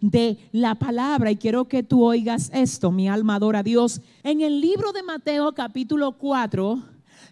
de 0.00 0.38
la 0.52 0.74
palabra. 0.74 1.30
Y 1.30 1.36
quiero 1.36 1.66
que 1.66 1.82
tú 1.82 2.04
oigas 2.04 2.50
esto, 2.52 2.90
mi 2.90 3.08
alma 3.08 3.36
adora 3.36 3.60
a 3.60 3.62
Dios. 3.62 4.00
En 4.22 4.40
el 4.40 4.60
libro 4.60 4.92
de 4.92 5.02
Mateo 5.02 5.52
capítulo 5.54 6.12
4, 6.12 6.82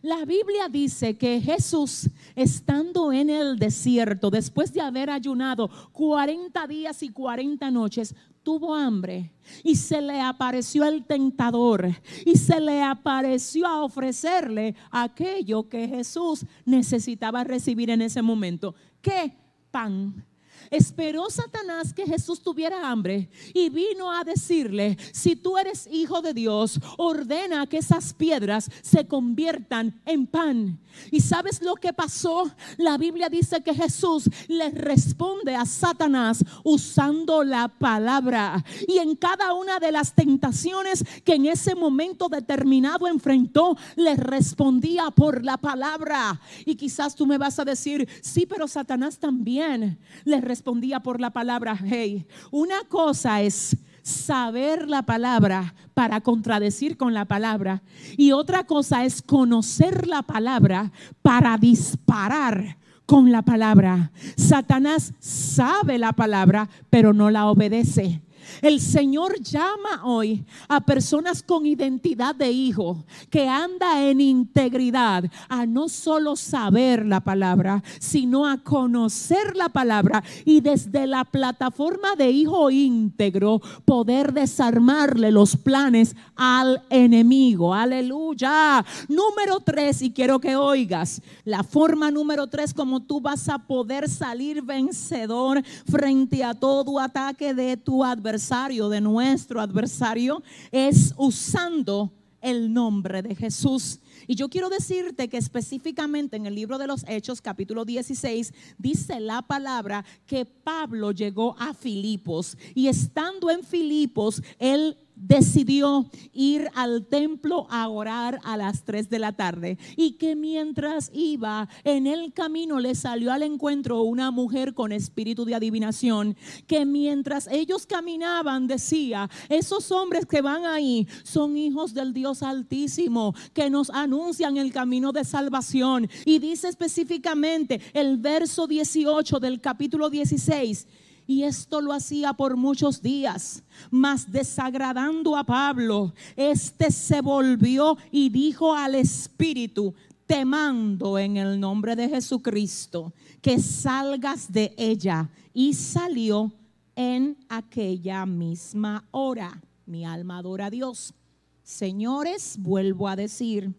la 0.03 0.25
Biblia 0.25 0.69
dice 0.69 1.17
que 1.17 1.41
Jesús, 1.41 2.11
estando 2.35 3.13
en 3.13 3.31
el 3.31 3.59
desierto, 3.59 4.31
después 4.31 4.73
de 4.73 4.81
haber 4.81 5.11
ayunado 5.11 5.71
40 5.93 6.67
días 6.67 7.03
y 7.03 7.11
40 7.11 7.71
noches, 7.71 8.15
tuvo 8.43 8.75
hambre 8.75 9.33
y 9.63 9.77
se 9.77 10.03
le 10.03 10.21
apareció 10.21 10.85
el 10.85 11.05
tentador 11.05 11.89
y 12.27 12.37
se 12.37 12.61
le 12.61 12.83
apareció 12.83 13.67
a 13.67 13.85
ofrecerle 13.85 14.75
aquello 14.91 15.69
que 15.69 15.87
Jesús 15.87 16.45
necesitaba 16.65 17.45
recibir 17.45 17.91
en 17.91 18.03
ese 18.03 18.23
momento. 18.23 18.75
¿Qué 19.01 19.37
pan? 19.71 20.25
Esperó 20.73 21.29
Satanás 21.29 21.93
que 21.93 22.07
Jesús 22.07 22.41
tuviera 22.41 22.89
hambre 22.91 23.29
y 23.53 23.69
vino 23.69 24.11
a 24.11 24.25
decirle, 24.25 24.97
si 25.13 25.37
tú 25.37 25.59
eres 25.59 25.87
hijo 25.93 26.23
de 26.23 26.33
Dios, 26.33 26.81
ordena 26.97 27.67
que 27.67 27.77
esas 27.77 28.15
piedras 28.15 28.71
se 28.81 29.07
conviertan 29.07 30.01
en 30.07 30.27
pan. 30.27 30.81
¿Y 31.11 31.21
sabes 31.21 31.61
lo 31.61 31.75
que 31.75 31.93
pasó? 31.93 32.51
La 32.79 32.97
Biblia 32.97 33.29
dice 33.29 33.63
que 33.63 33.75
Jesús 33.75 34.31
le 34.49 34.71
responde 34.71 35.55
a 35.55 35.67
Satanás 35.67 36.45
usando 36.65 37.45
la 37.45 37.69
palabra. 37.69 38.65
Y 38.89 38.99
en 38.99 39.17
cada 39.17 39.53
una 39.53 39.79
de 39.79 39.93
las 39.93 40.15
tentaciones 40.15 41.05
que 41.25 41.35
en 41.35 41.47
ese 41.47 41.75
momento 41.75 42.29
determinado 42.29 43.07
enfrentó, 43.07 43.77
le 43.97 44.17
respondía 44.17 45.11
por 45.11 45.45
la 45.45 45.57
palabra. 45.57 46.41
Y 46.65 46.77
quizás 46.77 47.15
tú 47.15 47.27
me 47.27 47.39
vas 47.39 47.59
a 47.59 47.65
decir, 47.65 48.09
sí, 48.23 48.47
pero 48.47 48.69
Satanás 48.69 49.19
también 49.19 49.99
le 50.25 50.41
respondía 50.63 51.01
por 51.01 51.21
la 51.21 51.31
palabra. 51.31 51.77
Hey, 51.85 52.25
una 52.53 52.85
cosa 52.89 53.43
es 53.43 53.77
saber 54.03 54.89
la 54.89 55.03
palabra 55.03 55.75
para 55.93 56.21
contradecir 56.21 56.97
con 56.97 57.15
la 57.15 57.25
palabra. 57.25 57.83
Y 58.17 58.31
otra 58.31 58.63
cosa 58.63 59.05
es 59.05 59.23
conocer 59.23 60.07
la 60.07 60.23
palabra 60.23 60.93
para 61.21 61.59
disparar 61.59 62.79
con 63.07 63.33
la 63.33 63.43
palabra. 63.43 64.13
Satanás 64.37 65.15
sabe 65.19 65.99
la 65.99 66.13
palabra, 66.13 66.69
pero 66.91 67.13
no 67.13 67.29
la 67.29 67.47
obedece. 67.47 68.23
El 68.61 68.81
Señor 68.81 69.41
llama 69.41 70.03
hoy 70.05 70.45
a 70.69 70.81
personas 70.81 71.43
con 71.43 71.65
identidad 71.65 72.35
de 72.35 72.51
hijo, 72.51 73.05
que 73.31 73.49
anda 73.49 74.03
en 74.03 74.21
integridad, 74.21 75.25
a 75.49 75.65
no 75.67 75.89
solo 75.89 76.37
saber 76.37 77.07
la 77.07 77.21
palabra, 77.21 77.83
sino 77.99 78.47
a 78.47 78.59
conocer 78.59 79.57
la 79.57 79.69
palabra 79.69 80.23
y 80.45 80.61
desde 80.61 81.07
la 81.07 81.25
plataforma 81.25 82.15
de 82.17 82.31
hijo 82.31 82.71
íntegro 82.71 83.61
poder 83.85 84.33
desarmarle 84.33 85.31
los 85.31 85.57
planes 85.57 86.15
al 86.37 86.83
enemigo. 86.91 87.75
Aleluya. 87.75 88.85
Número 89.09 89.61
tres, 89.61 90.03
y 90.03 90.11
quiero 90.11 90.41
que 90.41 90.57
oigas, 90.57 91.23
la 91.45 91.63
forma 91.63 92.11
número 92.11 92.47
tres 92.49 92.75
como 92.75 93.01
tú 93.01 93.21
vas 93.21 93.49
a 93.49 93.59
poder 93.59 94.09
salir 94.09 94.63
vencedor 94.63 95.63
frente 95.91 96.45
a 96.45 96.55
todo 96.55 96.99
ataque 96.99 97.55
de 97.55 97.77
tu 97.77 98.05
adversario 98.05 98.42
de 98.49 99.01
nuestro 99.01 99.61
adversario, 99.61 100.43
es 100.73 101.15
usando 101.17 102.13
el 102.41 102.73
nombre 102.73 103.23
de 103.23 103.37
Jesús. 103.37 104.01
Y 104.27 104.35
yo 104.35 104.49
quiero 104.49 104.69
decirte 104.69 105.29
que 105.29 105.37
específicamente 105.37 106.37
en 106.37 106.47
el 106.47 106.55
libro 106.55 106.77
de 106.77 106.89
los 106.89 107.05
Hechos, 107.09 107.41
capítulo 107.41 107.85
16, 107.85 108.53
dice 108.79 109.21
la 109.21 109.43
palabra 109.43 110.05
que 110.27 110.45
Pablo 110.45 111.13
llegó 111.13 111.57
a 111.59 111.73
Filipos 111.73 112.59
y 112.75 112.89
estando 112.89 113.49
en 113.49 113.63
Filipos, 113.63 114.43
él 114.59 114.97
decidió 115.23 116.07
ir 116.33 116.69
al 116.75 117.07
templo 117.07 117.67
a 117.71 117.89
orar 117.89 118.41
a 118.45 118.57
las 118.57 118.85
3 118.85 119.09
de 119.09 119.19
la 119.19 119.33
tarde. 119.33 119.79
Y 119.97 120.13
que 120.13 120.37
mientras 120.37 121.11
iba 121.15 121.69
en 121.85 122.07
el 122.07 122.33
camino 122.33 122.81
le 122.81 122.95
salió 122.95 123.33
al 123.33 123.43
encuentro 123.43 124.03
una 124.03 124.31
mujer 124.31 124.75
con 124.75 124.93
espíritu 124.93 125.45
de 125.45 125.55
adivinación 125.55 126.37
que 126.67 126.85
mientras 126.85 127.47
ellos 127.47 127.87
caminaban 127.87 128.67
decía, 128.67 129.31
esos 129.49 129.91
hombres 129.93 130.27
que 130.27 130.43
van 130.43 130.65
ahí 130.65 131.07
son 131.23 131.57
hijos 131.57 131.95
del 131.95 132.13
Dios 132.13 132.43
altísimo 132.43 133.35
que 133.53 133.71
nos 133.71 133.91
anuncian 133.91 134.57
el 134.57 134.73
camino 134.73 135.13
de 135.13 135.25
salvación 135.25 136.09
y 136.25 136.39
dice 136.39 136.69
específicamente 136.69 137.81
el 137.93 138.19
verso 138.19 138.67
18 138.67 139.41
del 139.41 139.61
capítulo 139.61 140.11
16 140.11 140.87
y 141.33 141.45
esto 141.45 141.81
lo 141.81 141.95
hacía 141.95 142.35
por 142.35 142.57
muchos 142.57 143.01
días, 143.01 143.63
mas 143.91 144.31
desagradando 144.31 145.35
a 145.35 145.45
Pablo, 145.45 146.13
este 146.37 146.91
se 146.91 147.23
volvió 147.23 147.97
y 148.11 148.29
dijo 148.29 148.75
al 148.75 148.95
Espíritu, 148.95 149.95
te 150.27 150.45
mando 150.45 151.19
en 151.19 151.39
el 151.39 151.59
nombre 151.59 151.97
de 151.97 152.11
Jesucristo, 152.11 153.15
que 153.41 153.59
salgas 153.59 154.53
de 154.53 154.75
ella. 154.77 155.31
Y 155.55 155.75
salió 155.75 156.53
en 156.97 157.37
aquella 157.49 158.27
misma 158.27 159.07
hora. 159.11 159.63
Mi 159.87 160.05
alma 160.05 160.39
adora 160.39 160.67
a 160.67 160.71
Dios. 160.71 161.15
Señores, 161.63 162.57
vuelvo 162.59 163.09
a 163.09 163.17
decir, 163.17 163.75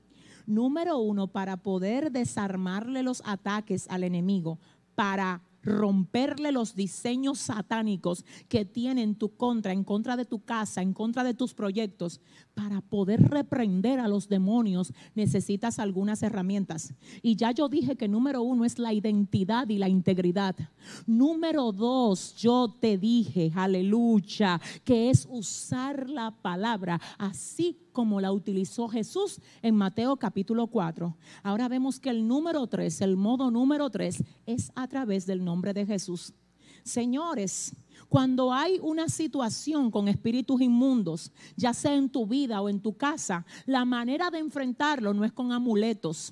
número 0.46 0.98
uno, 0.98 1.28
para 1.28 1.58
poder 1.58 2.12
desarmarle 2.12 3.04
los 3.04 3.22
ataques 3.26 3.88
al 3.90 4.04
enemigo, 4.04 4.60
para 4.96 5.42
romperle 5.64 6.52
los 6.52 6.76
diseños 6.76 7.40
satánicos 7.40 8.26
que 8.50 8.66
tiene 8.66 9.02
en 9.02 9.16
tu 9.16 9.36
contra, 9.36 9.72
en 9.72 9.84
contra 9.84 10.16
de 10.16 10.26
tu 10.26 10.44
casa, 10.44 10.82
en 10.82 10.94
contra 10.94 11.24
de 11.24 11.34
tus 11.34 11.54
proyectos. 11.54 12.22
Para 12.54 12.82
poder 12.82 13.30
reprender 13.30 14.00
a 14.00 14.08
los 14.08 14.30
demonios 14.30 14.94
necesitas 15.16 15.80
algunas 15.80 16.22
herramientas. 16.22 16.94
Y 17.24 17.36
ya 17.36 17.52
yo 17.52 17.68
dije 17.68 17.96
que 17.96 18.08
número 18.08 18.44
uno 18.44 18.64
es 18.64 18.78
la 18.78 18.94
identidad 18.94 19.68
y 19.70 19.80
la 19.80 19.90
integridad. 19.90 20.56
Número 21.08 21.72
dos, 21.72 22.36
yo 22.36 22.76
te 22.80 23.00
dije, 23.00 23.52
aleluya, 23.56 24.62
que 24.84 25.10
es 25.10 25.28
usar 25.32 26.10
la 26.10 26.30
palabra 26.30 27.02
así 27.18 27.78
como 27.92 28.22
la 28.22 28.32
utilizó 28.32 28.88
Jesús 28.88 29.40
en 29.62 29.76
Mateo 29.76 30.18
capítulo 30.18 30.68
4. 30.68 31.16
Ahora 31.42 31.68
vemos 31.68 32.00
que 32.00 32.10
el 32.10 32.28
número 32.28 32.68
3, 32.68 33.02
el 33.02 33.18
modo 33.18 33.50
número 33.50 33.90
3, 33.90 34.24
es 34.46 34.72
a 34.76 34.88
través 34.88 35.26
del 35.26 35.44
nombre 35.44 35.74
de 35.74 35.86
Jesús. 35.86 36.34
Señores, 36.84 37.74
cuando 38.14 38.54
hay 38.54 38.78
una 38.80 39.10
situación 39.10 39.90
con 39.90 40.08
espíritus 40.08 40.62
inmundos, 40.62 41.32
ya 41.56 41.74
sea 41.74 41.96
en 41.96 42.10
tu 42.10 42.28
vida 42.28 42.62
o 42.62 42.70
en 42.70 42.80
tu 42.80 42.96
casa, 42.96 43.44
la 43.66 43.86
manera 43.86 44.30
de 44.30 44.38
enfrentarlo 44.38 45.16
no 45.16 45.26
es 45.26 45.34
con 45.34 45.52
amuletos 45.52 46.32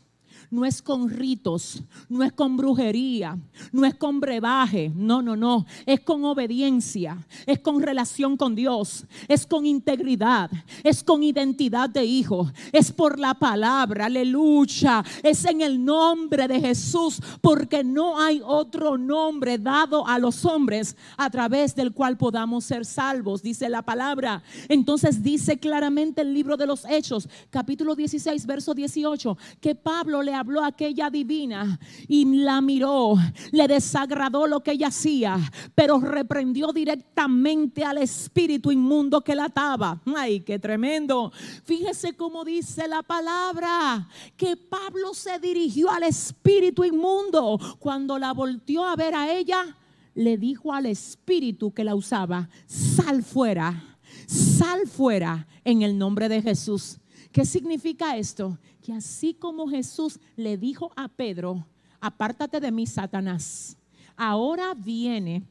no 0.52 0.66
es 0.66 0.82
con 0.82 1.10
ritos, 1.10 1.82
no 2.10 2.24
es 2.24 2.34
con 2.34 2.58
brujería, 2.58 3.38
no 3.72 3.86
es 3.86 3.96
con 3.96 4.20
brebaje, 4.20 4.92
no, 4.94 5.22
no, 5.22 5.38
no, 5.38 5.66
es 5.86 6.02
con 6.02 6.26
obediencia, 6.26 7.26
es 7.46 7.60
con 7.60 7.82
relación 7.82 8.36
con 8.36 8.54
Dios, 8.54 9.06
es 9.30 9.48
con 9.48 9.66
integridad, 9.66 10.52
es 10.84 11.04
con 11.06 11.24
identidad 11.24 11.90
de 11.90 12.04
hijo, 12.04 12.52
es 12.74 12.92
por 12.92 13.18
la 13.18 13.34
palabra, 13.34 14.08
aleluya, 14.08 15.04
es 15.24 15.46
en 15.46 15.62
el 15.62 15.84
nombre 15.84 16.50
de 16.50 16.60
Jesús, 16.60 17.22
porque 17.40 17.82
no 17.82 18.20
hay 18.20 18.42
otro 18.44 18.98
nombre 18.98 19.58
dado 19.58 20.06
a 20.06 20.20
los 20.20 20.44
hombres 20.44 20.98
a 21.16 21.30
través 21.30 21.74
del 21.76 21.94
cual 21.94 22.18
podamos 22.18 22.66
ser 22.66 22.86
salvos, 22.86 23.42
dice 23.42 23.70
la 23.70 23.84
palabra. 23.84 24.44
Entonces 24.68 25.24
dice 25.24 25.58
claramente 25.58 26.22
el 26.22 26.34
libro 26.34 26.58
de 26.58 26.68
los 26.68 26.84
Hechos, 26.84 27.30
capítulo 27.50 27.96
16, 27.96 28.46
verso 28.46 28.74
18, 28.74 29.38
que 29.62 29.76
Pablo 29.76 30.22
le 30.22 30.41
habló 30.42 30.64
aquella 30.64 31.10
divina 31.12 31.80
y 32.08 32.26
la 32.26 32.62
miró, 32.62 33.16
le 33.52 33.68
desagradó 33.68 34.48
lo 34.48 34.62
que 34.62 34.72
ella 34.72 34.88
hacía, 34.88 35.38
pero 35.76 36.00
reprendió 36.00 36.74
directamente 36.74 37.84
al 37.84 38.00
espíritu 38.00 38.72
inmundo 38.72 39.22
que 39.22 39.36
la 39.36 39.46
ataba. 39.46 40.02
Ay, 40.16 40.40
qué 40.40 40.58
tremendo. 40.58 41.32
Fíjese 41.64 42.14
cómo 42.14 42.44
dice 42.44 42.88
la 42.88 43.04
palabra, 43.04 44.08
que 44.36 44.58
Pablo 44.58 45.14
se 45.14 45.38
dirigió 45.38 45.92
al 45.92 46.04
espíritu 46.04 46.84
inmundo 46.84 47.60
cuando 47.78 48.18
la 48.18 48.34
volteó 48.34 48.86
a 48.86 48.96
ver 48.96 49.14
a 49.14 49.32
ella. 49.32 49.78
Le 50.16 50.38
dijo 50.38 50.74
al 50.74 50.88
espíritu 50.88 51.72
que 51.72 51.84
la 51.84 51.94
usaba, 51.94 52.50
sal 52.66 53.24
fuera, 53.24 53.98
sal 54.26 54.88
fuera 54.88 55.48
en 55.64 55.84
el 55.84 55.98
nombre 55.98 56.28
de 56.30 56.42
Jesús. 56.42 57.01
¿Qué 57.32 57.46
significa 57.46 58.18
esto? 58.18 58.58
Que 58.82 58.94
así 58.94 59.34
como 59.34 59.70
Jesús 59.70 60.20
le 60.36 60.58
dijo 60.58 60.92
a 60.96 61.08
Pedro, 61.08 61.66
apártate 62.00 62.60
de 62.60 62.72
mí, 62.72 62.86
Satanás. 62.86 63.78
Ahora 64.18 64.74
viene 64.74 65.44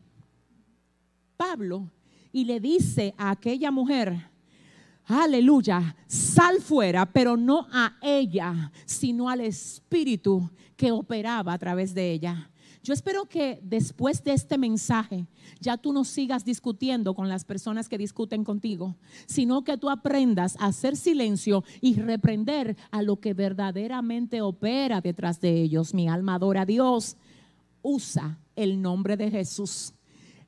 Pablo 1.37 1.91
y 2.33 2.45
le 2.45 2.61
dice 2.61 3.15
a 3.17 3.31
aquella 3.31 3.71
mujer, 3.71 4.31
aleluya, 5.07 5.97
sal 6.07 6.61
fuera, 6.61 7.07
pero 7.07 7.37
no 7.37 7.67
a 7.73 7.97
ella, 8.03 8.71
sino 8.85 9.29
al 9.29 9.41
espíritu 9.41 10.51
que 10.77 10.93
operaba 10.93 11.55
a 11.55 11.59
través 11.59 11.95
de 11.95 12.13
ella. 12.13 12.51
Yo 12.83 12.95
espero 12.95 13.27
que 13.27 13.61
después 13.63 14.25
de 14.25 14.33
este 14.33 14.57
mensaje 14.57 15.27
ya 15.61 15.77
tú 15.77 15.93
no 15.93 16.05
sigas 16.05 16.45
discutiendo 16.45 17.15
con 17.15 17.29
las 17.29 17.45
personas 17.45 17.89
que 17.89 17.99
discuten 17.99 18.43
contigo, 18.43 18.97
sino 19.27 19.65
que 19.65 19.77
tú 19.77 19.91
aprendas 19.91 20.57
a 20.59 20.67
hacer 20.67 20.97
silencio 20.97 21.63
y 21.83 21.95
reprender 21.95 22.77
a 22.91 23.03
lo 23.03 23.21
que 23.21 23.35
verdaderamente 23.35 24.41
opera 24.41 25.03
detrás 25.03 25.41
de 25.41 25.61
ellos. 25.61 25.93
Mi 25.93 26.09
alma 26.09 26.37
adora 26.37 26.63
a 26.63 26.67
Dios. 26.67 27.17
Usa 27.83 28.39
el 28.57 28.81
nombre 28.81 29.17
de 29.17 29.31
Jesús. 29.31 29.93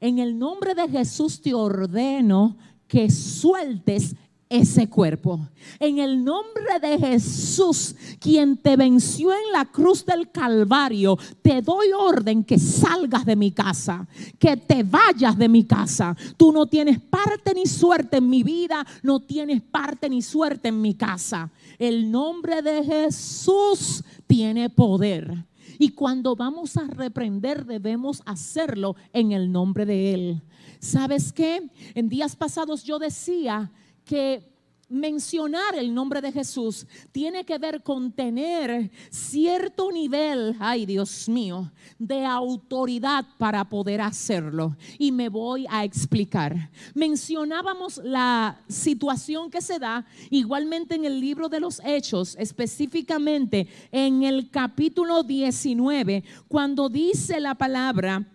En 0.00 0.18
el 0.18 0.38
nombre 0.38 0.74
de 0.74 0.88
Jesús 0.88 1.40
te 1.40 1.52
ordeno 1.52 2.56
que 2.88 3.10
sueltes 3.10 4.16
ese 4.52 4.88
cuerpo. 4.88 5.48
En 5.80 5.98
el 5.98 6.22
nombre 6.22 6.78
de 6.80 6.98
Jesús, 6.98 7.94
quien 8.20 8.56
te 8.56 8.76
venció 8.76 9.32
en 9.32 9.52
la 9.52 9.64
cruz 9.64 10.04
del 10.04 10.30
Calvario, 10.30 11.18
te 11.40 11.62
doy 11.62 11.86
orden 11.96 12.44
que 12.44 12.58
salgas 12.58 13.24
de 13.24 13.34
mi 13.34 13.50
casa, 13.50 14.06
que 14.38 14.56
te 14.56 14.82
vayas 14.82 15.38
de 15.38 15.48
mi 15.48 15.64
casa. 15.64 16.14
Tú 16.36 16.52
no 16.52 16.66
tienes 16.66 17.00
parte 17.00 17.54
ni 17.54 17.66
suerte 17.66 18.18
en 18.18 18.28
mi 18.28 18.42
vida, 18.42 18.86
no 19.02 19.20
tienes 19.20 19.62
parte 19.62 20.08
ni 20.10 20.20
suerte 20.20 20.68
en 20.68 20.80
mi 20.80 20.94
casa. 20.94 21.50
El 21.78 22.10
nombre 22.10 22.60
de 22.60 22.84
Jesús 22.84 24.04
tiene 24.26 24.68
poder. 24.68 25.46
Y 25.78 25.90
cuando 25.90 26.36
vamos 26.36 26.76
a 26.76 26.86
reprender, 26.86 27.64
debemos 27.64 28.22
hacerlo 28.26 28.96
en 29.12 29.32
el 29.32 29.50
nombre 29.50 29.86
de 29.86 30.14
Él. 30.14 30.42
¿Sabes 30.78 31.32
qué? 31.32 31.70
En 31.94 32.08
días 32.08 32.36
pasados 32.36 32.84
yo 32.84 32.98
decía 32.98 33.70
que 34.04 34.52
mencionar 34.92 35.74
el 35.74 35.92
nombre 35.92 36.20
de 36.20 36.30
Jesús 36.30 36.86
tiene 37.12 37.44
que 37.44 37.56
ver 37.56 37.82
con 37.82 38.12
tener 38.12 38.90
cierto 39.10 39.90
nivel, 39.90 40.54
ay 40.60 40.84
Dios 40.84 41.28
mío, 41.30 41.72
de 41.98 42.26
autoridad 42.26 43.24
para 43.38 43.64
poder 43.64 44.02
hacerlo. 44.02 44.76
Y 44.98 45.10
me 45.10 45.30
voy 45.30 45.66
a 45.70 45.82
explicar. 45.82 46.70
Mencionábamos 46.94 48.02
la 48.04 48.60
situación 48.68 49.50
que 49.50 49.62
se 49.62 49.78
da 49.78 50.04
igualmente 50.28 50.94
en 50.94 51.06
el 51.06 51.18
libro 51.18 51.48
de 51.48 51.60
los 51.60 51.80
Hechos, 51.84 52.36
específicamente 52.38 53.66
en 53.90 54.24
el 54.24 54.50
capítulo 54.50 55.22
19, 55.22 56.22
cuando 56.48 56.90
dice 56.90 57.40
la 57.40 57.54
palabra 57.54 58.28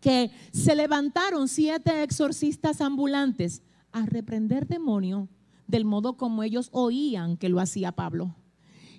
que 0.00 0.30
se 0.52 0.74
levantaron 0.74 1.46
siete 1.48 2.02
exorcistas 2.02 2.80
ambulantes 2.80 3.62
a 3.98 4.06
reprender 4.06 4.66
demonio 4.66 5.28
del 5.66 5.84
modo 5.84 6.16
como 6.16 6.42
ellos 6.42 6.70
oían 6.72 7.36
que 7.36 7.48
lo 7.48 7.60
hacía 7.60 7.92
Pablo. 7.92 8.34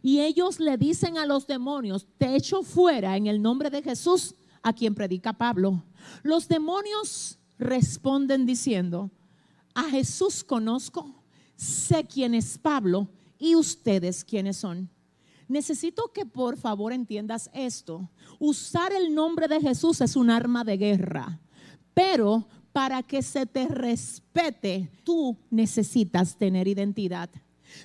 Y 0.02 0.20
ellos 0.20 0.60
le 0.60 0.78
dicen 0.78 1.18
a 1.18 1.26
los 1.26 1.48
demonios, 1.48 2.08
te 2.18 2.36
echo 2.36 2.64
fuera 2.64 3.18
en 3.18 3.28
el 3.28 3.42
nombre 3.42 3.70
de 3.70 3.82
Jesús 3.82 4.36
a 4.62 4.74
quien 4.74 4.96
predica 4.96 5.34
Pablo. 5.34 5.84
Los 6.24 6.48
demonios 6.48 7.40
responden 7.58 8.46
diciendo, 8.46 9.12
a 9.74 9.84
Jesús 9.84 10.44
conozco, 10.44 11.24
sé 11.56 12.06
quién 12.06 12.34
es 12.34 12.58
Pablo 12.58 13.10
y 13.38 13.56
ustedes 13.56 14.24
quiénes 14.24 14.58
son. 14.58 14.90
Necesito 15.48 16.12
que 16.14 16.26
por 16.26 16.58
favor 16.58 16.94
entiendas 16.94 17.50
esto. 17.54 18.10
Usar 18.38 18.94
el 18.94 19.14
nombre 19.14 19.48
de 19.48 19.60
Jesús 19.60 20.00
es 20.02 20.16
un 20.16 20.30
arma 20.30 20.64
de 20.64 20.78
guerra, 20.78 21.42
pero 21.94 22.48
para 22.72 23.04
que 23.04 23.22
se 23.22 23.46
te 23.46 23.68
respete, 23.68 24.92
tú 25.04 25.38
necesitas 25.50 26.38
tener 26.38 26.68
identidad. 26.68 27.30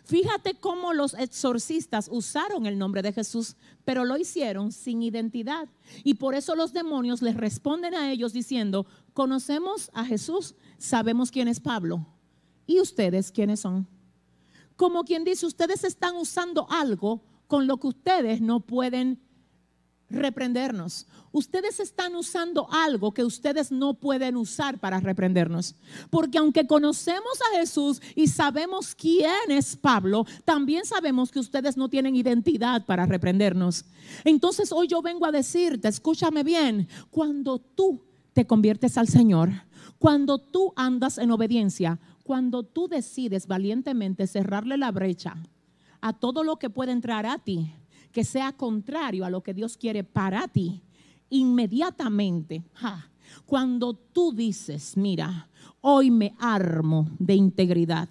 Fíjate 0.05 0.55
cómo 0.55 0.93
los 0.93 1.15
exorcistas 1.15 2.09
usaron 2.11 2.67
el 2.67 2.79
nombre 2.79 3.03
de 3.03 3.13
Jesús, 3.13 3.57
pero 3.85 4.05
lo 4.05 4.17
hicieron 4.17 4.73
sin 4.73 5.03
identidad. 5.03 5.69
Y 6.03 6.15
por 6.15 6.35
eso 6.35 6.55
los 6.55 6.73
demonios 6.73 7.23
les 7.23 7.37
responden 7.37 7.95
a 7.95 8.11
ellos 8.11 8.33
diciendo, 8.33 8.87
conocemos 9.13 9.91
a 9.95 10.05
Jesús, 10.05 10.55
sabemos 10.79 11.31
quién 11.31 11.49
es 11.49 11.61
Pablo. 11.61 12.07
¿Y 12.67 12.81
ustedes 12.81 13.31
quiénes 13.31 13.61
son? 13.61 13.87
Como 14.77 15.05
quien 15.05 15.25
dice, 15.25 15.47
ustedes 15.47 15.85
están 15.85 16.17
usando 16.17 16.67
algo 16.71 17.23
con 17.47 17.67
lo 17.67 17.77
que 17.77 17.89
ustedes 17.89 18.41
no 18.41 18.61
pueden 18.61 19.21
reprendernos. 20.11 21.07
Ustedes 21.33 21.81
están 21.81 22.15
usando 22.15 22.69
algo 22.71 23.13
que 23.13 23.25
ustedes 23.25 23.73
no 23.73 23.95
pueden 23.95 24.37
usar 24.37 24.79
para 24.79 25.01
reprendernos. 25.01 25.75
Porque 26.11 26.39
aunque 26.39 26.67
conocemos 26.67 27.41
a 27.53 27.59
Jesús 27.59 28.01
y 28.15 28.29
sabemos 28.29 28.95
quién 28.95 29.51
es 29.51 29.77
Pablo, 29.77 30.27
también 30.45 30.85
sabemos 30.85 31.31
que 31.31 31.41
ustedes 31.41 31.77
no 31.77 31.89
tienen 31.89 32.15
identidad 32.15 32.87
para 32.87 33.07
reprendernos. 33.07 33.85
Entonces 34.25 34.71
hoy 34.71 34.87
yo 34.87 35.03
vengo 35.03 35.27
a 35.27 35.33
decirte, 35.33 35.89
escúchame 35.89 36.45
bien, 36.45 36.89
cuando 37.11 37.59
tú 37.59 38.05
te 38.33 38.47
conviertes 38.47 38.97
al 38.99 39.09
Señor, 39.09 39.51
cuando 39.99 40.39
tú 40.39 40.73
andas 40.77 41.19
en 41.19 41.31
obediencia, 41.31 41.99
cuando 42.23 42.63
tú 42.63 42.89
decides 42.89 43.47
valientemente 43.47 44.27
cerrarle 44.27 44.77
la 44.77 44.91
brecha 44.91 45.37
a 46.01 46.13
todo 46.13 46.45
lo 46.45 46.57
que 46.57 46.71
puede 46.71 46.93
entrar 46.93 47.27
a 47.27 47.39
ti, 47.39 47.75
que 48.15 48.25
sea 48.25 48.53
contrario 48.53 49.25
a 49.25 49.31
lo 49.31 49.43
que 49.43 49.53
Dios 49.53 49.77
quiere 49.77 50.05
para 50.05 50.47
ti, 50.47 50.81
inmediatamente, 51.31 52.65
cuando 53.45 53.93
tú 53.93 54.33
dices, 54.33 54.97
mira, 54.97 55.51
hoy 55.81 56.13
me 56.13 56.33
armo 56.39 57.09
de 57.19 57.35
integridad. 57.35 58.09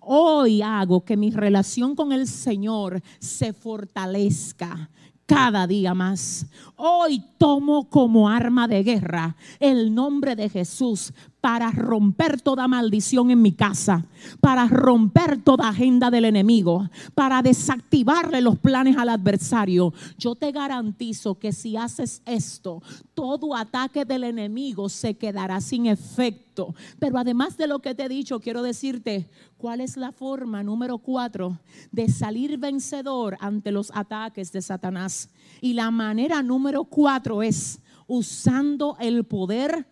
Hoy 0.00 0.62
hago 0.62 1.04
que 1.04 1.16
mi 1.16 1.30
relación 1.30 1.94
con 1.94 2.10
el 2.10 2.26
Señor 2.26 3.00
se 3.20 3.52
fortalezca 3.52 4.90
cada 5.26 5.66
día 5.68 5.94
más. 5.94 6.46
Hoy 6.74 7.22
tomo 7.38 7.88
como 7.88 8.28
arma 8.28 8.66
de 8.66 8.82
guerra 8.82 9.36
el 9.60 9.94
nombre 9.94 10.34
de 10.34 10.48
Jesús 10.48 11.12
para 11.46 11.70
romper 11.70 12.40
toda 12.40 12.66
maldición 12.66 13.30
en 13.30 13.40
mi 13.40 13.52
casa, 13.52 14.04
para 14.40 14.66
romper 14.66 15.40
toda 15.40 15.68
agenda 15.68 16.10
del 16.10 16.24
enemigo, 16.24 16.90
para 17.14 17.40
desactivarle 17.40 18.40
los 18.40 18.58
planes 18.58 18.96
al 18.96 19.10
adversario. 19.10 19.94
Yo 20.18 20.34
te 20.34 20.50
garantizo 20.50 21.38
que 21.38 21.52
si 21.52 21.76
haces 21.76 22.20
esto, 22.26 22.82
todo 23.14 23.54
ataque 23.54 24.04
del 24.04 24.24
enemigo 24.24 24.88
se 24.88 25.14
quedará 25.14 25.60
sin 25.60 25.86
efecto. 25.86 26.74
Pero 26.98 27.16
además 27.16 27.56
de 27.56 27.68
lo 27.68 27.78
que 27.78 27.94
te 27.94 28.06
he 28.06 28.08
dicho, 28.08 28.40
quiero 28.40 28.60
decirte 28.64 29.30
cuál 29.56 29.80
es 29.80 29.96
la 29.96 30.10
forma 30.10 30.64
número 30.64 30.98
cuatro 30.98 31.60
de 31.92 32.08
salir 32.08 32.58
vencedor 32.58 33.36
ante 33.38 33.70
los 33.70 33.92
ataques 33.94 34.50
de 34.50 34.62
Satanás. 34.62 35.28
Y 35.60 35.74
la 35.74 35.92
manera 35.92 36.42
número 36.42 36.86
cuatro 36.86 37.44
es 37.44 37.78
usando 38.08 38.96
el 38.98 39.22
poder 39.22 39.86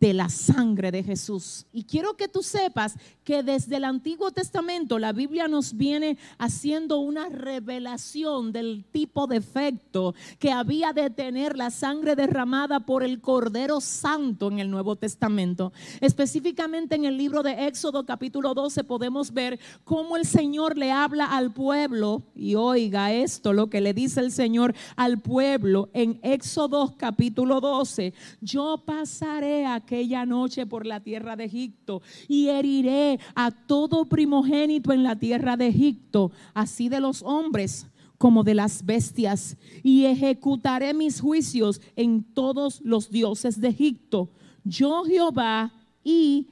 de 0.00 0.12
la 0.12 0.28
sangre 0.28 0.90
de 0.90 1.02
Jesús. 1.02 1.66
Y 1.72 1.84
quiero 1.84 2.16
que 2.16 2.28
tú 2.28 2.42
sepas 2.42 2.96
que 3.24 3.42
desde 3.42 3.76
el 3.76 3.84
Antiguo 3.84 4.30
Testamento 4.30 4.98
la 4.98 5.12
Biblia 5.12 5.48
nos 5.48 5.76
viene 5.76 6.18
haciendo 6.38 6.98
una 6.98 7.28
revelación 7.28 8.52
del 8.52 8.84
tipo 8.90 9.26
de 9.26 9.36
efecto 9.36 10.14
que 10.38 10.50
había 10.50 10.92
de 10.92 11.10
tener 11.10 11.56
la 11.56 11.70
sangre 11.70 12.16
derramada 12.16 12.80
por 12.80 13.04
el 13.04 13.20
Cordero 13.20 13.80
Santo 13.80 14.48
en 14.48 14.58
el 14.58 14.70
Nuevo 14.70 14.96
Testamento. 14.96 15.72
Específicamente 16.00 16.96
en 16.96 17.04
el 17.04 17.16
libro 17.16 17.42
de 17.42 17.66
Éxodo 17.66 18.06
capítulo 18.06 18.54
12 18.54 18.84
podemos 18.84 19.32
ver 19.32 19.60
cómo 19.84 20.16
el 20.16 20.24
Señor 20.24 20.76
le 20.76 20.90
habla 20.90 21.26
al 21.26 21.52
pueblo 21.52 22.22
y 22.34 22.54
oiga 22.54 23.12
esto, 23.12 23.52
lo 23.52 23.68
que 23.68 23.80
le 23.80 23.94
dice 23.94 24.20
el 24.20 24.32
Señor 24.32 24.74
al 24.96 25.20
pueblo 25.20 25.90
en 25.92 26.18
Éxodo 26.22 26.94
capítulo 26.96 27.60
12. 27.60 28.14
Yo 28.40 28.82
pasaré 28.84 29.67
aquella 29.74 30.26
noche 30.26 30.66
por 30.66 30.86
la 30.86 31.00
tierra 31.00 31.36
de 31.36 31.44
Egipto 31.44 32.02
y 32.28 32.48
heriré 32.48 33.18
a 33.34 33.50
todo 33.50 34.06
primogénito 34.06 34.92
en 34.92 35.02
la 35.02 35.16
tierra 35.16 35.56
de 35.56 35.68
Egipto, 35.68 36.32
así 36.54 36.88
de 36.88 37.00
los 37.00 37.22
hombres 37.22 37.86
como 38.18 38.42
de 38.42 38.54
las 38.54 38.84
bestias, 38.84 39.56
y 39.82 40.04
ejecutaré 40.04 40.92
mis 40.92 41.20
juicios 41.20 41.80
en 41.94 42.24
todos 42.24 42.80
los 42.82 43.10
dioses 43.10 43.60
de 43.60 43.68
Egipto. 43.68 44.28
Yo 44.64 45.04
Jehová 45.04 45.72
y 46.02 46.48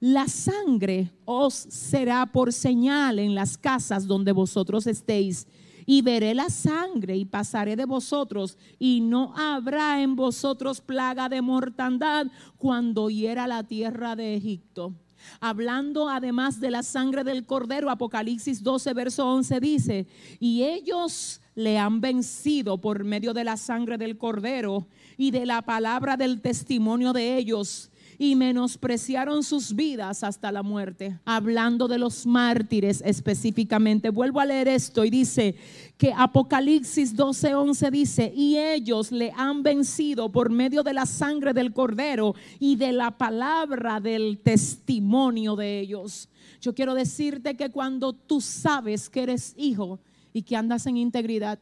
la 0.00 0.28
sangre 0.28 1.10
os 1.24 1.54
será 1.54 2.26
por 2.26 2.52
señal 2.52 3.18
en 3.18 3.34
las 3.34 3.56
casas 3.56 4.06
donde 4.06 4.32
vosotros 4.32 4.86
estéis 4.86 5.46
y 5.86 6.02
veré 6.02 6.34
la 6.34 6.50
sangre 6.50 7.16
y 7.16 7.24
pasaré 7.24 7.76
de 7.76 7.84
vosotros 7.84 8.58
y 8.78 9.00
no 9.00 9.34
habrá 9.36 10.02
en 10.02 10.16
vosotros 10.16 10.80
plaga 10.80 11.28
de 11.28 11.42
mortandad 11.42 12.26
cuando 12.58 13.10
hiera 13.10 13.46
la 13.46 13.64
tierra 13.64 14.16
de 14.16 14.34
Egipto. 14.34 14.94
Hablando 15.40 16.08
además 16.08 16.60
de 16.60 16.70
la 16.70 16.82
sangre 16.82 17.24
del 17.24 17.46
cordero, 17.46 17.90
Apocalipsis 17.90 18.62
12, 18.62 18.92
verso 18.92 19.26
11 19.26 19.60
dice, 19.60 20.06
y 20.40 20.64
ellos 20.64 21.40
le 21.54 21.78
han 21.78 22.00
vencido 22.00 22.78
por 22.78 23.04
medio 23.04 23.32
de 23.32 23.44
la 23.44 23.56
sangre 23.56 23.98
del 23.98 24.18
cordero 24.18 24.86
y 25.16 25.30
de 25.30 25.46
la 25.46 25.62
palabra 25.62 26.16
del 26.16 26.40
testimonio 26.40 27.12
de 27.12 27.36
ellos 27.36 27.91
y 28.18 28.36
menospreciaron 28.36 29.42
sus 29.42 29.74
vidas 29.74 30.24
hasta 30.24 30.52
la 30.52 30.62
muerte. 30.62 31.18
Hablando 31.24 31.88
de 31.88 31.98
los 31.98 32.26
mártires 32.26 33.02
específicamente, 33.04 34.10
vuelvo 34.10 34.40
a 34.40 34.46
leer 34.46 34.68
esto 34.68 35.04
y 35.04 35.10
dice 35.10 35.54
que 35.96 36.12
Apocalipsis 36.12 37.16
12:11 37.16 37.90
dice, 37.90 38.32
y 38.34 38.58
ellos 38.58 39.12
le 39.12 39.32
han 39.36 39.62
vencido 39.62 40.30
por 40.30 40.50
medio 40.50 40.82
de 40.82 40.94
la 40.94 41.06
sangre 41.06 41.52
del 41.52 41.72
cordero 41.72 42.34
y 42.58 42.76
de 42.76 42.92
la 42.92 43.16
palabra 43.16 44.00
del 44.00 44.38
testimonio 44.38 45.56
de 45.56 45.80
ellos. 45.80 46.28
Yo 46.60 46.74
quiero 46.74 46.94
decirte 46.94 47.56
que 47.56 47.70
cuando 47.70 48.12
tú 48.12 48.40
sabes 48.40 49.08
que 49.10 49.22
eres 49.22 49.54
hijo 49.56 50.00
y 50.32 50.42
que 50.42 50.56
andas 50.56 50.86
en 50.86 50.96
integridad, 50.96 51.58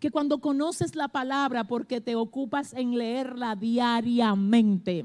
que 0.00 0.10
cuando 0.10 0.40
conoces 0.40 0.96
la 0.96 1.08
palabra 1.08 1.64
porque 1.64 2.00
te 2.00 2.16
ocupas 2.16 2.72
en 2.72 2.96
leerla 2.96 3.54
diariamente, 3.54 5.04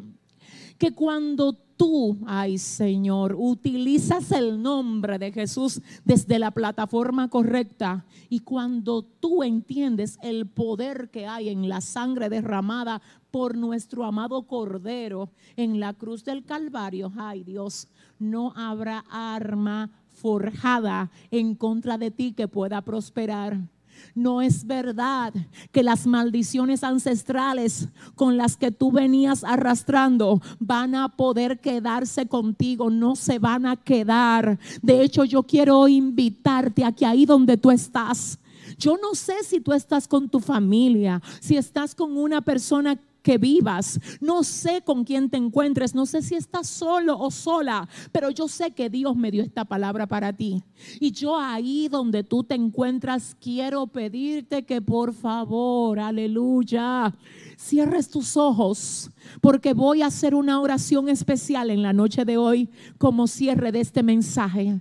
que 0.78 0.94
cuando 0.94 1.54
tú, 1.54 2.18
ay 2.26 2.58
Señor, 2.58 3.36
utilizas 3.38 4.32
el 4.32 4.62
nombre 4.62 5.20
de 5.20 5.32
Jesús 5.32 5.82
desde 6.04 6.40
la 6.40 6.52
plataforma 6.52 7.30
correcta 7.30 8.06
y 8.30 8.40
cuando 8.40 9.04
tú 9.04 9.44
entiendes 9.44 10.18
el 10.22 10.48
poder 10.48 11.10
que 11.10 11.28
hay 11.28 11.50
en 11.50 11.70
la 11.70 11.82
sangre 11.82 12.30
derramada 12.30 13.02
por 13.32 13.58
nuestro 13.58 14.06
amado 14.06 14.44
Cordero 14.44 15.30
en 15.56 15.80
la 15.80 15.94
cruz 15.94 16.24
del 16.24 16.46
Calvario, 16.46 17.12
ay 17.18 17.44
Dios, 17.44 17.88
no 18.20 18.54
habrá 18.56 19.04
arma 19.10 19.92
forjada 20.12 21.12
en 21.32 21.56
contra 21.56 21.98
de 21.98 22.12
ti 22.12 22.32
que 22.32 22.48
pueda 22.48 22.82
prosperar. 22.82 23.75
No 24.14 24.42
es 24.42 24.66
verdad 24.66 25.34
que 25.72 25.84
las 25.84 26.08
maldiciones 26.08 26.84
ancestrales 26.84 27.90
con 28.16 28.38
las 28.38 28.58
que 28.58 28.72
tú 28.72 28.92
venías 28.92 29.44
arrastrando 29.44 30.42
van 30.60 30.96
a 30.96 31.10
poder 31.10 31.60
quedarse 31.60 32.28
contigo, 32.28 32.90
no 32.90 33.16
se 33.16 33.40
van 33.40 33.66
a 33.66 33.76
quedar. 33.76 34.58
De 34.82 35.02
hecho, 35.02 35.26
yo 35.26 35.44
quiero 35.44 35.88
invitarte 35.88 36.84
a 36.84 36.92
que 36.92 37.06
ahí 37.06 37.26
donde 37.26 37.58
tú 37.58 37.72
estás, 37.72 38.40
yo 38.78 38.98
no 39.02 39.16
sé 39.16 39.44
si 39.44 39.60
tú 39.60 39.74
estás 39.74 40.08
con 40.08 40.30
tu 40.30 40.40
familia, 40.40 41.22
si 41.40 41.58
estás 41.58 41.94
con 41.94 42.18
una 42.18 42.42
persona 42.42 43.00
que 43.26 43.40
vivas. 43.40 44.00
No 44.22 44.44
sé 44.44 44.84
con 44.86 45.04
quién 45.04 45.32
te 45.32 45.38
encuentres, 45.38 45.96
no 45.96 46.06
sé 46.06 46.22
si 46.22 46.36
estás 46.36 46.68
solo 46.68 47.18
o 47.18 47.32
sola, 47.32 47.90
pero 48.12 48.30
yo 48.30 48.48
sé 48.48 48.70
que 48.72 48.88
Dios 48.88 49.16
me 49.16 49.32
dio 49.32 49.42
esta 49.42 49.66
palabra 49.66 50.06
para 50.06 50.32
ti. 50.32 50.64
Y 51.00 51.12
yo 51.12 51.40
ahí 51.40 51.88
donde 51.90 52.24
tú 52.24 52.44
te 52.44 52.54
encuentras, 52.54 53.36
quiero 53.42 53.88
pedirte 53.88 54.64
que 54.64 54.80
por 54.80 55.12
favor, 55.12 56.00
aleluya, 56.00 57.16
cierres 57.58 58.10
tus 58.10 58.38
ojos, 58.38 59.10
porque 59.42 59.74
voy 59.74 60.04
a 60.04 60.08
hacer 60.08 60.36
una 60.36 60.62
oración 60.62 61.10
especial 61.10 61.72
en 61.72 61.82
la 61.82 61.94
noche 61.94 62.26
de 62.26 62.38
hoy 62.38 62.70
como 63.00 63.26
cierre 63.26 63.72
de 63.72 63.80
este 63.80 64.04
mensaje. 64.04 64.80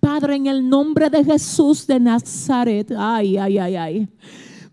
Padre, 0.00 0.36
en 0.36 0.48
el 0.48 0.68
nombre 0.68 1.08
de 1.08 1.24
Jesús 1.24 1.86
de 1.86 1.98
Nazaret, 1.98 2.92
ay, 2.94 3.38
ay, 3.38 3.56
ay, 3.56 3.76
ay. 3.76 4.08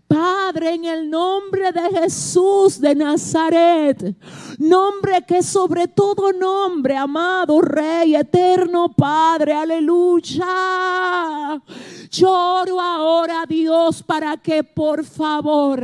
Padre, 0.06 0.74
en 0.74 0.84
el 0.84 1.10
nombre 1.10 1.72
de 1.72 2.00
Jesús 2.00 2.80
de 2.80 2.94
Nazaret, 2.94 4.14
nombre 4.58 5.24
que 5.26 5.42
sobre 5.42 5.88
todo 5.88 6.32
nombre, 6.32 6.96
amado 6.96 7.60
Rey 7.60 8.14
eterno 8.14 8.92
Padre, 8.94 9.54
aleluya. 9.54 10.46
Lloro 12.10 12.80
ahora, 12.80 13.44
Dios, 13.48 14.02
para 14.02 14.36
que 14.36 14.62
por 14.62 15.04
favor 15.04 15.82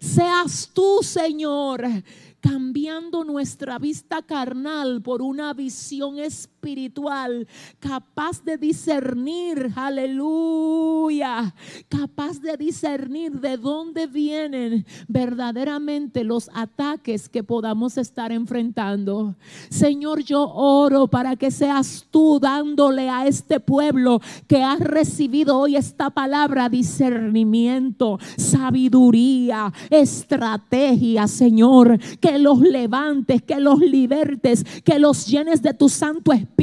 seas 0.00 0.70
tú, 0.72 1.00
Señor, 1.02 1.84
cambiando 2.40 3.24
nuestra 3.24 3.78
vista 3.78 4.20
carnal 4.22 5.00
por 5.02 5.22
una 5.22 5.54
visión 5.54 6.18
espiritual, 6.18 6.53
capaz 7.78 8.42
de 8.42 8.56
discernir, 8.56 9.72
aleluya, 9.76 11.54
capaz 11.88 12.40
de 12.40 12.56
discernir 12.56 13.32
de 13.32 13.56
dónde 13.56 14.06
vienen 14.06 14.86
verdaderamente 15.06 16.24
los 16.24 16.50
ataques 16.54 17.28
que 17.28 17.42
podamos 17.42 17.98
estar 17.98 18.32
enfrentando. 18.32 19.34
Señor, 19.68 20.22
yo 20.22 20.48
oro 20.48 21.06
para 21.06 21.36
que 21.36 21.50
seas 21.50 22.06
tú 22.10 22.38
dándole 22.40 23.08
a 23.08 23.26
este 23.26 23.60
pueblo 23.60 24.20
que 24.46 24.62
ha 24.62 24.76
recibido 24.76 25.58
hoy 25.58 25.76
esta 25.76 26.10
palabra 26.10 26.68
discernimiento, 26.68 28.18
sabiduría, 28.36 29.72
estrategia, 29.90 31.26
Señor, 31.26 31.98
que 32.20 32.38
los 32.38 32.60
levantes, 32.60 33.42
que 33.42 33.60
los 33.60 33.78
libertes, 33.80 34.64
que 34.82 34.98
los 34.98 35.26
llenes 35.26 35.60
de 35.62 35.74
tu 35.74 35.88
Santo 35.88 36.32
Espíritu, 36.32 36.53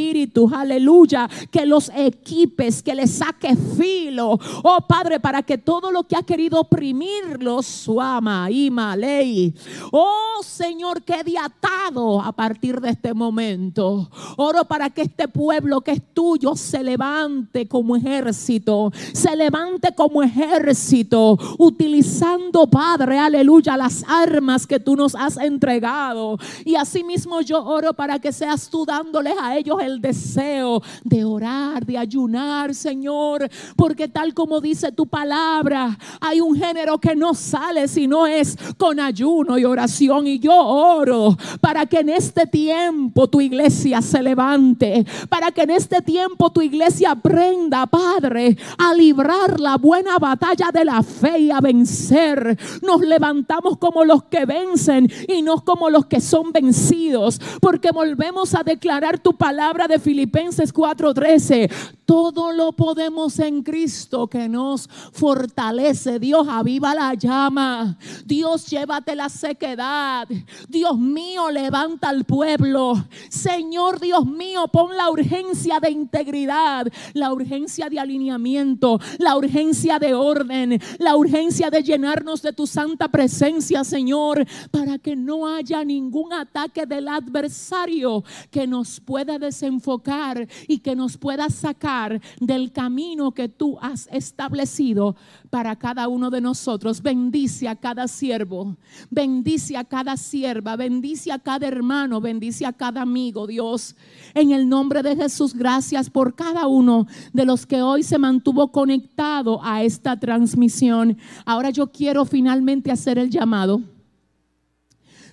aleluya, 0.53 1.29
que 1.49 1.65
los 1.65 1.91
equipes, 1.95 2.81
que 2.81 2.95
les 2.95 3.11
saques 3.11 3.57
filo, 3.77 4.39
oh 4.63 4.77
Padre, 4.87 5.19
para 5.19 5.41
que 5.43 5.57
todo 5.57 5.91
lo 5.91 6.03
que 6.03 6.15
ha 6.15 6.23
querido 6.23 6.59
oprimirlos, 6.59 7.65
suama, 7.65 8.49
ima, 8.49 8.95
ley, 8.95 9.53
oh 9.91 10.41
Señor, 10.43 11.03
quede 11.03 11.37
atado 11.37 12.21
a 12.21 12.31
partir 12.31 12.79
de 12.79 12.89
este 12.89 13.13
momento. 13.13 14.09
Oro 14.37 14.65
para 14.65 14.89
que 14.89 15.03
este 15.03 15.27
pueblo 15.27 15.81
que 15.81 15.91
es 15.91 16.01
tuyo 16.13 16.55
se 16.55 16.83
levante 16.83 17.67
como 17.67 17.95
ejército, 17.95 18.91
se 19.13 19.35
levante 19.35 19.93
como 19.95 20.23
ejército, 20.23 21.37
utilizando, 21.57 22.67
Padre, 22.67 23.19
aleluya, 23.19 23.77
las 23.77 24.03
armas 24.07 24.65
que 24.65 24.79
tú 24.79 24.95
nos 24.95 25.15
has 25.15 25.37
entregado. 25.37 26.37
Y 26.65 26.75
asimismo 26.75 27.41
yo 27.41 27.63
oro 27.63 27.93
para 27.93 28.19
que 28.19 28.31
seas 28.31 28.69
tú 28.69 28.85
dándoles 28.85 29.35
a 29.39 29.57
ellos 29.57 29.80
el 29.85 30.01
deseo 30.01 30.81
de 31.03 31.23
orar, 31.25 31.85
de 31.85 31.97
ayunar, 31.97 32.73
Señor. 32.75 33.49
Porque 33.75 34.07
tal 34.07 34.33
como 34.33 34.61
dice 34.61 34.91
tu 34.91 35.07
palabra, 35.07 35.97
hay 36.19 36.41
un 36.41 36.55
género 36.55 36.99
que 36.99 37.15
no 37.15 37.33
sale 37.33 37.87
si 37.87 38.07
no 38.07 38.27
es 38.27 38.57
con 38.77 38.99
ayuno 38.99 39.57
y 39.57 39.65
oración. 39.65 40.27
Y 40.27 40.39
yo 40.39 40.53
oro 40.55 41.37
para 41.59 41.85
que 41.85 41.99
en 41.99 42.09
este 42.09 42.47
tiempo 42.47 43.27
tu 43.27 43.41
iglesia 43.41 44.01
se 44.01 44.21
levante, 44.21 45.05
para 45.29 45.51
que 45.51 45.63
en 45.63 45.71
este 45.71 46.01
tiempo 46.01 46.51
tu 46.51 46.61
iglesia 46.61 47.11
aprenda, 47.11 47.85
Padre, 47.87 48.57
a 48.77 48.93
librar 48.93 49.59
la 49.59 49.77
buena 49.77 50.17
batalla 50.17 50.69
de 50.73 50.85
la 50.85 51.03
fe 51.03 51.39
y 51.39 51.51
a 51.51 51.59
vencer. 51.59 52.57
Nos 52.81 53.01
levantamos 53.01 53.77
como 53.77 54.05
los 54.05 54.23
que 54.23 54.45
vencen 54.45 55.11
y 55.27 55.41
no 55.41 55.63
como 55.63 55.89
los 55.89 56.05
que 56.05 56.21
son 56.21 56.51
vencidos, 56.51 57.39
porque 57.59 57.91
volvemos 57.91 58.53
a 58.55 58.63
declarar 58.63 59.19
tu 59.19 59.33
palabra 59.33 59.70
de 59.71 59.99
Filipenses 59.99 60.73
4:13. 60.73 61.69
Todo 62.05 62.51
lo 62.51 62.73
podemos 62.73 63.39
en 63.39 63.63
Cristo 63.63 64.27
que 64.27 64.49
nos 64.49 64.89
fortalece. 65.13 66.19
Dios, 66.19 66.45
aviva 66.49 66.93
la 66.93 67.13
llama. 67.13 67.97
Dios, 68.25 68.69
llévate 68.69 69.15
la 69.15 69.29
sequedad. 69.29 70.27
Dios 70.67 70.97
mío, 70.99 71.49
levanta 71.49 72.09
al 72.09 72.25
pueblo. 72.25 73.05
Señor 73.29 74.01
Dios 74.01 74.25
mío, 74.25 74.67
pon 74.67 74.95
la 74.97 75.09
urgencia 75.09 75.79
de 75.79 75.89
integridad, 75.89 76.87
la 77.13 77.31
urgencia 77.31 77.87
de 77.87 77.99
alineamiento, 77.99 78.99
la 79.17 79.37
urgencia 79.37 79.97
de 79.97 80.13
orden, 80.13 80.81
la 80.99 81.15
urgencia 81.15 81.69
de 81.69 81.81
llenarnos 81.81 82.41
de 82.41 82.51
tu 82.51 82.67
santa 82.67 83.07
presencia, 83.07 83.85
Señor, 83.85 84.45
para 84.69 84.97
que 84.97 85.15
no 85.15 85.47
haya 85.47 85.85
ningún 85.85 86.33
ataque 86.33 86.85
del 86.85 87.07
adversario 87.07 88.25
que 88.49 88.67
nos 88.67 88.99
pueda 88.99 89.39
desenfocar 89.51 90.47
y 90.67 90.79
que 90.79 90.95
nos 90.95 91.17
pueda 91.17 91.49
sacar 91.49 92.21
del 92.39 92.71
camino 92.71 93.33
que 93.33 93.49
tú 93.49 93.77
has 93.81 94.07
establecido 94.11 95.15
para 95.49 95.75
cada 95.75 96.07
uno 96.07 96.29
de 96.29 96.39
nosotros. 96.39 97.01
Bendice 97.01 97.67
a 97.67 97.75
cada 97.75 98.07
siervo, 98.07 98.77
bendice 99.09 99.75
a 99.75 99.83
cada 99.83 100.15
sierva, 100.15 100.77
bendice 100.77 101.33
a 101.33 101.39
cada 101.39 101.67
hermano, 101.67 102.21
bendice 102.21 102.65
a 102.65 102.71
cada 102.71 103.01
amigo, 103.01 103.45
Dios. 103.45 103.95
En 104.33 104.51
el 104.51 104.67
nombre 104.67 105.03
de 105.03 105.15
Jesús, 105.15 105.53
gracias 105.53 106.09
por 106.09 106.33
cada 106.33 106.67
uno 106.67 107.07
de 107.33 107.45
los 107.45 107.65
que 107.65 107.81
hoy 107.81 108.03
se 108.03 108.17
mantuvo 108.17 108.71
conectado 108.71 109.59
a 109.61 109.83
esta 109.83 110.17
transmisión. 110.17 111.17
Ahora 111.45 111.71
yo 111.71 111.91
quiero 111.91 112.23
finalmente 112.23 112.89
hacer 112.89 113.19
el 113.19 113.29
llamado 113.29 113.81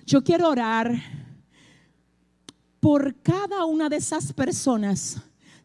yo 0.09 0.23
quiero 0.23 0.49
orar 0.49 0.99
por 2.79 3.15
cada 3.21 3.65
una 3.65 3.89
de 3.89 3.97
esas 3.97 4.33
personas 4.33 5.17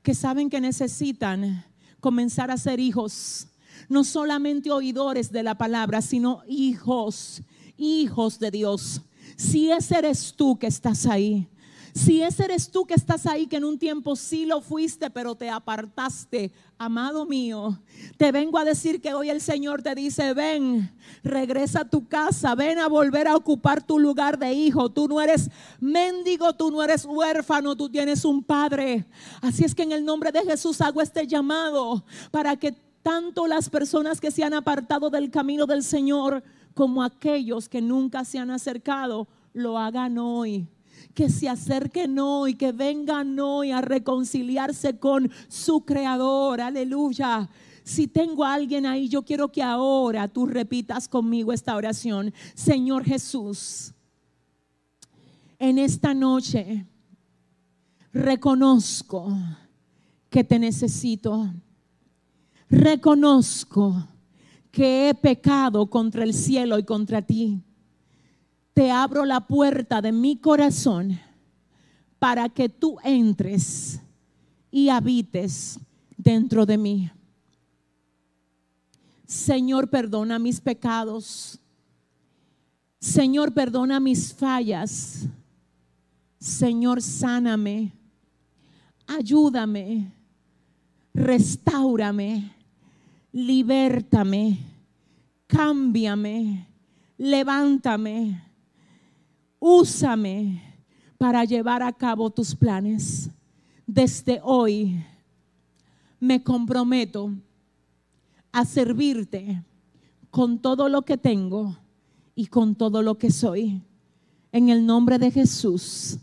que 0.03 0.15
saben 0.15 0.51
que 0.51 0.61
necesitan 0.61 1.65
comenzar 2.01 2.51
a 2.51 2.59
ser 2.59 2.81
hijos, 2.81 3.47
no 3.89 4.05
solamente 4.05 4.71
oidores 4.71 5.33
de 5.33 5.43
la 5.43 5.57
palabra, 5.57 6.03
sino 6.03 6.43
hijos, 6.47 7.43
hijos 7.77 8.39
de 8.39 8.51
Dios. 8.51 9.01
Si 9.37 9.71
ese 9.71 9.99
eres 9.99 10.35
tú 10.37 10.59
que 10.59 10.67
estás 10.67 11.07
ahí, 11.07 11.49
si 11.95 12.23
ese 12.23 12.47
eres 12.47 12.73
tú 12.73 12.85
que 12.85 12.95
estás 12.95 13.25
ahí, 13.25 13.47
que 13.47 13.57
en 13.57 13.65
un 13.65 13.79
tiempo 13.79 14.17
sí 14.17 14.47
lo 14.47 14.61
fuiste, 14.61 15.11
pero 15.11 15.37
te 15.37 15.49
apartaste, 15.49 16.51
amado 16.77 17.25
mío, 17.25 17.79
te 18.17 18.33
vengo 18.33 18.59
a 18.59 18.65
decir 18.65 19.01
que 19.01 19.15
hoy 19.15 19.31
el 19.31 19.41
Señor 19.41 19.81
te 19.81 19.95
dice, 19.95 20.35
ven, 20.35 20.91
regresa 21.23 21.83
a 21.83 21.89
tu 21.89 22.09
casa, 22.09 22.57
ven 22.57 22.81
a 22.81 22.89
volver 22.89 23.29
a 23.29 23.37
ocupar 23.37 23.81
tu 23.81 24.01
lugar 24.01 24.41
de 24.41 24.53
hijo. 24.53 24.91
Tú 24.91 25.07
no 25.07 25.21
eres 25.21 25.49
mendigo, 25.79 26.53
tú 26.55 26.73
no 26.73 26.83
eres 26.83 27.05
huérfano, 27.05 27.77
tú 27.77 27.89
tienes 27.89 28.25
un 28.25 28.43
padre. 28.43 29.07
Así 29.41 29.63
es 29.63 29.73
que 29.73 29.85
en 29.85 29.93
el 29.93 30.05
nombre 30.05 30.33
de 30.33 30.43
Jesús 30.43 30.81
hago 30.81 31.01
este 31.01 31.29
llamado 31.29 32.05
para 32.33 32.57
que 32.57 32.75
tanto 33.05 33.47
las 33.47 33.71
personas 33.71 34.21
que 34.21 34.33
se 34.33 34.43
han 34.43 34.55
apartado 34.55 35.11
del 35.11 35.31
camino 35.31 35.65
del 35.65 35.85
Señor 35.85 36.43
como 36.75 37.05
aquellos 37.05 37.69
que 37.69 37.81
nunca 37.81 38.25
se 38.25 38.41
han 38.41 38.51
acercado 38.51 39.29
lo 39.53 39.79
hagan 39.79 40.19
hoy 40.19 40.67
que 41.15 41.31
se 41.31 41.49
acerquen 41.49 42.19
hoy, 42.19 42.55
que 42.55 42.73
vengan 42.73 43.39
hoy 43.39 43.71
a 43.71 43.81
reconciliarse 43.81 44.99
con 44.99 45.31
su 45.49 45.85
creador. 45.85 46.61
Aleluya. 46.61 47.49
Si 47.85 48.09
tengo 48.09 48.45
a 48.45 48.55
alguien 48.55 48.87
ahí, 48.87 49.09
yo 49.09 49.23
quiero 49.23 49.53
que 49.53 49.63
ahora 49.63 50.27
tú 50.27 50.47
repitas 50.47 51.07
conmigo 51.07 51.53
esta 51.53 51.77
oración. 51.77 52.33
Señor 52.55 53.05
Jesús, 53.05 53.93
En 55.59 55.79
esta 55.79 56.13
noche 56.13 56.85
reconozco 58.13 59.33
que 60.29 60.43
te 60.43 60.59
necesito. 60.59 61.49
Reconozco 62.69 64.09
que 64.73 65.09
he 65.09 65.15
pecado 65.15 65.87
contra 65.87 66.25
el 66.25 66.35
cielo 66.35 66.79
y 66.79 66.83
contra 66.83 67.23
ti. 67.23 67.63
Te 68.75 68.91
abro 68.91 69.25
la 69.25 69.41
puerta 69.41 70.03
de 70.03 70.13
mi 70.13 70.37
corazón 70.37 71.19
para 72.19 72.49
que 72.49 72.69
tú 72.69 72.97
entres 73.05 74.01
y 74.71 74.89
habites 74.89 75.79
dentro 76.17 76.67
de 76.67 76.77
mí. 76.77 77.11
Señor, 79.27 79.89
perdona 79.89 80.39
mis 80.39 80.61
pecados. 80.61 81.61
Señor, 82.99 83.53
perdona 83.53 84.01
mis 84.01 84.35
fallas. 84.35 85.27
Señor, 86.41 87.01
sáname. 87.01 87.93
Ayúdame. 89.07 90.13
Restaurame. 91.13 92.53
Libértame. 93.33 94.59
Cámbiame. 95.47 96.67
Levántame. 97.17 98.44
Úsame 99.67 100.61
para 101.17 101.43
llevar 101.47 101.83
a 101.83 101.91
cabo 101.91 102.29
tus 102.29 102.55
planes. 102.55 103.31
Desde 103.87 104.39
hoy 104.43 105.03
me 106.21 106.43
comprometo 106.43 107.33
a 108.53 108.67
servirte 108.67 109.65
con 110.31 110.59
todo 110.59 110.91
lo 110.91 111.01
que 111.01 111.17
tengo 111.17 111.79
y 112.35 112.49
con 112.49 112.75
todo 112.75 113.01
lo 113.01 113.17
que 113.17 113.31
soy. 113.31 113.81
En 114.53 114.69
el 114.69 114.85
nombre 114.85 115.19
de 115.19 115.31
Jesús. 115.31 116.19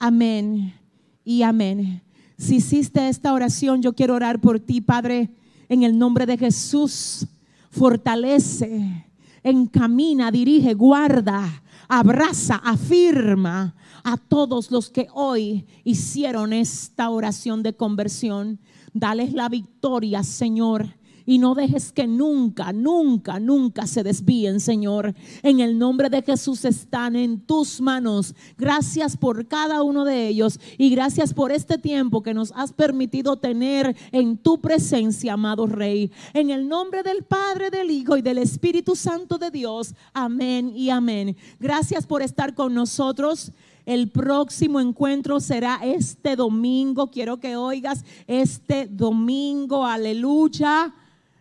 Amén 0.00 0.74
y 1.22 1.42
amén. 1.42 2.02
Si 2.36 2.56
hiciste 2.56 3.08
esta 3.08 3.32
oración, 3.32 3.82
yo 3.82 3.92
quiero 3.92 4.16
orar 4.16 4.40
por 4.40 4.58
ti, 4.58 4.80
Padre, 4.80 5.30
en 5.68 5.84
el 5.84 5.96
nombre 5.96 6.26
de 6.26 6.36
Jesús. 6.36 7.24
Fortalece, 7.70 9.06
encamina, 9.44 10.32
dirige, 10.32 10.74
guarda, 10.74 11.62
abraza, 11.90 12.56
afirma 12.56 13.74
a 14.04 14.16
todos 14.16 14.70
los 14.70 14.90
que 14.90 15.08
hoy 15.12 15.66
hicieron 15.84 16.52
esta 16.52 17.10
oración 17.10 17.62
de 17.62 17.74
conversión. 17.74 18.60
Dales 18.94 19.32
la 19.32 19.48
victoria, 19.48 20.22
Señor 20.22 20.99
y 21.30 21.38
no 21.38 21.54
dejes 21.54 21.92
que 21.92 22.08
nunca, 22.08 22.72
nunca, 22.72 23.38
nunca 23.38 23.86
se 23.86 24.02
desvíen, 24.02 24.58
Señor. 24.58 25.14
En 25.44 25.60
el 25.60 25.78
nombre 25.78 26.10
de 26.10 26.22
Jesús 26.22 26.64
están 26.64 27.14
en 27.14 27.38
tus 27.42 27.80
manos. 27.80 28.34
Gracias 28.58 29.16
por 29.16 29.46
cada 29.46 29.84
uno 29.84 30.04
de 30.04 30.26
ellos 30.26 30.58
y 30.76 30.90
gracias 30.90 31.32
por 31.32 31.52
este 31.52 31.78
tiempo 31.78 32.24
que 32.24 32.34
nos 32.34 32.50
has 32.56 32.72
permitido 32.72 33.36
tener 33.36 33.96
en 34.10 34.38
tu 34.38 34.60
presencia, 34.60 35.34
amado 35.34 35.68
Rey. 35.68 36.10
En 36.34 36.50
el 36.50 36.68
nombre 36.68 37.04
del 37.04 37.22
Padre, 37.22 37.70
del 37.70 37.92
Hijo 37.92 38.16
y 38.16 38.22
del 38.22 38.38
Espíritu 38.38 38.96
Santo 38.96 39.38
de 39.38 39.52
Dios. 39.52 39.94
Amén 40.12 40.72
y 40.74 40.90
amén. 40.90 41.36
Gracias 41.60 42.08
por 42.08 42.22
estar 42.22 42.56
con 42.56 42.74
nosotros. 42.74 43.52
El 43.86 44.10
próximo 44.10 44.80
encuentro 44.80 45.38
será 45.38 45.78
este 45.84 46.34
domingo. 46.34 47.08
Quiero 47.12 47.38
que 47.38 47.54
oigas 47.54 48.04
este 48.26 48.88
domingo. 48.88 49.86
Aleluya 49.86 50.92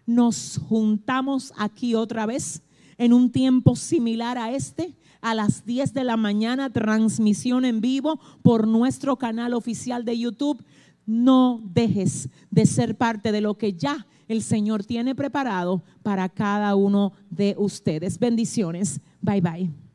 nos 0.10 0.60
juntamos 0.68 1.54
aquí 1.56 1.94
otra 1.94 2.26
vez 2.26 2.64
en 2.98 3.14
un 3.14 3.32
tiempo 3.32 3.76
similar 3.76 4.40
a 4.40 4.52
este, 4.52 4.96
a 5.22 5.36
las 5.36 5.66
10 5.66 5.94
de 5.94 6.04
la 6.04 6.18
mañana, 6.18 6.72
transmisión 6.72 7.64
en 7.64 7.80
vivo 7.80 8.20
por 8.42 8.68
nuestro 8.68 9.18
canal 9.18 9.54
oficial 9.54 10.04
de 10.06 10.18
YouTube. 10.18 10.66
No 11.06 11.62
dejes 11.64 12.30
de 12.50 12.66
ser 12.66 12.98
parte 12.98 13.32
de 13.32 13.42
lo 13.42 13.58
que 13.58 13.74
ya 13.74 14.08
el 14.28 14.42
Señor 14.42 14.84
tiene 14.84 15.14
preparado 15.14 15.84
para 16.02 16.28
cada 16.28 16.76
uno 16.76 17.14
de 17.30 17.56
ustedes. 17.58 18.18
Bendiciones. 18.18 19.02
Bye 19.22 19.42
bye. 19.42 19.89